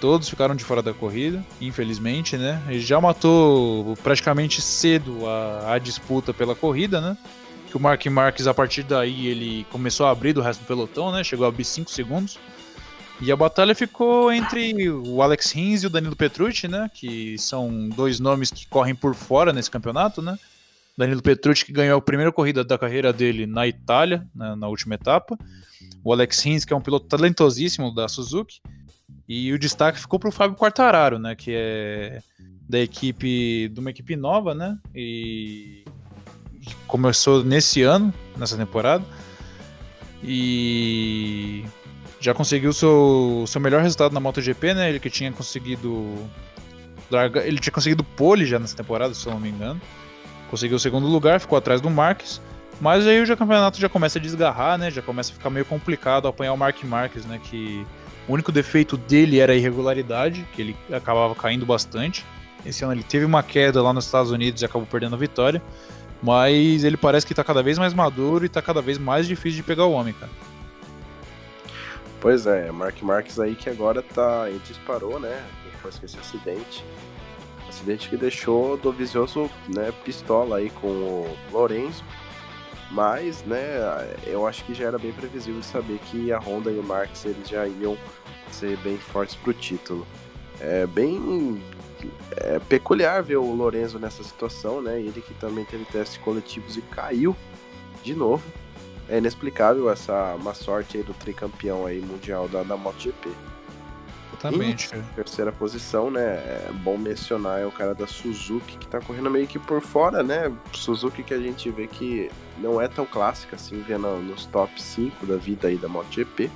Todos 0.00 0.28
ficaram 0.28 0.54
de 0.54 0.62
fora 0.62 0.82
da 0.82 0.92
corrida, 0.92 1.44
infelizmente, 1.60 2.36
né? 2.36 2.62
Ele 2.68 2.80
já 2.80 3.00
matou 3.00 3.96
praticamente 4.02 4.60
cedo 4.60 5.26
a, 5.26 5.74
a 5.74 5.78
disputa 5.78 6.34
pela 6.34 6.54
corrida, 6.54 7.00
né? 7.00 7.16
Que 7.68 7.76
o 7.76 7.80
Mark 7.80 8.04
Marques, 8.06 8.46
a 8.46 8.54
partir 8.54 8.82
daí, 8.82 9.26
ele 9.26 9.66
começou 9.70 10.06
a 10.06 10.10
abrir 10.10 10.32
do 10.32 10.42
resto 10.42 10.60
do 10.60 10.66
pelotão, 10.66 11.10
né? 11.10 11.24
Chegou 11.24 11.46
a 11.46 11.48
abrir 11.48 11.64
5 11.64 11.90
segundos. 11.90 12.38
E 13.20 13.32
a 13.32 13.36
batalha 13.36 13.74
ficou 13.74 14.30
entre 14.30 14.90
o 14.90 15.22
Alex 15.22 15.52
Rins 15.52 15.82
e 15.82 15.86
o 15.86 15.90
Danilo 15.90 16.14
Petrucci, 16.14 16.68
né? 16.68 16.90
Que 16.92 17.36
são 17.38 17.88
dois 17.88 18.20
nomes 18.20 18.50
que 18.50 18.66
correm 18.66 18.94
por 18.94 19.14
fora 19.14 19.52
nesse 19.52 19.70
campeonato, 19.70 20.20
né? 20.20 20.38
Danilo 20.96 21.22
Petrucci 21.22 21.64
que 21.64 21.72
ganhou 21.72 21.98
a 21.98 22.02
primeira 22.02 22.32
corrida 22.32 22.64
da 22.64 22.78
carreira 22.78 23.12
dele 23.12 23.46
na 23.46 23.66
Itália, 23.66 24.26
né, 24.34 24.54
na 24.54 24.68
última 24.68 24.94
etapa. 24.94 25.36
O 26.02 26.12
Alex 26.12 26.42
Rins, 26.42 26.64
que 26.64 26.72
é 26.72 26.76
um 26.76 26.80
piloto 26.80 27.06
talentosíssimo 27.06 27.94
da 27.94 28.08
Suzuki. 28.08 28.60
E 29.28 29.52
o 29.52 29.58
destaque 29.58 29.98
ficou 29.98 30.18
para 30.18 30.28
o 30.28 30.32
Fábio 30.32 30.56
Quartararo, 30.56 31.18
né? 31.18 31.34
Que 31.34 31.52
é 31.52 32.22
da 32.68 32.78
equipe, 32.78 33.68
de 33.68 33.80
uma 33.80 33.90
equipe 33.90 34.16
nova, 34.16 34.54
né? 34.54 34.78
E 34.94 35.84
começou 36.86 37.44
nesse 37.44 37.82
ano, 37.82 38.14
nessa 38.36 38.56
temporada. 38.56 39.04
E 40.22 41.64
já 42.20 42.32
conseguiu 42.32 42.72
seu, 42.72 43.44
seu 43.46 43.60
melhor 43.60 43.82
resultado 43.82 44.12
na 44.12 44.20
MotoGP, 44.20 44.74
né? 44.74 44.88
Ele 44.88 45.00
que 45.00 45.10
tinha 45.10 45.32
conseguido. 45.32 46.14
Ele 47.44 47.58
tinha 47.58 47.72
conseguido 47.72 48.02
pole 48.02 48.46
já 48.46 48.58
nessa 48.58 48.76
temporada, 48.76 49.12
se 49.12 49.26
eu 49.26 49.32
não 49.32 49.40
me 49.40 49.50
engano. 49.50 49.80
Conseguiu 50.50 50.76
o 50.76 50.80
segundo 50.80 51.06
lugar, 51.06 51.40
ficou 51.40 51.58
atrás 51.58 51.80
do 51.80 51.90
Marques. 51.90 52.40
Mas 52.80 53.06
aí 53.06 53.22
o 53.22 53.36
campeonato 53.36 53.80
já 53.80 53.88
começa 53.88 54.18
a 54.18 54.22
desgarrar, 54.22 54.76
né? 54.76 54.90
Já 54.90 55.00
começa 55.00 55.32
a 55.32 55.34
ficar 55.34 55.48
meio 55.48 55.64
complicado 55.64 56.28
apanhar 56.28 56.52
o 56.52 56.58
Mark 56.58 56.82
Marques, 56.84 57.24
né? 57.24 57.40
Que 57.42 57.86
o 58.28 58.32
único 58.32 58.52
defeito 58.52 58.96
dele 58.96 59.40
era 59.40 59.52
a 59.52 59.56
irregularidade, 59.56 60.46
que 60.52 60.62
ele 60.62 60.76
acabava 60.92 61.34
caindo 61.34 61.64
bastante. 61.64 62.24
Esse 62.64 62.84
ano 62.84 62.92
ele 62.92 63.02
teve 63.02 63.24
uma 63.24 63.42
queda 63.42 63.82
lá 63.82 63.92
nos 63.92 64.04
Estados 64.04 64.30
Unidos 64.30 64.60
e 64.60 64.64
acabou 64.64 64.86
perdendo 64.86 65.14
a 65.14 65.18
vitória. 65.18 65.62
Mas 66.22 66.84
ele 66.84 66.96
parece 66.96 67.26
que 67.26 67.34
tá 67.34 67.44
cada 67.44 67.62
vez 67.62 67.78
mais 67.78 67.94
maduro 67.94 68.44
e 68.44 68.48
tá 68.48 68.60
cada 68.60 68.82
vez 68.82 68.98
mais 68.98 69.26
difícil 69.26 69.58
de 69.58 69.62
pegar 69.62 69.84
o 69.84 69.92
homem, 69.92 70.12
cara. 70.14 70.32
Pois 72.20 72.46
é, 72.46 72.70
Mark 72.72 73.00
Marques 73.02 73.38
aí 73.38 73.54
que 73.54 73.70
agora 73.70 74.02
tá. 74.02 74.48
Ele 74.48 74.60
disparou, 74.66 75.20
né? 75.20 75.42
Depois 75.72 75.98
que 75.98 76.06
esse 76.06 76.18
acidente. 76.18 76.84
Acidente 77.76 78.08
que 78.08 78.16
deixou 78.16 78.72
o 78.72 78.76
Dovizioso 78.78 79.50
né, 79.68 79.92
pistola 80.02 80.56
aí 80.56 80.70
com 80.70 80.86
o 80.86 81.36
Lorenzo. 81.52 82.02
Mas, 82.90 83.42
né, 83.44 83.78
eu 84.26 84.46
acho 84.46 84.64
que 84.64 84.72
já 84.72 84.86
era 84.86 84.98
bem 84.98 85.12
previsível 85.12 85.62
saber 85.62 85.98
que 86.06 86.32
a 86.32 86.38
Honda 86.38 86.70
e 86.70 86.78
o 86.78 86.82
Marques 86.82 87.24
eles 87.24 87.48
já 87.48 87.66
iam 87.66 87.98
ser 88.50 88.76
bem 88.78 88.96
fortes 88.96 89.34
pro 89.36 89.52
título. 89.52 90.06
É 90.58 90.86
bem 90.86 91.62
é 92.36 92.58
peculiar 92.60 93.22
ver 93.22 93.36
o 93.36 93.54
Lorenzo 93.54 93.98
nessa 93.98 94.22
situação, 94.24 94.80
né? 94.80 94.98
Ele 94.98 95.20
que 95.20 95.34
também 95.34 95.64
teve 95.64 95.84
testes 95.84 96.18
coletivos 96.18 96.76
e 96.76 96.82
caiu 96.82 97.36
de 98.02 98.14
novo. 98.14 98.42
É 99.08 99.18
inexplicável 99.18 99.90
essa 99.90 100.36
má 100.42 100.54
sorte 100.54 100.96
aí 100.96 101.02
do 101.02 101.12
tricampeão 101.14 101.84
aí 101.84 102.00
mundial 102.00 102.48
da, 102.48 102.62
da 102.62 102.76
MotoGP. 102.76 103.30
Totalmente. 104.40 104.94
Em 104.94 105.02
terceira 105.14 105.50
posição, 105.50 106.10
né? 106.10 106.22
É 106.22 106.70
bom 106.82 106.96
mencionar 106.96 107.60
é 107.60 107.66
o 107.66 107.72
cara 107.72 107.94
da 107.94 108.06
Suzuki 108.06 108.76
que 108.76 108.86
tá 108.86 109.00
correndo 109.00 109.30
meio 109.30 109.46
que 109.46 109.58
por 109.58 109.80
fora, 109.80 110.22
né? 110.22 110.52
Suzuki 110.72 111.22
que 111.22 111.32
a 111.34 111.40
gente 111.40 111.70
vê 111.70 111.86
que 111.86 112.30
não 112.58 112.80
é 112.80 112.88
tão 112.88 113.06
clássica 113.06 113.56
assim, 113.56 113.82
vendo 113.86 114.08
nos 114.18 114.46
top 114.46 114.80
5 114.80 115.26
da 115.26 115.36
vida 115.36 115.68
aí 115.68 115.76
da 115.76 115.88
MotoGP. 115.88 116.50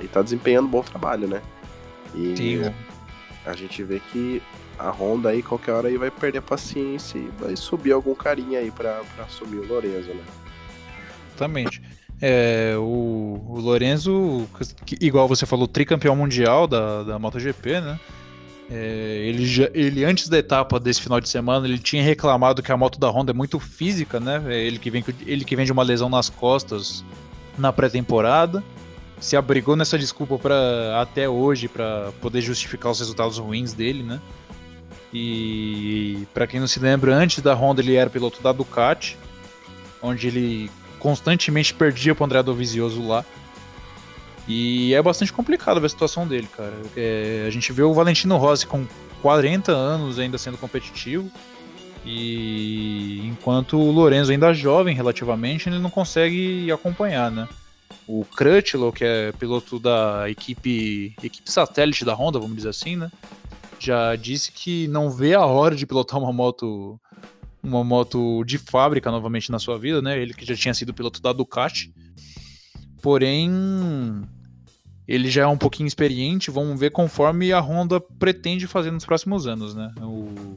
E 0.00 0.08
tá 0.08 0.22
desempenhando 0.22 0.66
um 0.66 0.70
bom 0.70 0.82
trabalho, 0.82 1.28
né? 1.28 1.42
E 2.14 2.36
Sim. 2.36 2.74
a 3.44 3.52
gente 3.54 3.82
vê 3.82 4.00
que 4.00 4.42
a 4.78 4.90
Honda 4.90 5.28
aí 5.28 5.42
qualquer 5.42 5.72
hora 5.72 5.88
aí 5.88 5.96
vai 5.98 6.10
perder 6.10 6.38
a 6.38 6.42
paciência 6.42 7.18
e 7.18 7.30
vai 7.38 7.54
subir 7.54 7.92
algum 7.92 8.14
carinha 8.14 8.60
aí 8.60 8.70
para 8.70 9.02
assumir 9.18 9.58
o 9.58 9.66
Lorenzo, 9.66 10.08
né? 10.14 10.24
Exatamente. 11.28 11.82
É, 12.20 12.74
o, 12.76 13.40
o 13.48 13.60
Lorenzo, 13.60 14.46
que, 14.84 14.96
igual 15.00 15.26
você 15.26 15.46
falou, 15.46 15.66
tricampeão 15.66 16.14
mundial 16.14 16.66
da, 16.66 17.02
da 17.02 17.18
MotoGP, 17.18 17.80
né? 17.80 17.98
É, 18.70 19.24
ele, 19.26 19.44
já, 19.46 19.68
ele 19.74 20.04
antes 20.04 20.28
da 20.28 20.38
etapa 20.38 20.78
desse 20.78 21.00
final 21.00 21.20
de 21.20 21.28
semana 21.28 21.66
ele 21.66 21.78
tinha 21.78 22.04
reclamado 22.04 22.62
que 22.62 22.70
a 22.70 22.76
moto 22.76 23.00
da 23.00 23.10
Honda 23.10 23.32
é 23.32 23.34
muito 23.34 23.58
física, 23.58 24.20
né? 24.20 24.40
É 24.46 24.62
ele 24.62 24.78
que 24.78 24.90
vem 24.90 25.04
ele 25.26 25.44
que 25.44 25.56
vem 25.56 25.66
de 25.66 25.72
uma 25.72 25.82
lesão 25.82 26.08
nas 26.08 26.30
costas 26.30 27.04
na 27.58 27.72
pré-temporada, 27.72 28.62
se 29.18 29.36
abrigou 29.36 29.74
nessa 29.74 29.98
desculpa 29.98 30.38
para 30.38 31.00
até 31.00 31.28
hoje 31.28 31.66
para 31.66 32.12
poder 32.20 32.40
justificar 32.40 32.92
os 32.92 33.00
resultados 33.00 33.38
ruins 33.38 33.72
dele, 33.72 34.04
né? 34.04 34.20
E 35.12 36.26
para 36.32 36.46
quem 36.46 36.60
não 36.60 36.68
se 36.68 36.78
lembra, 36.78 37.12
antes 37.14 37.42
da 37.42 37.54
Honda 37.54 37.80
ele 37.80 37.96
era 37.96 38.08
piloto 38.08 38.40
da 38.40 38.52
Ducati, 38.52 39.18
onde 40.00 40.28
ele 40.28 40.70
constantemente 41.00 41.74
perdia 41.74 42.14
pro 42.14 42.24
André 42.24 42.42
Dovizioso 42.42 43.06
lá. 43.06 43.24
E 44.46 44.94
é 44.94 45.02
bastante 45.02 45.32
complicado 45.32 45.80
ver 45.80 45.86
a 45.86 45.90
situação 45.90 46.26
dele, 46.26 46.48
cara. 46.56 46.74
É, 46.96 47.44
a 47.46 47.50
gente 47.50 47.72
vê 47.72 47.82
o 47.82 47.92
Valentino 47.92 48.36
Rossi 48.36 48.66
com 48.66 48.86
40 49.22 49.72
anos 49.72 50.18
ainda 50.18 50.38
sendo 50.38 50.58
competitivo. 50.58 51.30
E 52.04 53.26
enquanto 53.26 53.76
o 53.78 53.90
Lorenzo 53.90 54.32
ainda 54.32 54.52
jovem 54.54 54.94
relativamente, 54.94 55.68
ele 55.68 55.78
não 55.78 55.90
consegue 55.90 56.70
acompanhar, 56.72 57.30
né? 57.30 57.48
O 58.06 58.24
Crutchlow, 58.24 58.92
que 58.92 59.04
é 59.04 59.32
piloto 59.32 59.78
da 59.78 60.28
equipe, 60.28 61.14
equipe 61.22 61.50
satélite 61.50 62.04
da 62.04 62.14
Honda, 62.14 62.38
vamos 62.38 62.56
dizer 62.56 62.70
assim, 62.70 62.96
né? 62.96 63.10
já 63.80 64.14
disse 64.14 64.52
que 64.52 64.86
não 64.88 65.10
vê 65.10 65.34
a 65.34 65.44
hora 65.44 65.74
de 65.74 65.86
pilotar 65.86 66.20
uma 66.20 66.32
moto 66.32 67.00
uma 67.62 67.84
moto 67.84 68.44
de 68.44 68.58
fábrica 68.58 69.10
novamente 69.10 69.50
na 69.50 69.58
sua 69.58 69.78
vida, 69.78 70.00
né? 70.00 70.20
Ele 70.20 70.34
que 70.34 70.44
já 70.44 70.54
tinha 70.54 70.74
sido 70.74 70.94
piloto 70.94 71.20
da 71.20 71.32
Ducati. 71.32 71.92
Porém, 73.02 73.50
ele 75.06 75.30
já 75.30 75.42
é 75.42 75.46
um 75.46 75.58
pouquinho 75.58 75.86
experiente, 75.86 76.50
vamos 76.50 76.78
ver 76.78 76.90
conforme 76.90 77.52
a 77.52 77.60
Honda 77.60 78.00
pretende 78.00 78.66
fazer 78.66 78.90
nos 78.90 79.04
próximos 79.04 79.46
anos, 79.46 79.74
né? 79.74 79.92
O... 80.00 80.54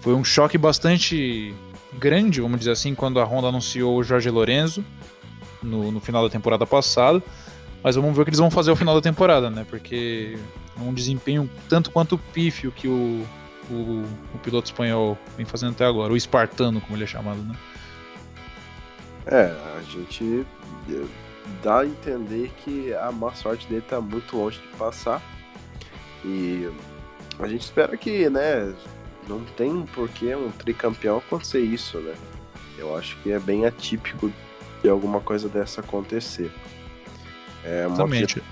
Foi 0.00 0.14
um 0.14 0.22
choque 0.22 0.56
bastante 0.58 1.54
grande, 1.98 2.40
vamos 2.40 2.58
dizer 2.58 2.72
assim, 2.72 2.94
quando 2.94 3.18
a 3.20 3.24
Honda 3.24 3.48
anunciou 3.48 3.96
o 3.96 4.02
Jorge 4.02 4.30
Lorenzo 4.30 4.84
no, 5.62 5.90
no 5.90 6.00
final 6.00 6.22
da 6.22 6.30
temporada 6.30 6.66
passada. 6.66 7.22
Mas 7.82 7.96
vamos 7.96 8.14
ver 8.14 8.22
o 8.22 8.24
que 8.24 8.30
eles 8.30 8.40
vão 8.40 8.50
fazer 8.50 8.70
ao 8.70 8.76
final 8.76 8.94
da 8.94 9.00
temporada, 9.00 9.48
né? 9.48 9.64
Porque 9.68 10.36
é 10.76 10.80
um 10.80 10.92
desempenho 10.92 11.48
tanto 11.68 11.90
quanto 11.90 12.18
pífio 12.18 12.72
que 12.72 12.88
o, 12.88 13.24
o, 13.70 14.04
o, 14.34 14.38
piloto 14.38 14.66
espanhol 14.66 15.18
vem 15.36 15.46
fazendo 15.46 15.72
até 15.72 15.84
agora, 15.84 16.12
o 16.12 16.16
espartano, 16.16 16.80
como 16.80 16.96
ele 16.96 17.04
é 17.04 17.06
chamado, 17.06 17.42
né? 17.42 17.54
É, 19.26 19.52
a 19.76 19.82
gente 19.82 20.46
dá 21.62 21.80
a 21.80 21.86
entender 21.86 22.50
que 22.64 22.94
a 22.94 23.10
má 23.10 23.34
sorte 23.34 23.66
dele 23.66 23.82
tá 23.82 24.00
muito 24.00 24.36
longe 24.36 24.60
de 24.60 24.68
passar. 24.76 25.22
E 26.24 26.70
a 27.38 27.46
gente 27.46 27.62
espera 27.62 27.96
que, 27.96 28.28
né, 28.30 28.74
não 29.28 29.44
tem 29.56 29.82
por 29.86 30.08
que 30.08 30.34
um 30.34 30.50
tricampeão 30.50 31.18
acontecer 31.18 31.60
isso, 31.60 31.98
né? 31.98 32.14
Eu 32.78 32.96
acho 32.96 33.16
que 33.18 33.32
é 33.32 33.38
bem 33.38 33.66
atípico 33.66 34.32
de 34.82 34.88
alguma 34.88 35.20
coisa 35.20 35.48
dessa 35.48 35.80
acontecer. 35.80 36.52
É, 37.64 37.86
Exatamente. 37.86 38.42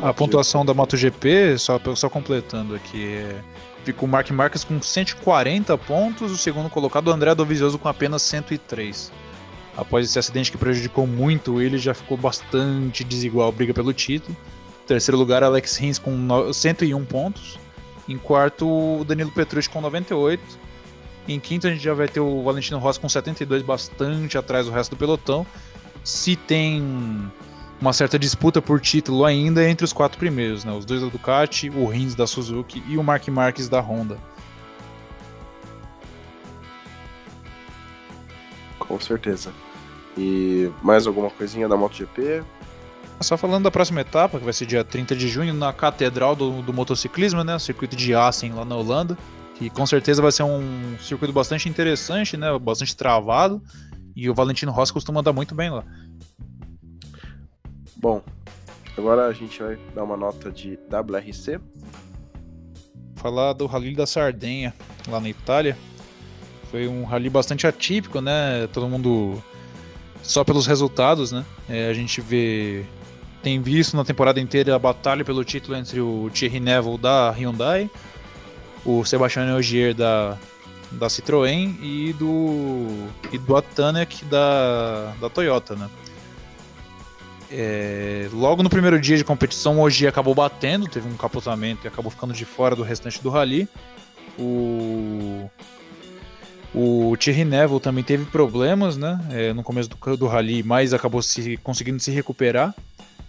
A 0.00 0.12
pontuação 0.12 0.64
da 0.64 0.72
MotoGP, 0.72 1.58
só, 1.58 1.80
só 1.94 2.08
completando 2.08 2.74
aqui, 2.74 3.14
é, 3.14 3.40
fica 3.84 4.04
o 4.04 4.08
Mark 4.08 4.30
Marques 4.30 4.64
com 4.64 4.80
140 4.80 5.76
pontos, 5.78 6.32
o 6.32 6.36
segundo 6.38 6.70
colocado, 6.70 7.08
o 7.08 7.12
André 7.12 7.34
Dovizioso, 7.34 7.78
com 7.78 7.88
apenas 7.88 8.22
103. 8.22 9.12
Após 9.76 10.06
esse 10.06 10.18
acidente 10.18 10.50
que 10.50 10.58
prejudicou 10.58 11.06
muito 11.06 11.60
ele, 11.60 11.78
já 11.78 11.94
ficou 11.94 12.16
bastante 12.16 13.04
desigual 13.04 13.48
a 13.48 13.52
briga 13.52 13.72
pelo 13.72 13.92
título. 13.92 14.36
terceiro 14.86 15.18
lugar, 15.18 15.42
Alex 15.42 15.76
Rins 15.76 15.98
com 15.98 16.52
101 16.52 17.04
pontos. 17.04 17.58
Em 18.08 18.18
quarto, 18.18 18.66
o 18.66 19.04
Danilo 19.04 19.30
Petrucci 19.30 19.68
com 19.68 19.80
98. 19.80 20.42
Em 21.28 21.38
quinto, 21.38 21.66
a 21.66 21.70
gente 21.70 21.82
já 21.82 21.94
vai 21.94 22.08
ter 22.08 22.20
o 22.20 22.42
Valentino 22.42 22.78
Rossi 22.78 22.98
com 22.98 23.08
72, 23.08 23.62
bastante 23.62 24.36
atrás 24.36 24.66
do 24.66 24.72
resto 24.72 24.90
do 24.90 24.96
pelotão. 24.96 25.46
Se 26.02 26.34
tem 26.34 26.82
uma 27.82 27.92
certa 27.92 28.16
disputa 28.16 28.62
por 28.62 28.80
título 28.80 29.24
ainda 29.24 29.68
entre 29.68 29.84
os 29.84 29.92
quatro 29.92 30.16
primeiros, 30.16 30.64
né? 30.64 30.72
Os 30.72 30.84
dois 30.84 31.02
da 31.02 31.08
Ducati, 31.08 31.68
o 31.68 31.84
Rins 31.84 32.14
da 32.14 32.28
Suzuki 32.28 32.80
e 32.86 32.96
o 32.96 33.02
Mark 33.02 33.26
Marques 33.26 33.68
da 33.68 33.80
Honda. 33.80 34.16
Com 38.78 39.00
certeza. 39.00 39.52
E 40.16 40.70
mais 40.80 41.08
alguma 41.08 41.28
coisinha 41.28 41.68
da 41.68 41.76
MotoGP? 41.76 42.44
Só 43.20 43.36
falando 43.36 43.64
da 43.64 43.70
próxima 43.70 44.00
etapa, 44.00 44.38
que 44.38 44.44
vai 44.44 44.52
ser 44.52 44.66
dia 44.66 44.84
30 44.84 45.16
de 45.16 45.26
junho, 45.26 45.52
na 45.52 45.72
Catedral 45.72 46.36
do, 46.36 46.62
do 46.62 46.72
Motociclismo, 46.72 47.42
né? 47.42 47.56
O 47.56 47.60
circuito 47.60 47.96
de 47.96 48.14
Assen, 48.14 48.52
lá 48.52 48.64
na 48.64 48.76
Holanda. 48.76 49.18
Que 49.56 49.68
com 49.68 49.84
certeza 49.86 50.22
vai 50.22 50.30
ser 50.30 50.44
um 50.44 50.96
circuito 51.00 51.32
bastante 51.32 51.68
interessante, 51.68 52.36
né? 52.36 52.56
Bastante 52.60 52.96
travado. 52.96 53.60
E 54.14 54.30
o 54.30 54.34
Valentino 54.34 54.70
Rossi 54.70 54.92
costuma 54.92 55.18
andar 55.18 55.32
muito 55.32 55.52
bem 55.52 55.68
lá. 55.70 55.84
Bom, 58.02 58.20
agora 58.98 59.28
a 59.28 59.32
gente 59.32 59.62
vai 59.62 59.78
dar 59.94 60.02
uma 60.02 60.16
nota 60.16 60.50
de 60.50 60.76
WRC. 60.90 61.60
Falar 63.14 63.52
do 63.52 63.64
Rally 63.66 63.94
da 63.94 64.08
Sardenha, 64.08 64.74
lá 65.06 65.20
na 65.20 65.28
Itália. 65.28 65.78
Foi 66.68 66.88
um 66.88 67.04
rally 67.04 67.30
bastante 67.30 67.64
atípico, 67.64 68.20
né? 68.20 68.66
Todo 68.72 68.88
mundo. 68.88 69.40
Só 70.20 70.42
pelos 70.42 70.66
resultados, 70.66 71.30
né? 71.30 71.44
É, 71.68 71.90
a 71.90 71.94
gente 71.94 72.20
vê 72.20 72.84
tem 73.40 73.60
visto 73.62 73.96
na 73.96 74.04
temporada 74.04 74.40
inteira 74.40 74.74
a 74.74 74.78
batalha 74.80 75.24
pelo 75.24 75.44
título 75.44 75.76
entre 75.76 76.00
o 76.00 76.28
Thierry 76.32 76.58
Neville 76.58 76.98
da 76.98 77.30
Hyundai, 77.30 77.88
o 78.84 79.04
Sebastian 79.04 79.54
Ogier 79.54 79.94
da, 79.94 80.36
da 80.92 81.06
Citroën 81.06 81.76
e 81.80 82.12
do, 82.14 83.08
e 83.32 83.38
do 83.38 83.56
Atanek 83.56 84.24
da, 84.24 85.12
da 85.20 85.28
Toyota, 85.28 85.76
né? 85.76 85.88
É, 87.54 88.30
logo 88.32 88.62
no 88.62 88.70
primeiro 88.70 88.98
dia 88.98 89.18
de 89.18 89.24
competição, 89.24 89.78
o 89.78 89.82
Ogier 89.82 90.08
acabou 90.08 90.34
batendo, 90.34 90.88
teve 90.88 91.06
um 91.06 91.16
capotamento 91.18 91.84
e 91.84 91.88
acabou 91.88 92.10
ficando 92.10 92.32
de 92.32 92.46
fora 92.46 92.74
do 92.74 92.82
restante 92.82 93.22
do 93.22 93.28
rally. 93.28 93.68
O, 94.38 95.50
o 96.74 97.14
Thierry 97.18 97.44
Neville 97.44 97.78
também 97.78 98.02
teve 98.02 98.24
problemas 98.24 98.96
né, 98.96 99.20
é, 99.30 99.52
no 99.52 99.62
começo 99.62 99.90
do, 99.90 100.16
do 100.16 100.26
rally, 100.26 100.62
mas 100.62 100.94
acabou 100.94 101.20
se, 101.20 101.58
conseguindo 101.58 102.00
se 102.00 102.10
recuperar. 102.10 102.74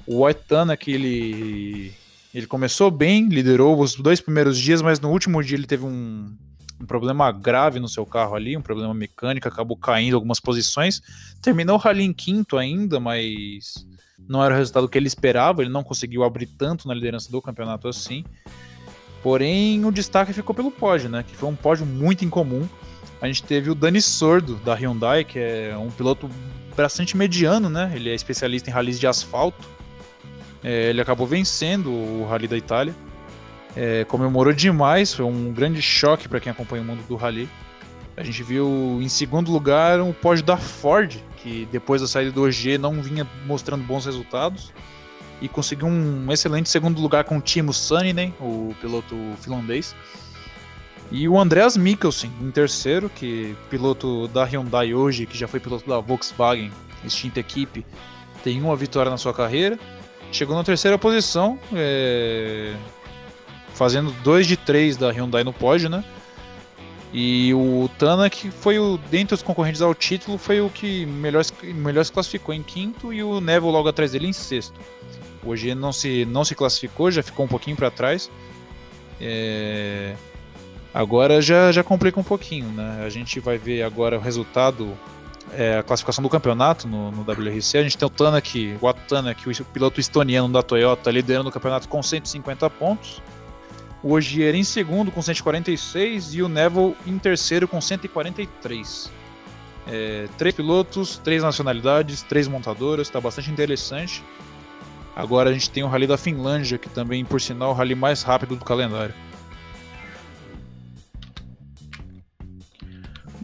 O 0.07 0.25
White 0.25 0.41
que 0.79 0.91
ele, 0.91 1.93
ele 2.33 2.47
começou 2.47 2.89
bem, 2.89 3.27
liderou 3.27 3.77
os 3.77 3.95
dois 3.95 4.21
primeiros 4.21 4.57
dias, 4.57 4.81
mas 4.81 5.01
no 5.01 5.11
último 5.11 5.43
dia 5.43 5.57
ele 5.57 5.67
teve 5.67 5.83
um, 5.83 6.33
um 6.79 6.85
problema 6.85 7.29
grave 7.29 7.77
no 7.77 7.89
seu 7.89 8.05
carro 8.05 8.35
ali, 8.35 8.55
um 8.55 8.61
problema 8.61 8.93
mecânico, 8.93 9.49
acabou 9.49 9.75
caindo 9.75 10.15
algumas 10.15 10.39
posições. 10.39 11.01
Terminou 11.41 11.75
o 11.75 11.79
rally 11.79 12.03
em 12.03 12.13
quinto 12.13 12.57
ainda, 12.57 13.01
mas 13.01 13.85
não 14.27 14.43
era 14.43 14.53
o 14.53 14.57
resultado 14.57 14.87
que 14.87 14.97
ele 14.97 15.07
esperava, 15.07 15.61
ele 15.61 15.71
não 15.71 15.83
conseguiu 15.83 16.23
abrir 16.23 16.47
tanto 16.47 16.87
na 16.87 16.93
liderança 16.93 17.31
do 17.31 17.41
campeonato 17.41 17.87
assim. 17.87 18.23
Porém, 19.21 19.85
o 19.85 19.91
destaque 19.91 20.33
ficou 20.33 20.53
pelo 20.53 20.69
pódio, 20.71 21.09
né? 21.09 21.23
Que 21.23 21.35
foi 21.35 21.47
um 21.47 21.55
pódio 21.55 21.85
muito 21.85 22.25
incomum 22.25 22.67
a 23.23 23.27
gente 23.27 23.41
teve 23.41 23.69
o 23.69 23.75
Dani 23.75 24.01
Sordo, 24.01 24.55
da 24.65 24.75
Hyundai, 24.75 25.23
que 25.23 25.39
é 25.39 25.77
um 25.77 25.89
piloto 25.89 26.29
bastante 26.75 27.15
mediano, 27.15 27.69
né? 27.69 27.89
Ele 27.95 28.09
é 28.09 28.13
especialista 28.13 28.69
em 28.69 28.73
rallies 28.73 28.99
de 28.99 29.07
asfalto. 29.07 29.65
É, 30.61 30.89
ele 30.89 30.99
acabou 30.99 31.25
vencendo 31.25 31.89
o 31.89 32.27
Rally 32.29 32.49
da 32.49 32.57
Itália. 32.57 32.93
É, 33.77 34.03
comemorou 34.03 34.51
demais, 34.51 35.13
foi 35.13 35.23
um 35.23 35.53
grande 35.53 35.81
choque 35.81 36.27
para 36.27 36.41
quem 36.41 36.51
acompanha 36.51 36.83
o 36.83 36.85
mundo 36.85 37.01
do 37.07 37.15
rally. 37.15 37.47
A 38.17 38.23
gente 38.25 38.43
viu 38.43 38.99
em 39.01 39.07
segundo 39.07 39.53
lugar 39.53 40.01
o 40.01 40.13
pódio 40.13 40.43
da 40.43 40.57
Ford, 40.57 41.15
que 41.43 41.67
depois 41.71 42.01
da 42.01 42.07
saída 42.07 42.31
do 42.31 42.43
OG 42.43 42.77
não 42.79 43.01
vinha 43.01 43.27
mostrando 43.45 43.83
bons 43.83 44.05
resultados. 44.05 44.73
E 45.41 45.49
conseguiu 45.49 45.87
um 45.87 46.31
excelente 46.31 46.69
segundo 46.69 47.01
lugar 47.01 47.25
com 47.25 47.37
o 47.37 47.41
Timo 47.41 47.73
Suninen, 47.73 48.33
o 48.39 48.73
piloto 48.79 49.15
finlandês. 49.41 49.93
E 51.11 51.27
o 51.27 51.37
Andreas 51.37 51.75
Mikkelsen, 51.75 52.31
em 52.41 52.49
terceiro, 52.49 53.09
que 53.09 53.55
piloto 53.69 54.29
da 54.29 54.45
Hyundai 54.45 54.93
hoje, 54.93 55.25
que 55.25 55.37
já 55.37 55.47
foi 55.47 55.59
piloto 55.59 55.87
da 55.87 55.99
Volkswagen, 55.99 56.71
extinta 57.03 57.41
equipe, 57.41 57.85
tem 58.41 58.61
uma 58.61 58.75
vitória 58.75 59.11
na 59.11 59.17
sua 59.17 59.33
carreira. 59.33 59.77
Chegou 60.31 60.55
na 60.55 60.63
terceira 60.63 60.97
posição, 60.97 61.59
é... 61.73 62.73
fazendo 63.73 64.11
2 64.23 64.47
de 64.47 64.55
3 64.57 64.95
da 64.95 65.11
Hyundai 65.11 65.43
no 65.43 65.53
pódio, 65.53 65.89
né? 65.89 66.03
E 67.13 67.53
o 67.53 67.87
Tanak 67.99 68.49
foi 68.49 68.79
o, 68.79 68.97
dentre 69.11 69.35
os 69.35 69.43
concorrentes 69.43 69.83
ao 69.83 69.93
título, 69.93 70.35
foi 70.39 70.59
o 70.59 70.69
que 70.69 71.05
melhor, 71.05 71.45
melhor 71.61 72.03
se 72.03 72.11
classificou 72.11 72.55
em 72.55 72.63
quinto 72.63 73.13
e 73.13 73.21
o 73.21 73.39
Neville 73.39 73.71
logo 73.71 73.87
atrás 73.87 74.11
dele 74.11 74.27
em 74.27 74.33
sexto. 74.33 74.73
Hoje 75.45 75.75
não 75.75 75.93
se, 75.93 76.25
não 76.25 76.43
se 76.43 76.55
classificou, 76.55 77.11
já 77.11 77.21
ficou 77.21 77.45
um 77.45 77.47
pouquinho 77.47 77.75
para 77.75 77.91
trás. 77.91 78.31
É... 79.21 80.15
Agora 80.91 81.39
já, 81.39 81.71
já 81.71 81.83
complica 81.83 82.19
um 82.19 82.23
pouquinho, 82.23 82.69
né? 82.69 83.03
A 83.05 83.09
gente 83.09 83.39
vai 83.39 83.59
ver 83.59 83.83
agora 83.83 84.17
o 84.17 84.21
resultado, 84.21 84.97
é, 85.51 85.77
a 85.77 85.83
classificação 85.83 86.23
do 86.23 86.29
campeonato 86.29 86.87
no, 86.87 87.11
no 87.11 87.21
WRC. 87.21 87.77
A 87.77 87.83
gente 87.83 87.97
tem 87.97 88.07
o 88.07 88.09
Tanak, 88.09 88.77
o 88.79 88.87
Atanak, 88.87 89.49
o 89.49 89.65
piloto 89.65 89.99
estoniano 89.99 90.51
da 90.51 90.63
Toyota, 90.63 91.11
liderando 91.11 91.49
o 91.49 91.51
campeonato 91.51 91.87
com 91.87 92.01
150 92.01 92.69
pontos. 92.71 93.21
O 94.03 94.11
Ogier 94.11 94.53
em 94.53 94.65
segundo 94.65 95.11
com 95.11 95.21
146 95.21 96.35
e 96.35 96.41
o 96.41 96.49
Neville 96.49 96.95
em 97.07 97.17
terceiro 97.17 97.67
com 97.67 97.79
143. 97.79 99.09
É, 99.87 100.27
três 100.37 100.53
pilotos, 100.53 101.17
três 101.17 101.41
nacionalidades, 101.41 102.21
três 102.21 102.47
montadoras, 102.47 103.07
está 103.07 103.21
bastante 103.21 103.49
interessante. 103.49 104.21
Agora 105.15 105.49
a 105.49 105.53
gente 105.53 105.69
tem 105.69 105.83
o 105.83 105.87
Rally 105.87 106.07
da 106.07 106.17
Finlândia, 106.17 106.77
que 106.77 106.89
também, 106.89 107.23
por 107.23 107.39
sinal, 107.39 107.69
é 107.69 107.71
o 107.71 107.75
rally 107.75 107.95
mais 107.95 108.23
rápido 108.23 108.55
do 108.55 108.65
calendário. 108.65 109.13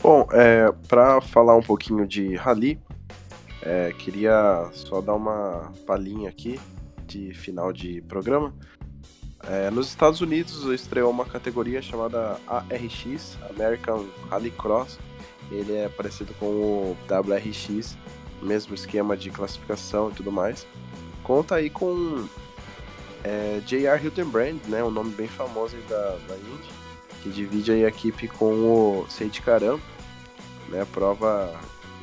Bom, 0.02 0.28
é, 0.32 0.72
para 0.88 1.22
falar 1.22 1.56
um 1.56 1.62
pouquinho 1.62 2.08
de 2.08 2.36
rally, 2.36 2.80
é, 3.62 3.94
queria 3.98 4.70
só 4.74 5.02
dar 5.02 5.14
uma 5.14 5.72
palhinha 5.86 6.30
aqui 6.30 6.60
de 7.06 7.34
final 7.34 7.72
de 7.72 8.02
programa. 8.04 8.54
É, 9.48 9.72
nos 9.72 9.88
Estados 9.88 10.22
Unidos 10.22 10.64
estreou 10.66 11.10
uma 11.10 11.26
categoria 11.26 11.82
chamada 11.82 12.40
ARX, 12.48 13.38
American 13.50 14.06
Rally 14.30 14.52
Cross. 14.52 15.00
Ele 15.52 15.76
é 15.76 15.90
parecido 15.90 16.34
com 16.36 16.46
o 16.46 16.98
WRX, 17.10 17.98
mesmo 18.42 18.76
esquema 18.76 19.18
de 19.18 19.32
classificação 19.32 20.10
e 20.10 20.14
tudo 20.14 20.32
mais. 20.32 20.68
Conta 21.24 21.56
aí 21.56 21.70
com 21.70 22.28
é, 23.24 23.62
J.R. 23.66 24.04
Hildenbrand, 24.04 24.60
né, 24.68 24.84
um 24.84 24.92
nome 24.92 25.12
bem 25.12 25.28
famoso 25.28 25.76
da, 25.88 26.18
da 26.28 26.36
Indy 26.36 26.80
que 27.22 27.30
divide 27.30 27.72
a 27.72 27.88
equipe 27.88 28.28
com 28.28 28.46
o 28.46 29.06
Seiji 29.10 29.42
Karam, 29.42 29.80
né, 30.70 30.86
prova 30.92 31.54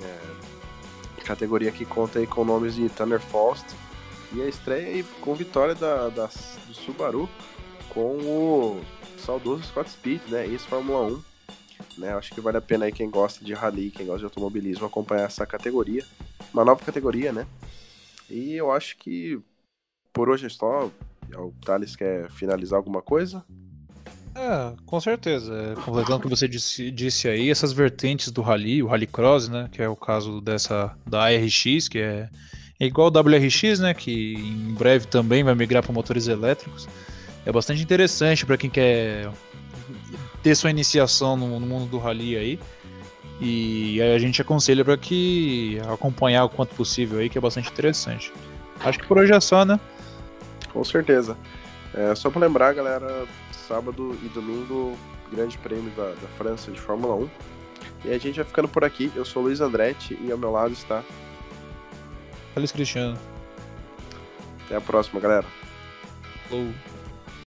é, 0.02 1.22
categoria 1.24 1.72
que 1.72 1.84
conta 1.84 2.18
aí 2.18 2.26
com 2.26 2.44
nomes 2.44 2.74
de 2.74 2.88
Tanner 2.88 3.20
Faust 3.20 3.66
e 4.32 4.42
a 4.42 4.48
estreia 4.48 5.04
com 5.20 5.34
vitória 5.34 5.74
da, 5.74 6.08
da, 6.08 6.26
do 6.26 6.74
Subaru 6.74 7.28
com 7.88 8.16
o 8.18 8.80
saudoso 9.18 9.62
Scott 9.64 9.90
Speed, 9.90 10.22
né, 10.28 10.46
ex-Fórmula 10.46 11.06
1. 11.06 11.22
Né, 11.98 12.14
acho 12.14 12.34
que 12.34 12.40
vale 12.40 12.58
a 12.58 12.60
pena 12.60 12.84
aí 12.84 12.92
quem 12.92 13.08
gosta 13.08 13.44
de 13.44 13.54
rally, 13.54 13.90
quem 13.90 14.06
gosta 14.06 14.20
de 14.20 14.24
automobilismo 14.24 14.86
acompanhar 14.86 15.24
essa 15.24 15.46
categoria, 15.46 16.04
uma 16.52 16.64
nova 16.64 16.84
categoria, 16.84 17.32
né? 17.32 17.46
E 18.28 18.54
eu 18.54 18.70
acho 18.70 18.96
que 18.98 19.40
por 20.12 20.28
hoje 20.28 20.46
é 20.46 20.48
só. 20.48 20.90
O 21.34 21.52
Thales 21.64 21.96
quer 21.96 22.30
finalizar 22.30 22.76
alguma 22.76 23.02
coisa? 23.02 23.44
É, 24.34 24.74
com 24.84 25.00
certeza. 25.00 25.52
É, 25.54 25.74
completando 25.74 26.18
o 26.18 26.20
que 26.20 26.28
você 26.28 26.46
disse, 26.46 26.90
disse 26.90 27.28
aí, 27.28 27.50
essas 27.50 27.72
vertentes 27.72 28.30
do 28.30 28.42
Rally, 28.42 28.82
o 28.82 28.86
Rallycross, 28.86 29.48
né, 29.48 29.68
que 29.72 29.82
é 29.82 29.88
o 29.88 29.96
caso 29.96 30.40
dessa 30.40 30.96
da 31.06 31.24
ARX, 31.24 31.88
que 31.88 31.98
é, 31.98 32.28
é 32.78 32.86
igual 32.86 33.10
ao 33.14 33.22
WRX, 33.22 33.80
né, 33.80 33.94
que 33.94 34.34
em 34.34 34.74
breve 34.74 35.06
também 35.06 35.42
vai 35.42 35.54
migrar 35.54 35.82
para 35.82 35.92
motores 35.92 36.28
elétricos. 36.28 36.88
É 37.44 37.52
bastante 37.52 37.82
interessante 37.82 38.44
para 38.44 38.56
quem 38.56 38.68
quer 38.68 39.30
ter 40.42 40.54
sua 40.54 40.70
iniciação 40.70 41.36
no, 41.36 41.58
no, 41.60 41.66
mundo 41.66 41.86
do 41.86 41.98
Rally 41.98 42.36
aí. 42.36 42.60
E 43.40 44.00
a 44.00 44.18
gente 44.18 44.40
aconselha 44.40 44.84
para 44.84 44.96
que 44.96 45.78
acompanhar 45.92 46.44
o 46.44 46.48
quanto 46.48 46.74
possível 46.74 47.18
aí, 47.18 47.28
que 47.28 47.36
é 47.36 47.40
bastante 47.40 47.70
interessante. 47.70 48.32
Acho 48.80 48.98
que 48.98 49.06
por 49.06 49.18
hoje 49.18 49.32
é 49.32 49.40
só, 49.40 49.64
né? 49.64 49.78
Com 50.72 50.82
certeza. 50.84 51.36
É, 51.94 52.14
só 52.14 52.30
para 52.30 52.46
lembrar, 52.46 52.74
galera, 52.74 53.26
sábado 53.52 54.18
e 54.22 54.28
domingo, 54.28 54.96
Grande 55.32 55.56
Prêmio 55.58 55.90
da, 55.96 56.10
da 56.10 56.28
França 56.36 56.70
de 56.70 56.80
Fórmula 56.80 57.14
1. 57.14 57.28
E 58.06 58.10
a 58.10 58.18
gente 58.18 58.36
vai 58.36 58.44
ficando 58.44 58.68
por 58.68 58.84
aqui. 58.84 59.10
Eu 59.14 59.24
sou 59.24 59.42
o 59.42 59.46
Luiz 59.46 59.60
Andretti 59.60 60.18
e 60.22 60.30
ao 60.30 60.38
meu 60.38 60.50
lado 60.50 60.72
está. 60.72 61.02
Feliz 62.56 62.72
Cristiano. 62.72 63.18
Até 64.64 64.76
a 64.76 64.80
próxima, 64.80 65.20
galera. 65.20 65.44
Falou. 66.48 66.72